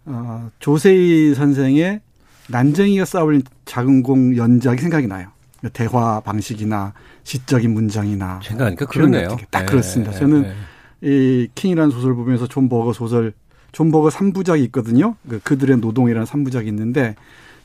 어, 0.05 0.51
조세희 0.59 1.35
선생의 1.35 2.03
난쟁이가 2.49 3.05
쏘아올린 3.05 3.43
작은 3.65 4.03
공 4.03 4.37
연작이 4.37 4.81
생각이 4.81 5.07
나요. 5.07 5.29
대화 5.73 6.21
방식이나 6.21 6.93
시적인 7.25 7.73
문장이나 7.73 8.41
생각하니까 8.45 8.87
그렇네요. 8.87 9.37
딱 9.51 9.61
네. 9.61 9.67
그렇습니다. 9.67 10.13
저는 10.13 10.43
네. 10.43 10.55
이 11.01 11.49
킹이라는 11.55 11.91
소설 11.91 12.15
보면서 12.15 12.47
존 12.47 12.69
버거 12.69 12.93
소설 12.93 13.33
존 13.73 13.91
버거 13.91 14.09
3부작이 14.09 14.65
있거든요. 14.67 15.17
그 15.29 15.41
그들의 15.41 15.79
노동이라는 15.79 16.27
3부작이 16.27 16.67
있는데 16.69 17.17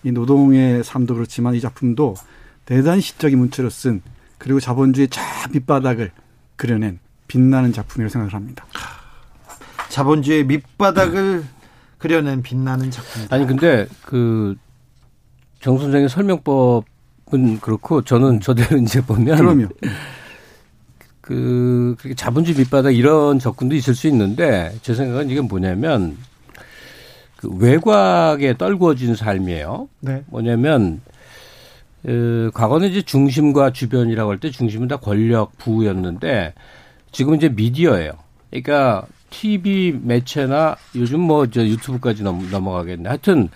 이 0.03 0.11
노동의 0.11 0.83
삶도 0.83 1.13
그렇지만 1.13 1.53
이 1.55 1.61
작품도 1.61 2.15
대단히 2.65 3.01
시적인 3.01 3.37
문체로 3.37 3.69
쓴 3.69 4.01
그리고 4.37 4.59
자본주의 4.59 5.07
저 5.09 5.21
밑바닥을 5.51 6.11
그려낸 6.55 6.99
빛나는 7.27 7.71
작품이라고 7.71 8.11
생각을 8.11 8.33
합니다. 8.33 8.65
자본주의 9.89 10.43
밑바닥을 10.45 11.45
그려낸 11.97 12.41
빛나는 12.41 12.89
작품이다. 12.89 13.35
아니 13.35 13.45
근데 13.45 13.87
그 14.03 14.57
정 15.61 15.77
선생의 15.77 16.09
설명법은 16.09 17.59
그렇고 17.61 18.01
저는 18.01 18.41
저대로 18.41 18.77
이제 18.77 19.01
보면 19.01 19.37
그럼요. 19.37 19.67
그 21.21 21.95
그렇게 21.99 22.15
자본주의 22.15 22.57
밑바닥 22.57 22.95
이런 22.95 23.39
접근도 23.39 23.75
있을 23.75 23.93
수 23.95 24.07
있는데 24.07 24.73
제 24.81 24.93
생각은 24.95 25.29
이게 25.29 25.39
뭐냐면 25.39 26.17
그 27.37 27.49
외곽에 27.57 28.57
떨구어진 28.57 29.15
삶이에요. 29.15 29.87
네. 30.01 30.23
뭐냐면 30.27 31.01
그 32.03 32.49
과거는 32.53 32.89
이제 32.89 33.03
중심과 33.03 33.71
주변이라고 33.71 34.31
할 34.31 34.39
때 34.39 34.49
중심은 34.49 34.87
다 34.87 34.97
권력 34.97 35.55
부였는데 35.59 36.53
지금 37.11 37.35
이제 37.35 37.49
미디어예요. 37.49 38.13
그러니까 38.49 39.05
TV 39.29 39.99
매체나 40.01 40.75
요즘 40.95 41.21
뭐 41.21 41.45
저 41.47 41.63
유튜브까지 41.63 42.23
넘, 42.23 42.49
넘어가겠네. 42.49 43.07
하여튼 43.07 43.49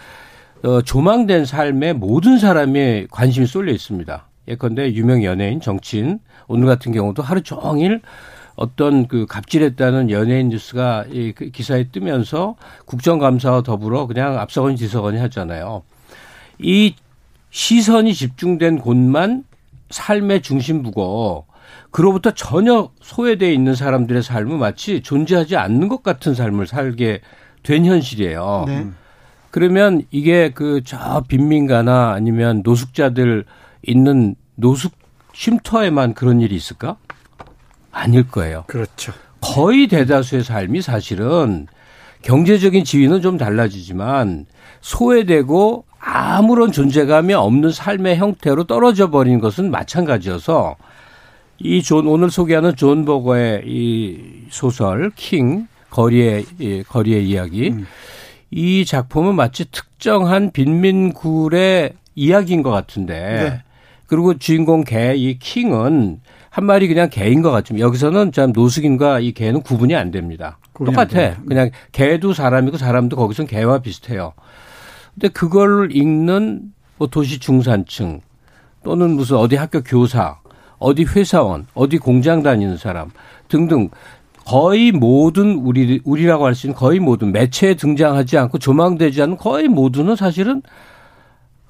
어, 0.66 0.82
조망된 0.82 1.46
삶에 1.46 1.94
모든 1.94 2.40
사람이 2.40 3.08
관심이 3.12 3.46
쏠려 3.46 3.72
있습니다. 3.72 4.28
예컨대 4.48 4.94
유명 4.94 5.24
연예인, 5.24 5.62
정치인, 5.62 6.20
오늘 6.48 6.66
같은 6.66 6.92
경우도 6.92 7.22
하루 7.22 7.42
종일 7.44 8.02
어떤 8.56 9.08
그 9.08 9.28
갑질했다는 9.28 10.10
연예인 10.10 10.50
뉴스가 10.50 11.06
이그 11.12 11.52
기사에 11.52 11.90
뜨면서 11.92 12.56
국정감사와 12.86 13.62
더불어 13.62 14.08
그냥 14.08 14.40
앞서거니 14.40 14.76
뒤서거니 14.78 15.20
하잖아요. 15.20 15.84
이 16.58 16.96
시선이 17.52 18.14
집중된 18.16 18.80
곳만 18.80 19.44
삶의 19.92 20.42
중심부고 20.42 21.46
그로부터 21.92 22.32
전혀 22.32 22.90
소외되어 23.02 23.52
있는 23.52 23.76
사람들의 23.76 24.24
삶은 24.24 24.58
마치 24.58 25.02
존재하지 25.02 25.58
않는 25.58 25.90
것 25.90 26.02
같은 26.02 26.34
삶을 26.34 26.66
살게 26.66 27.22
된 27.62 27.86
현실이에요. 27.86 28.66
네. 28.68 28.88
그러면 29.56 30.02
이게 30.12 30.50
그 30.50 30.82
저 30.84 31.24
빈민가나 31.30 32.12
아니면 32.12 32.62
노숙자들 32.66 33.46
있는 33.84 34.36
노숙 34.56 34.92
쉼터에만 35.34 36.14
그런 36.14 36.42
일이 36.42 36.56
있을까? 36.58 36.98
아닐 37.90 38.28
거예요. 38.28 38.66
그렇죠. 38.68 39.14
거의 39.40 39.88
대다수의 39.88 40.44
삶이 40.44 40.82
사실은 40.82 41.68
경제적인 42.24 42.84
지위는 42.84 43.22
좀 43.22 43.38
달라지지만 43.38 44.46
소외되고 44.82 45.86
아무런 46.00 46.74
존재감이 46.74 47.34
없는 47.34 47.72
삶의 47.72 48.18
형태로 48.18 48.66
떨어져 48.66 49.10
버린 49.10 49.40
것은 49.40 49.72
마찬가지여서 49.72 50.76
이 51.60 51.82
존 51.82 52.08
오늘 52.08 52.30
소개하는 52.30 52.76
존 52.76 53.06
버거의 53.06 53.64
이 53.66 54.20
소설 54.50 55.12
킹 55.16 55.70
거리의 55.92 56.46
이 56.60 56.84
거리의 56.84 57.30
이야기 57.30 57.70
음. 57.70 57.88
이 58.58 58.86
작품은 58.86 59.36
마치 59.36 59.70
특정한 59.70 60.52
빈민굴의 60.52 61.92
이야기인 62.16 62.64
것 62.64 62.72
같은데 62.72 63.14
네. 63.20 63.62
그리고 64.08 64.38
주인공 64.38 64.86
개 64.86 65.14
이 65.18 65.38
킹은 65.38 66.22
한 66.50 66.66
마리 66.66 66.88
그냥 66.88 67.10
개인 67.10 67.42
것 67.42 67.52
같지만 67.52 67.82
여기서는 67.82 68.32
참 68.32 68.54
노숙인과 68.54 69.20
이 69.20 69.34
개는 69.34 69.62
구분이 69.62 69.94
안 69.94 70.10
됩니다. 70.10 70.58
똑같아. 70.74 71.36
그냥 71.46 71.70
개도 71.92 72.32
사람이고 72.34 72.78
사람도 72.78 73.18
거기선 73.18 73.46
개와 73.46 73.80
비슷해요. 73.80 74.32
근데 75.16 75.28
그걸 75.28 75.90
읽는 75.94 76.62
뭐 76.98 77.08
도시 77.08 77.40
중산층 77.40 78.22
또는 78.86 79.12
무슨 79.12 79.36
어디 79.36 79.58
학교 79.58 79.82
교사, 79.84 80.38
어디 80.78 81.04
회사원, 81.04 81.68
어디 81.74 81.98
공장 81.98 82.42
다니는 82.42 82.78
사람 82.78 83.12
등등 83.50 83.90
거의 84.46 84.92
모든 84.92 85.56
우리 85.56 86.00
우리라고 86.04 86.46
할 86.46 86.56
수 86.56 86.68
있는 86.68 86.78
거의 86.78 87.00
모든 87.00 87.32
매체에 87.32 87.74
등장하지 87.74 88.38
않고 88.38 88.60
조망되지 88.60 89.22
않는 89.22 89.38
거의 89.38 89.68
모두는 89.68 90.16
사실은 90.16 90.62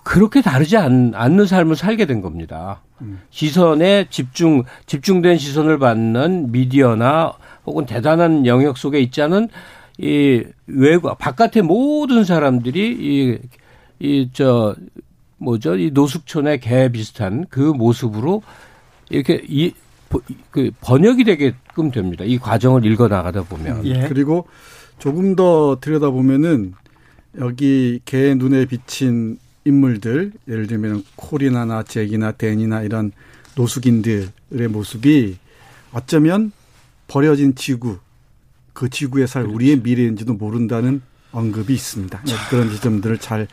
그렇게 0.03 0.41
다르지 0.41 0.77
않, 0.77 1.11
는 1.11 1.45
삶을 1.47 1.75
살게 1.75 2.05
된 2.05 2.21
겁니다. 2.21 2.83
음. 3.01 3.21
시선에 3.31 4.05
집중, 4.09 4.63
집중된 4.85 5.37
시선을 5.37 5.79
받는 5.79 6.51
미디어나 6.51 7.33
혹은 7.65 7.85
대단한 7.85 8.45
영역 8.45 8.77
속에 8.77 8.99
있지 8.99 9.21
않은 9.23 9.49
이 9.97 10.43
외과, 10.67 11.15
바깥의 11.15 11.63
모든 11.63 12.23
사람들이 12.23 12.97
이, 12.99 13.37
이, 13.99 14.29
저, 14.31 14.75
뭐죠, 15.37 15.75
이 15.75 15.89
노숙촌의 15.91 16.59
개 16.59 16.89
비슷한 16.89 17.45
그 17.49 17.59
모습으로 17.59 18.43
이렇게 19.09 19.41
이, 19.47 19.73
그 20.51 20.71
번역이 20.81 21.23
되게끔 21.23 21.91
됩니다. 21.91 22.23
이 22.25 22.37
과정을 22.37 22.85
읽어 22.85 23.07
나가다 23.07 23.43
보면. 23.43 23.85
예. 23.85 24.07
그리고 24.07 24.47
조금 24.99 25.35
더 25.35 25.77
들여다 25.81 26.09
보면은 26.11 26.73
여기 27.39 27.99
개 28.05 28.33
눈에 28.33 28.65
비친 28.65 29.39
인물들 29.65 30.31
예를 30.47 30.67
들면 30.67 31.03
코리나나 31.15 31.83
잭이나 31.83 32.31
댄이나 32.31 32.81
이런 32.81 33.11
노숙인들의 33.55 34.67
모습이 34.69 35.37
어쩌면 35.91 36.51
버려진 37.07 37.55
지구 37.55 37.97
그 38.73 38.89
지구에 38.89 39.27
살 39.27 39.43
그렇죠. 39.43 39.55
우리의 39.55 39.79
미래인지도 39.79 40.33
모른다는 40.33 41.01
언급이 41.31 41.73
있습니다. 41.73 42.23
자. 42.23 42.49
그런 42.49 42.69
지점들을 42.69 43.17
잘 43.17 43.47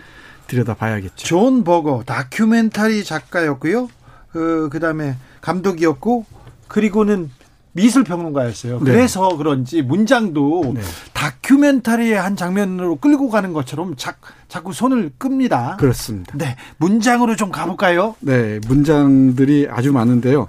들여다봐야겠죠. 0.49 1.27
존 1.27 1.65
버거 1.65 2.03
다큐멘터리 2.07 3.05
작가였고요. 3.05 3.89
그 4.33 4.69
그다음에 4.71 5.17
감독이었고 5.41 6.27
그리고는 6.73 7.31
미술 7.73 8.03
평론가였어요. 8.03 8.79
네. 8.79 8.85
그래서 8.85 9.37
그런지 9.37 9.83
문장도 9.83 10.73
네. 10.75 10.81
다큐멘터리의 11.13 12.15
한 12.15 12.35
장면으로 12.35 12.97
끌고 12.97 13.29
가는 13.29 13.53
것처럼 13.53 13.95
자, 13.97 14.17
자꾸 14.49 14.73
손을 14.73 15.13
끕니다. 15.19 15.77
그렇습니다. 15.77 16.37
네. 16.39 16.57
문장으로 16.79 17.37
좀 17.37 17.51
가볼까요? 17.51 18.17
네. 18.21 18.59
문장들이 18.67 19.69
아주 19.71 19.93
많은데요. 19.93 20.49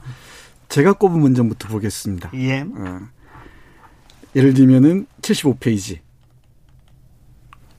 제가 0.70 0.94
꼽은 0.94 1.20
문장부터 1.20 1.68
보겠습니다. 1.68 2.32
예. 2.36 2.62
어, 2.62 3.00
예를 4.34 4.54
들면은 4.54 5.08
75페이지. 5.22 6.00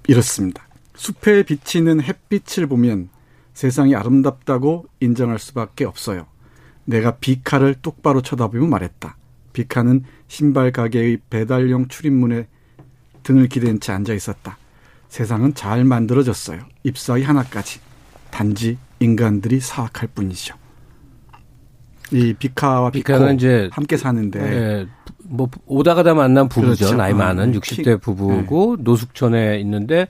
이렇습니다. 0.07 0.69
숲에 0.97 1.45
비치는 1.45 2.03
햇빛을 2.03 2.67
보면 2.67 3.09
세상이 3.55 3.97
아름답다고 3.97 4.85
인정할 5.01 5.39
수밖에 5.39 5.87
없어요. 5.87 6.27
내가 6.85 7.17
비카를 7.17 7.77
똑바로 7.83 8.23
쳐다보며 8.23 8.67
말했다. 8.67 9.17
비카는 9.53 10.05
신발 10.29 10.73
가게의 10.73 11.19
배달용 11.31 11.89
출입문에 11.89 12.47
등을 13.23 13.49
기댄 13.49 13.81
채 13.81 13.93
앉아 13.93 14.13
있었다. 14.15 14.59
세상은 15.09 15.55
잘 15.55 15.85
만들어졌어요. 15.85 16.61
잎사귀 16.83 17.23
하나까지. 17.23 17.81
단지 18.31 18.77
인간들이 18.99 19.61
사악할 19.61 20.09
뿐이죠. 20.15 20.57
이 22.13 22.35
비카와 22.35 22.91
비카는 22.91 23.37
이제 23.37 23.69
함께 23.73 23.97
사는데 23.97 24.39
네, 24.39 24.87
뭐 25.25 25.49
오다 25.67 25.95
가다 25.95 26.15
만난 26.15 26.49
부부죠. 26.49 26.85
그렇죠. 26.87 26.97
나이 26.97 27.15
많은 27.15 27.51
어, 27.51 27.61
60대 27.61 28.01
부부고 28.01 28.77
네. 28.77 28.83
노숙촌에 28.83 29.59
있는데 29.61 30.09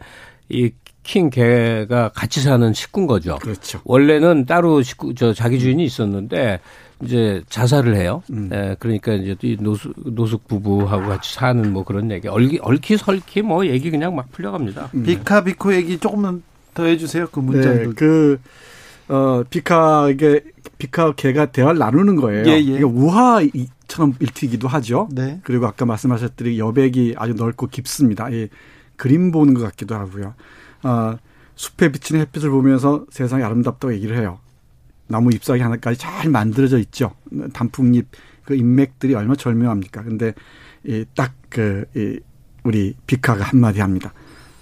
이 0.48 0.72
킹 1.04 1.30
개가 1.30 2.10
같이 2.14 2.40
사는 2.40 2.72
식구인 2.72 3.06
거죠. 3.06 3.38
그렇죠. 3.40 3.80
원래는 3.84 4.46
따로 4.46 4.82
식구 4.82 5.14
저 5.14 5.32
자기 5.32 5.60
주인이 5.60 5.84
있었는데 5.84 6.60
이제 7.02 7.42
자살을 7.48 7.94
해요. 7.94 8.22
음. 8.30 8.50
예, 8.52 8.74
그러니까 8.78 9.12
이제 9.12 9.36
이 9.42 9.56
노숙 9.60 9.92
노숙 10.04 10.48
부부하고 10.48 11.08
같이 11.08 11.34
사는 11.34 11.72
뭐 11.72 11.84
그런 11.84 12.10
얘기. 12.10 12.26
얼기 12.26 12.58
얼키 12.60 12.96
설키 12.96 13.42
뭐 13.42 13.66
얘기 13.66 13.90
그냥 13.90 14.16
막 14.16 14.32
풀려갑니다. 14.32 14.90
음. 14.94 15.02
비카 15.04 15.44
비코 15.44 15.74
얘기 15.74 15.98
조금만 15.98 16.42
더 16.72 16.84
해주세요. 16.84 17.28
그 17.30 17.40
문장도. 17.40 17.80
네, 17.80 17.92
그 17.94 18.40
어, 19.08 19.42
비카 19.48 20.08
이게 20.10 20.40
비카 20.78 21.12
개가 21.12 21.46
대화를 21.46 21.78
나누는 21.78 22.16
거예요. 22.16 22.46
예, 22.46 22.52
예. 22.52 22.58
이게 22.58 22.82
우화처럼 22.82 24.14
읽히기도 24.20 24.68
하죠. 24.68 25.08
네. 25.12 25.40
그리고 25.44 25.66
아까 25.66 25.84
말씀하셨듯이 25.84 26.58
여백이 26.58 27.14
아주 27.18 27.34
넓고 27.34 27.66
깊습니다. 27.66 28.30
이 28.30 28.48
그림 28.96 29.30
보는 29.30 29.54
것 29.54 29.62
같기도 29.62 29.94
하고요. 29.94 30.34
어, 30.84 31.16
숲에 31.56 31.90
비치는 31.90 32.20
햇빛을 32.20 32.50
보면서 32.50 33.06
세상이 33.10 33.42
아름답다고 33.42 33.92
얘기를 33.94 34.16
해요. 34.16 34.38
나무 35.06 35.32
잎사귀 35.32 35.60
하나까지 35.60 35.98
잘 35.98 36.30
만들어져 36.30 36.78
있죠. 36.78 37.12
단풍잎 37.52 38.06
그 38.44 38.54
인맥들이 38.54 39.14
얼마나 39.14 39.36
절묘합니까? 39.36 40.02
근데 40.02 40.34
이딱그 40.84 41.84
이 41.96 42.20
우리 42.62 42.94
비카가 43.06 43.44
한마디 43.44 43.80
합니다. 43.80 44.12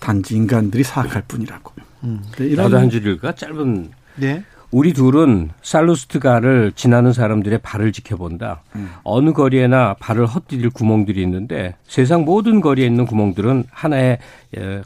단지 0.00 0.34
인간들이 0.34 0.82
사악할 0.82 1.22
뿐이라고. 1.28 1.72
음. 2.04 2.22
이런 2.38 2.64
나도 2.64 2.78
한 2.78 2.90
줄일까? 2.90 3.34
짧은. 3.34 3.90
네. 4.16 4.44
우리 4.72 4.94
둘은 4.94 5.50
살루스트가를 5.60 6.72
지나는 6.74 7.12
사람들의 7.12 7.58
발을 7.58 7.92
지켜본다. 7.92 8.62
음. 8.74 8.90
어느 9.04 9.32
거리에나 9.34 9.94
발을 10.00 10.24
헛디딜 10.24 10.70
구멍들이 10.70 11.22
있는데 11.22 11.76
세상 11.84 12.24
모든 12.24 12.62
거리에 12.62 12.86
있는 12.86 13.04
구멍들은 13.04 13.64
하나의 13.70 14.18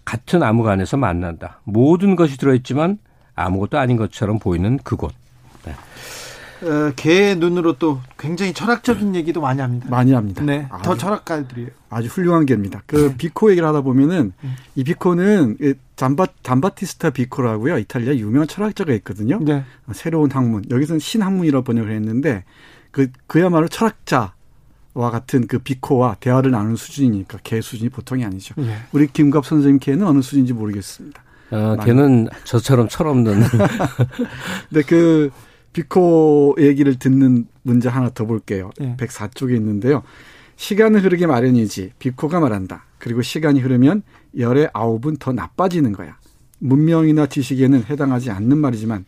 같은 0.04 0.42
암흑 0.42 0.66
안에서 0.66 0.96
만난다. 0.96 1.60
모든 1.62 2.16
것이 2.16 2.36
들어있지만 2.36 2.98
아무것도 3.36 3.78
아닌 3.78 3.96
것처럼 3.96 4.40
보이는 4.40 4.76
그곳. 4.78 5.12
어, 6.62 6.92
개의 6.96 7.36
눈으로 7.36 7.74
또 7.74 8.00
굉장히 8.18 8.52
철학적인 8.52 9.14
얘기도 9.14 9.40
많이 9.40 9.60
합니다. 9.60 9.86
많이 9.90 10.12
합니다. 10.12 10.42
네, 10.42 10.68
더 10.82 10.96
철학가들이에요. 10.96 11.70
아주 11.90 12.08
훌륭한 12.08 12.46
개입니다. 12.46 12.82
그 12.86 12.96
네. 12.96 13.16
비코 13.16 13.50
얘기를 13.50 13.66
하다 13.68 13.82
보면은 13.82 14.32
음. 14.42 14.54
이 14.74 14.84
비코는 14.84 15.58
잠바 15.96 16.26
잠바티스타 16.42 17.10
비코라고요. 17.10 17.78
이탈리아 17.78 18.14
유명한 18.14 18.48
철학자가 18.48 18.92
있거든요. 18.94 19.38
네. 19.40 19.64
새로운 19.92 20.30
학문 20.30 20.64
여기서는 20.70 20.98
신학문이라고 20.98 21.64
번역을 21.64 21.90
했는데 21.90 22.44
그 22.90 23.08
그야말로 23.26 23.68
철학자. 23.68 24.34
와 24.94 25.10
같은 25.10 25.46
그 25.46 25.58
비코와 25.58 26.16
대화를 26.20 26.50
나누는 26.50 26.76
수준이니까 26.76 27.40
개 27.42 27.60
수준이 27.60 27.90
보통이 27.90 28.24
아니죠. 28.24 28.54
네. 28.56 28.78
우리 28.92 29.06
김갑 29.06 29.44
선생님 29.44 29.78
개는 29.78 30.06
어느 30.06 30.22
수준인지 30.22 30.54
모르겠습니다. 30.54 31.22
아, 31.50 31.76
걔는 31.84 32.28
저처럼 32.44 32.88
철없는. 32.88 33.42
근데 34.70 34.82
그 34.86 35.30
비코 35.76 36.56
얘기를 36.58 36.98
듣는 36.98 37.46
문제 37.60 37.90
하나 37.90 38.08
더 38.08 38.24
볼게요. 38.24 38.70
네. 38.80 38.96
104쪽에 38.96 39.54
있는데요. 39.56 40.02
시간은 40.56 41.00
흐르게 41.00 41.26
마련이지 41.26 41.92
비코가 41.98 42.40
말한다. 42.40 42.86
그리고 42.98 43.20
시간이 43.20 43.60
흐르면 43.60 44.02
열의 44.38 44.70
아홉은 44.72 45.18
더 45.18 45.34
나빠지는 45.34 45.92
거야. 45.92 46.16
문명이나 46.60 47.26
지식에는 47.26 47.84
해당하지 47.90 48.30
않는 48.30 48.56
말이지만 48.56 49.04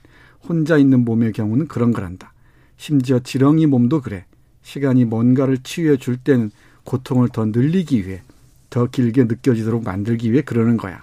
혼자 0.47 0.77
있는 0.77 1.07
몸의 1.07 1.33
경우는 1.33 1.69
그런 1.69 1.91
거란다. 1.91 2.35
심지어 2.77 3.19
지렁이 3.19 3.65
몸도 3.65 4.03
그래. 4.03 4.27
시간이 4.61 5.07
뭔가를 5.07 5.57
치유해 5.63 5.97
줄 5.97 6.19
때는 6.19 6.51
고통을 6.85 7.31
더 7.31 7.47
늘리기 7.47 8.07
위해 8.07 8.21
더 8.69 8.85
길게 8.85 9.25
느껴지도록 9.25 9.85
만들기 9.85 10.33
위해 10.33 10.43
그러는 10.43 10.77
거야. 10.77 11.01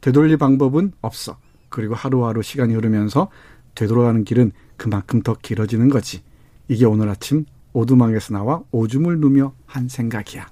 되돌릴 0.00 0.36
방법은 0.36 0.94
없어. 1.00 1.38
그리고 1.68 1.94
하루하루 1.94 2.42
시간이 2.42 2.74
흐르면서 2.74 3.28
되돌아가는 3.76 4.24
길은 4.24 4.50
그만큼 4.76 5.22
더 5.22 5.34
길어지는 5.40 5.88
거지. 5.88 6.22
이게 6.68 6.84
오늘 6.84 7.08
아침 7.08 7.44
오두막에서 7.72 8.34
나와 8.34 8.62
오줌을 8.72 9.18
누며 9.18 9.52
한 9.66 9.88
생각이야. 9.88 10.46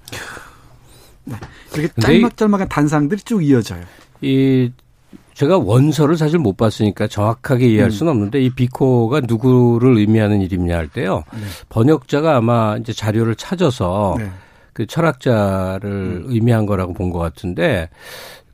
네. 1.25 1.35
이렇게 1.75 2.01
짤막짤막한 2.01 2.69
단상들이 2.69 3.21
쭉 3.21 3.43
이어져요. 3.43 3.83
이 4.21 4.71
제가 5.33 5.57
원서를 5.57 6.17
사실 6.17 6.39
못 6.39 6.55
봤으니까 6.55 7.07
정확하게 7.07 7.67
이해할 7.67 7.87
음. 7.87 7.91
수는 7.91 8.11
없는데 8.11 8.41
이 8.41 8.49
비코가 8.51 9.21
누구를 9.21 9.97
의미하는 9.97 10.41
이름이냐 10.41 10.77
할 10.77 10.87
때요. 10.87 11.23
네. 11.33 11.39
번역자가 11.69 12.37
아마 12.37 12.77
이제 12.77 12.93
자료를 12.93 13.35
찾아서 13.35 14.15
네. 14.17 14.29
그 14.71 14.85
철학자를 14.85 15.89
음. 15.89 16.25
의미한 16.27 16.65
거라고 16.65 16.93
본 16.93 17.11
것 17.11 17.19
같은데 17.19 17.89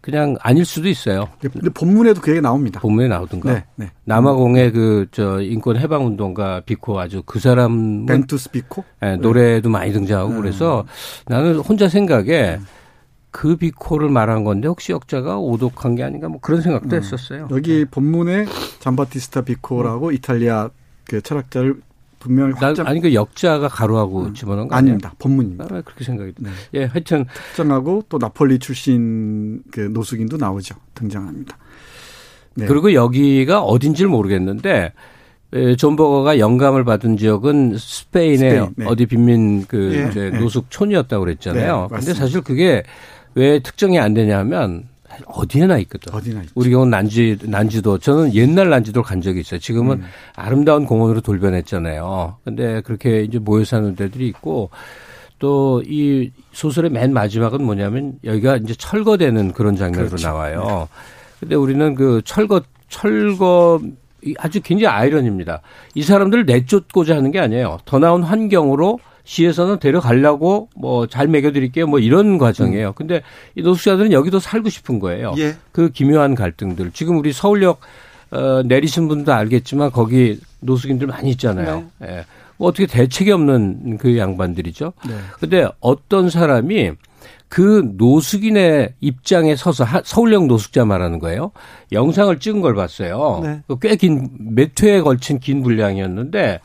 그냥 0.01 0.35
아닐 0.41 0.65
수도 0.65 0.89
있어요. 0.89 1.29
근데 1.39 1.69
본문에도 1.69 2.21
그 2.21 2.31
얘기 2.31 2.41
나옵니다. 2.41 2.79
본문에 2.79 3.07
나오던가. 3.07 3.53
네, 3.53 3.65
네. 3.75 3.91
남아공의 4.05 4.71
그 4.71 5.01
저 5.11 5.41
인권 5.41 5.77
해방 5.77 6.05
운동가 6.05 6.61
비코 6.61 6.99
아주 6.99 7.21
그 7.25 7.39
사람 7.39 8.05
벤투스 8.05 8.51
비코 8.51 8.83
네, 9.01 9.17
노래도 9.17 9.69
네. 9.69 9.73
많이 9.73 9.91
등장하고 9.91 10.31
네. 10.33 10.37
그래서 10.37 10.85
나는 11.27 11.57
혼자 11.57 11.89
생각에 11.89 12.59
그 13.29 13.55
비코를 13.55 14.09
말한 14.09 14.43
건데 14.43 14.67
혹시 14.67 14.91
역자가 14.91 15.37
오독한 15.37 15.95
게 15.95 16.03
아닌가 16.03 16.27
뭐 16.27 16.39
그런 16.41 16.61
생각도 16.61 16.95
음. 16.95 17.01
했었어요. 17.01 17.47
여기 17.51 17.79
네. 17.79 17.85
본문에 17.85 18.45
잠바티스타 18.79 19.41
비코라고 19.41 20.07
음. 20.07 20.13
이탈리아 20.13 20.69
그 21.05 21.21
철학자를 21.21 21.81
분명히 22.22 22.53
확정. 22.53 22.88
아니 22.88 23.01
그 23.01 23.13
역자가 23.13 23.67
괄호하고 23.67 24.25
음. 24.26 24.34
집어넣은 24.34 24.69
거 24.69 24.76
아닙니다. 24.76 25.13
본문입니다. 25.19 25.65
아, 25.65 25.82
그렇게 25.82 26.05
생각이 26.05 26.34
네. 26.39 26.49
예, 26.76 26.86
하여튼 26.86 27.26
특정하고 27.47 28.05
또 28.07 28.17
나폴리 28.17 28.59
출신 28.59 29.61
그 29.72 29.82
노숙인도 29.82 30.38
나오죠. 30.38 30.76
등장합니다. 30.95 31.57
네. 32.53 32.65
그리고 32.67 32.93
여기가 32.93 33.63
어딘지를 33.63 34.09
모르겠는데 34.09 34.93
존 35.78 35.95
버거가 35.95 36.39
영감을 36.39 36.86
받은 36.86 37.17
지역은 37.17 37.78
스페인의 37.78 38.38
스페인, 38.38 38.74
네. 38.78 38.86
어디 38.86 39.05
빈민 39.05 39.65
그 39.65 39.93
예, 39.93 40.09
이제 40.09 40.30
네. 40.30 40.39
노숙촌이었다고 40.39 41.26
그랬잖아요. 41.26 41.88
네, 41.91 41.97
근데 41.97 42.13
사실 42.13 42.41
그게 42.41 42.84
왜 43.34 43.59
특정이 43.59 43.99
안 43.99 44.13
되냐면 44.13 44.90
어디에나 45.26 45.78
있거든. 45.80 46.13
어디나 46.13 46.41
있죠. 46.41 46.51
우리 46.55 46.69
경우는 46.69 46.91
난지, 46.91 47.38
난지도, 47.43 47.97
저는 47.99 48.34
옛날 48.34 48.69
난지도를 48.69 49.03
간 49.03 49.22
적이 49.22 49.41
있어요. 49.41 49.59
지금은 49.59 49.97
음. 50.01 50.05
아름다운 50.36 50.86
공원으로 50.86 51.22
돌변했잖아요. 51.22 52.38
근데 52.43 52.82
그렇게 52.82 53.24
이제 53.24 53.39
모여 53.39 53.63
사는 53.65 53.95
데들이 53.95 54.28
있고, 54.28 54.69
또 55.39 55.82
이 55.88 56.32
소설의 56.53 56.91
맨 56.91 57.13
마지막은 57.13 57.63
뭐냐면 57.63 58.13
여기가 58.24 58.57
이제 58.57 58.76
철거되는 58.76 59.53
그런 59.53 59.76
장면으로 59.76 60.09
그렇죠. 60.09 60.28
나와요. 60.28 60.88
네. 60.91 61.03
근데 61.39 61.55
우리는 61.55 61.95
그 61.95 62.22
철거, 62.24 62.61
철거, 62.89 63.82
아주 64.38 64.61
굉장히 64.61 64.95
아이러니입니다. 64.95 65.61
이 65.95 66.03
사람들을 66.03 66.45
내쫓고자 66.45 67.15
하는 67.15 67.32
게 67.32 67.39
아니에요. 67.39 67.80
더 67.86 67.97
나은 67.97 68.22
환경으로 68.22 68.99
시에서는 69.32 69.79
데려가려고 69.79 70.67
뭐잘 70.75 71.29
먹여드릴게요 71.29 71.88
뭐 71.88 71.99
이런 71.99 72.38
과정이에요. 72.38 72.89
음. 72.89 72.93
근데 72.95 73.21
이 73.55 73.61
노숙자들은 73.61 74.11
여기도 74.11 74.39
살고 74.39 74.67
싶은 74.67 74.99
거예요. 74.99 75.34
예. 75.38 75.55
그 75.71 75.89
기묘한 75.89 76.36
갈등들. 76.36 76.91
지금 76.91 77.17
우리 77.17 77.32
서울역 77.32 77.79
어, 78.32 78.61
내리신 78.65 79.07
분도 79.07 79.32
알겠지만 79.32 79.91
거기 79.91 80.38
노숙인들 80.59 81.07
많이 81.07 81.29
있잖아요. 81.32 81.86
네. 81.99 82.07
예. 82.09 82.25
뭐 82.57 82.67
어떻게 82.67 82.86
대책이 82.86 83.32
없는 83.32 83.97
그 83.99 84.17
양반들이죠. 84.17 84.91
네. 85.07 85.15
근데 85.39 85.65
어떤 85.79 86.29
사람이 86.29 86.91
그 87.47 87.89
노숙인의 87.95 88.95
입장에 88.99 89.55
서서 89.55 89.86
서울역 90.03 90.47
노숙자 90.47 90.84
말하는 90.84 91.19
거예요. 91.19 91.51
영상을 91.93 92.38
찍은 92.38 92.59
걸 92.59 92.75
봤어요. 92.75 93.39
네. 93.43 93.61
꽤긴 93.82 94.29
몇 94.39 94.71
회에 94.84 94.99
걸친 94.99 95.39
긴 95.39 95.63
분량이었는데 95.63 96.59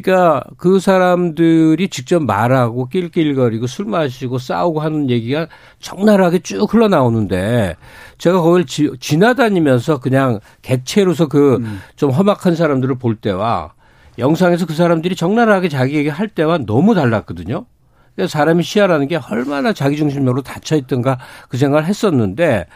그러니까 0.00 0.42
그 0.56 0.78
사람들이 0.78 1.88
직접 1.88 2.22
말하고 2.22 2.88
낄낄거리고 2.88 3.66
술 3.66 3.86
마시고 3.86 4.38
싸우고 4.38 4.80
하는 4.80 5.10
얘기가 5.10 5.46
적나라하게 5.80 6.40
쭉 6.40 6.72
흘러나오는데 6.72 7.76
제가 8.18 8.40
거기를 8.40 8.66
지, 8.66 8.90
지나다니면서 9.00 10.00
그냥 10.00 10.40
객체로서 10.62 11.28
그좀 11.28 11.64
음. 11.64 12.10
험악한 12.10 12.56
사람들을 12.56 12.96
볼 12.98 13.16
때와 13.16 13.72
영상에서 14.18 14.66
그 14.66 14.74
사람들이 14.74 15.16
적나라하게 15.16 15.68
자기 15.68 15.96
얘기 15.96 16.08
할 16.08 16.28
때와 16.28 16.58
너무 16.58 16.94
달랐거든요. 16.94 17.66
그러니까 18.14 18.30
사람이 18.30 18.62
시야라는 18.62 19.08
게 19.08 19.18
얼마나 19.30 19.72
자기중심적으로 19.72 20.42
닫혀 20.42 20.76
있던가 20.76 21.18
그 21.48 21.56
생각을 21.56 21.84
했었는데 21.86 22.66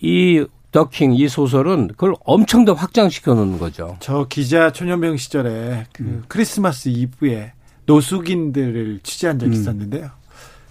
이 0.00 0.46
더킹 0.76 1.14
이 1.14 1.26
소설은 1.26 1.88
그걸 1.88 2.14
엄청 2.26 2.66
더 2.66 2.74
확장시켜 2.74 3.32
놓는 3.32 3.58
거죠. 3.58 3.96
저 4.00 4.26
기자 4.28 4.72
초년병 4.72 5.16
시절에 5.16 5.86
그 5.94 6.02
음. 6.02 6.24
크리스마스 6.28 6.90
이브에 6.90 7.54
노숙인들을 7.86 9.00
취재한 9.02 9.38
적이 9.38 9.52
음. 9.52 9.54
있었는데요. 9.54 10.10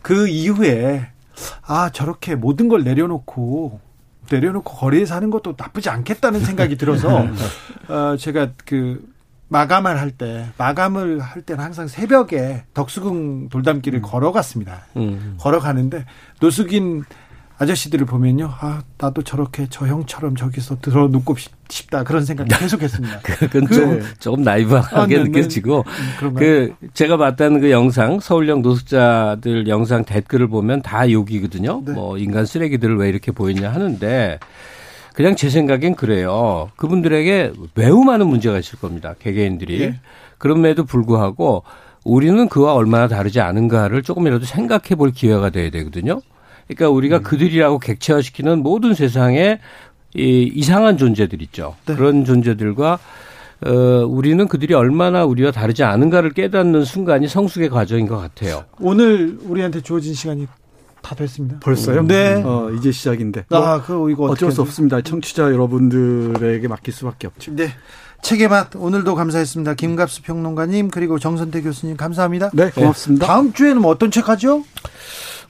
그 0.03 0.28
이후에 0.28 1.08
아 1.64 1.89
저렇게 1.89 2.36
모든 2.36 2.68
걸 2.68 2.84
내려놓고 2.84 3.80
내려놓고 4.30 4.76
거리에 4.76 5.08
사는 5.08 5.28
것도 5.32 5.56
나쁘지 5.58 5.89
않겠다는 5.89 6.39
생각이 6.41 6.78
들어서 6.78 7.26
어 7.89 8.16
제가 8.16 8.51
그 8.64 9.12
마감을 9.47 9.99
할 9.99 10.12
때 10.12 10.45
마감을 10.60 11.20
할 11.20 11.41
때는 11.41 11.64
항상 11.64 11.88
새벽에 11.88 12.66
덕수궁 12.76 13.49
돌담길을 13.49 13.99
음. 13.99 14.01
걸어갔습니다. 14.03 14.86
음. 14.97 15.36
걸어가는데 15.39 16.06
노숙인 16.41 17.06
아저씨들을 17.58 18.06
보면요. 18.06 18.51
아, 18.60 18.82
나도 18.97 19.24
저렇게 19.24 19.68
저 19.70 19.88
형처럼 19.88 20.36
저기서 20.36 20.80
들어 20.82 21.08
눕고 21.08 21.36
싶다. 21.70 22.03
그런 22.03 22.26
생각이 22.26 22.53
계속 22.53 22.82
했습니다. 22.82 23.20
그건 23.24 23.66
그, 23.66 23.76
좀, 23.76 24.01
조금 24.20 24.43
나이브하게 24.43 24.95
아, 24.95 25.06
네, 25.08 25.16
네. 25.16 25.24
느껴지고. 25.24 25.86
음, 26.24 26.34
그, 26.34 26.74
제가 26.93 27.16
봤다는 27.16 27.62
그 27.62 27.72
영상, 27.72 28.20
서울역 28.20 28.62
노숙자들 28.62 29.68
영상 29.68 30.03
댓글을 30.03 30.47
보면 30.47 30.82
다 30.82 31.10
욕이거든요. 31.10 31.82
네. 31.86 31.93
뭐, 31.93 32.18
인간 32.18 32.45
쓰레기들을 32.45 32.97
왜 32.97 33.08
이렇게 33.08 33.32
보이냐 33.32 33.72
하는데, 33.72 34.39
그냥 35.14 35.38
제 35.38 35.49
생각엔 35.49 35.95
그래요. 35.95 36.70
그분들에게 36.76 37.53
매우 37.74 38.03
많은 38.03 38.28
문제가 38.28 38.60
있을 38.60 38.78
겁니다. 38.80 39.16
개개인들이. 39.20 39.82
예. 39.82 39.99
그럼에도 40.38 40.84
불구하고, 40.84 41.64
우리는 42.03 42.49
그와 42.49 42.74
얼마나 42.74 43.08
다르지 43.08 43.39
않은가를 43.39 44.03
조금이라도 44.03 44.45
생각해 44.45 44.95
볼 44.97 45.12
기회가 45.12 45.49
돼야 45.49 45.70
되거든요. 45.72 46.22
그러니까 46.68 46.89
우리가 46.89 47.18
음. 47.18 47.24
그들이라고 47.24 47.80
객체화시키는 47.80 48.63
모든 48.63 48.93
세상에 48.93 49.59
이 50.16 50.49
이상한 50.53 50.97
존재들 50.97 51.41
있죠. 51.43 51.76
네. 51.86 51.95
그런 51.95 52.26
존재들과 52.26 52.99
어, 53.66 53.70
우리는 54.07 54.47
그들이 54.47 54.74
얼마나 54.74 55.26
우리와 55.26 55.51
다르지 55.51 55.84
않은가를 55.84 56.32
깨닫는 56.32 56.84
순간이 56.84 57.28
성숙의 57.28 57.70
과정인 57.70 58.07
것 58.07 58.18
같아요. 58.18 58.66
오늘 58.80 59.38
우리한테 59.43 59.82
주어진 59.82 60.13
시간이 60.13 60.47
다 61.01 61.16
됐습니다. 61.16 61.59
벌써요? 61.59 62.03
네. 62.03 62.41
어, 62.43 62.72
이제 62.72 62.91
시작인데. 62.91 63.45
아, 63.51 63.82
그 63.86 64.09
이거 64.11 64.26
어쩔 64.26 64.51
수 64.51 64.61
없습니다. 64.61 65.01
청취자 65.01 65.43
여러분들에게 65.51 66.68
맡길 66.68 66.93
수밖에 66.93 67.28
없죠. 67.28 67.55
네. 67.55 67.70
책의 68.26 68.47
맛 68.47 68.76
오늘도 68.76 69.13
감사했습니다. 69.13 69.76
김갑수 69.76 70.23
평론가님 70.23 70.89
그리고 70.89 71.19
정선태 71.19 71.61
교수님 71.61 71.95
감사합니다. 71.95 72.49
네, 72.53 72.71
고맙습니다. 72.71 73.23
네. 73.23 73.28
다음 73.28 73.53
주에는 73.53 73.84
뭐 73.84 73.91
어떤 73.91 74.09
책 74.09 74.30
하죠? 74.30 74.63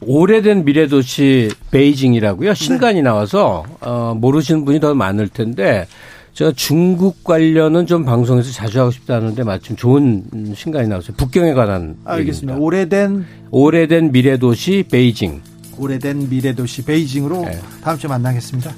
오래된 0.01 0.65
미래도시 0.65 1.51
베이징이라고요. 1.71 2.53
신간이 2.53 2.95
네. 2.95 3.01
나와서 3.03 3.63
어, 3.79 4.13
모르시는 4.19 4.65
분이 4.65 4.81
더 4.81 4.93
많을 4.93 5.29
텐데 5.29 5.87
제가 6.33 6.51
중국 6.53 7.23
관련은 7.23 7.87
좀 7.87 8.03
방송에서 8.03 8.51
자주 8.51 8.81
하고 8.81 8.91
싶다는데 8.91 9.45
마침 9.45 9.77
좋은 9.77 10.25
신간이 10.53 10.89
나왔어요. 10.89 11.15
북경에 11.15 11.53
관한 11.53 11.95
알겠습니다. 12.03 12.55
얘기입니다. 12.55 12.57
오래된 12.57 13.25
오래된 13.51 14.11
미래도시 14.11 14.87
베이징. 14.91 15.41
오래된 15.77 16.27
미래도시 16.29 16.83
베이징으로 16.83 17.45
네. 17.45 17.57
다음 17.81 17.97
주에 17.97 18.09
만나겠습니다. 18.09 18.75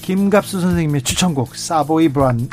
김갑수 0.00 0.58
선생님의 0.58 1.02
추천곡 1.02 1.54
Savoy 1.54 2.08
Brown의 2.08 2.48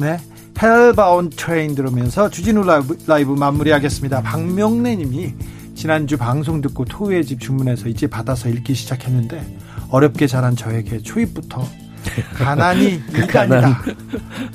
Hellbound 0.00 1.30
Train 1.30 1.74
들으면서 1.74 2.30
주진우 2.30 2.64
라이브, 2.64 2.96
라이브 3.06 3.32
마무리하겠습니다. 3.32 4.22
박명래 4.22 4.96
님이 4.96 5.34
지난주 5.74 6.16
방송 6.16 6.60
듣고 6.60 6.84
토우의 6.84 7.24
집 7.24 7.40
주문해서 7.40 7.88
이제 7.88 8.06
받아서 8.06 8.48
읽기 8.48 8.74
시작했는데 8.74 9.58
어렵게 9.90 10.26
자란 10.26 10.54
저에게 10.54 10.98
초입부터 11.00 11.66
가난이 12.34 13.00
이간이다 13.16 13.82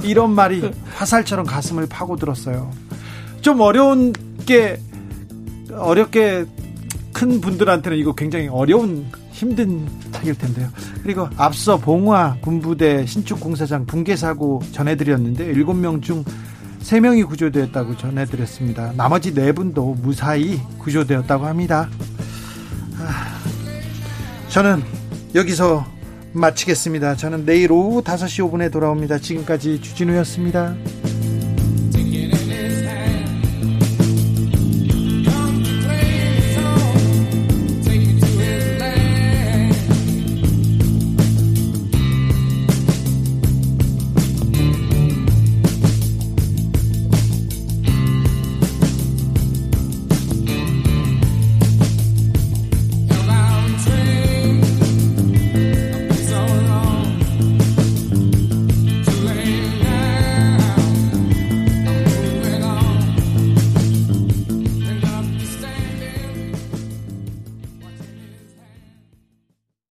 이런 0.04 0.32
말이 0.32 0.72
화살처럼 0.96 1.46
가슴을 1.46 1.88
파고들었어요. 1.88 2.72
좀 3.42 3.62
어려운 3.62 4.14
게 4.46 4.80
어렵게 5.74 6.46
큰 7.14 7.42
분들한테는 7.42 7.98
이거 7.98 8.14
굉장히 8.14 8.48
어려운 8.48 9.08
힘든 9.38 9.88
책일 10.14 10.36
텐데요. 10.36 10.68
그리고 11.04 11.30
앞서 11.38 11.78
봉화 11.78 12.38
군부대 12.42 13.06
신축 13.06 13.40
공사장 13.40 13.86
붕괴 13.86 14.16
사고 14.16 14.64
전해드렸는데 14.72 15.54
7명 15.54 16.02
중 16.02 16.24
3명이 16.82 17.28
구조되었다고 17.28 17.98
전해드렸습니다. 17.98 18.94
나머지 18.98 19.34
4분도 19.36 19.96
무사히 20.00 20.60
구조되었다고 20.80 21.46
합니다. 21.46 21.88
아, 23.00 23.38
저는 24.50 24.82
여기서 25.36 25.86
마치겠습니다. 26.34 27.16
저는 27.16 27.46
내일 27.46 27.72
오후 27.72 28.02
5시 28.02 28.50
5분에 28.50 28.72
돌아옵니다. 28.72 29.20
지금까지 29.20 29.82
주진우였습니다. 29.82 30.76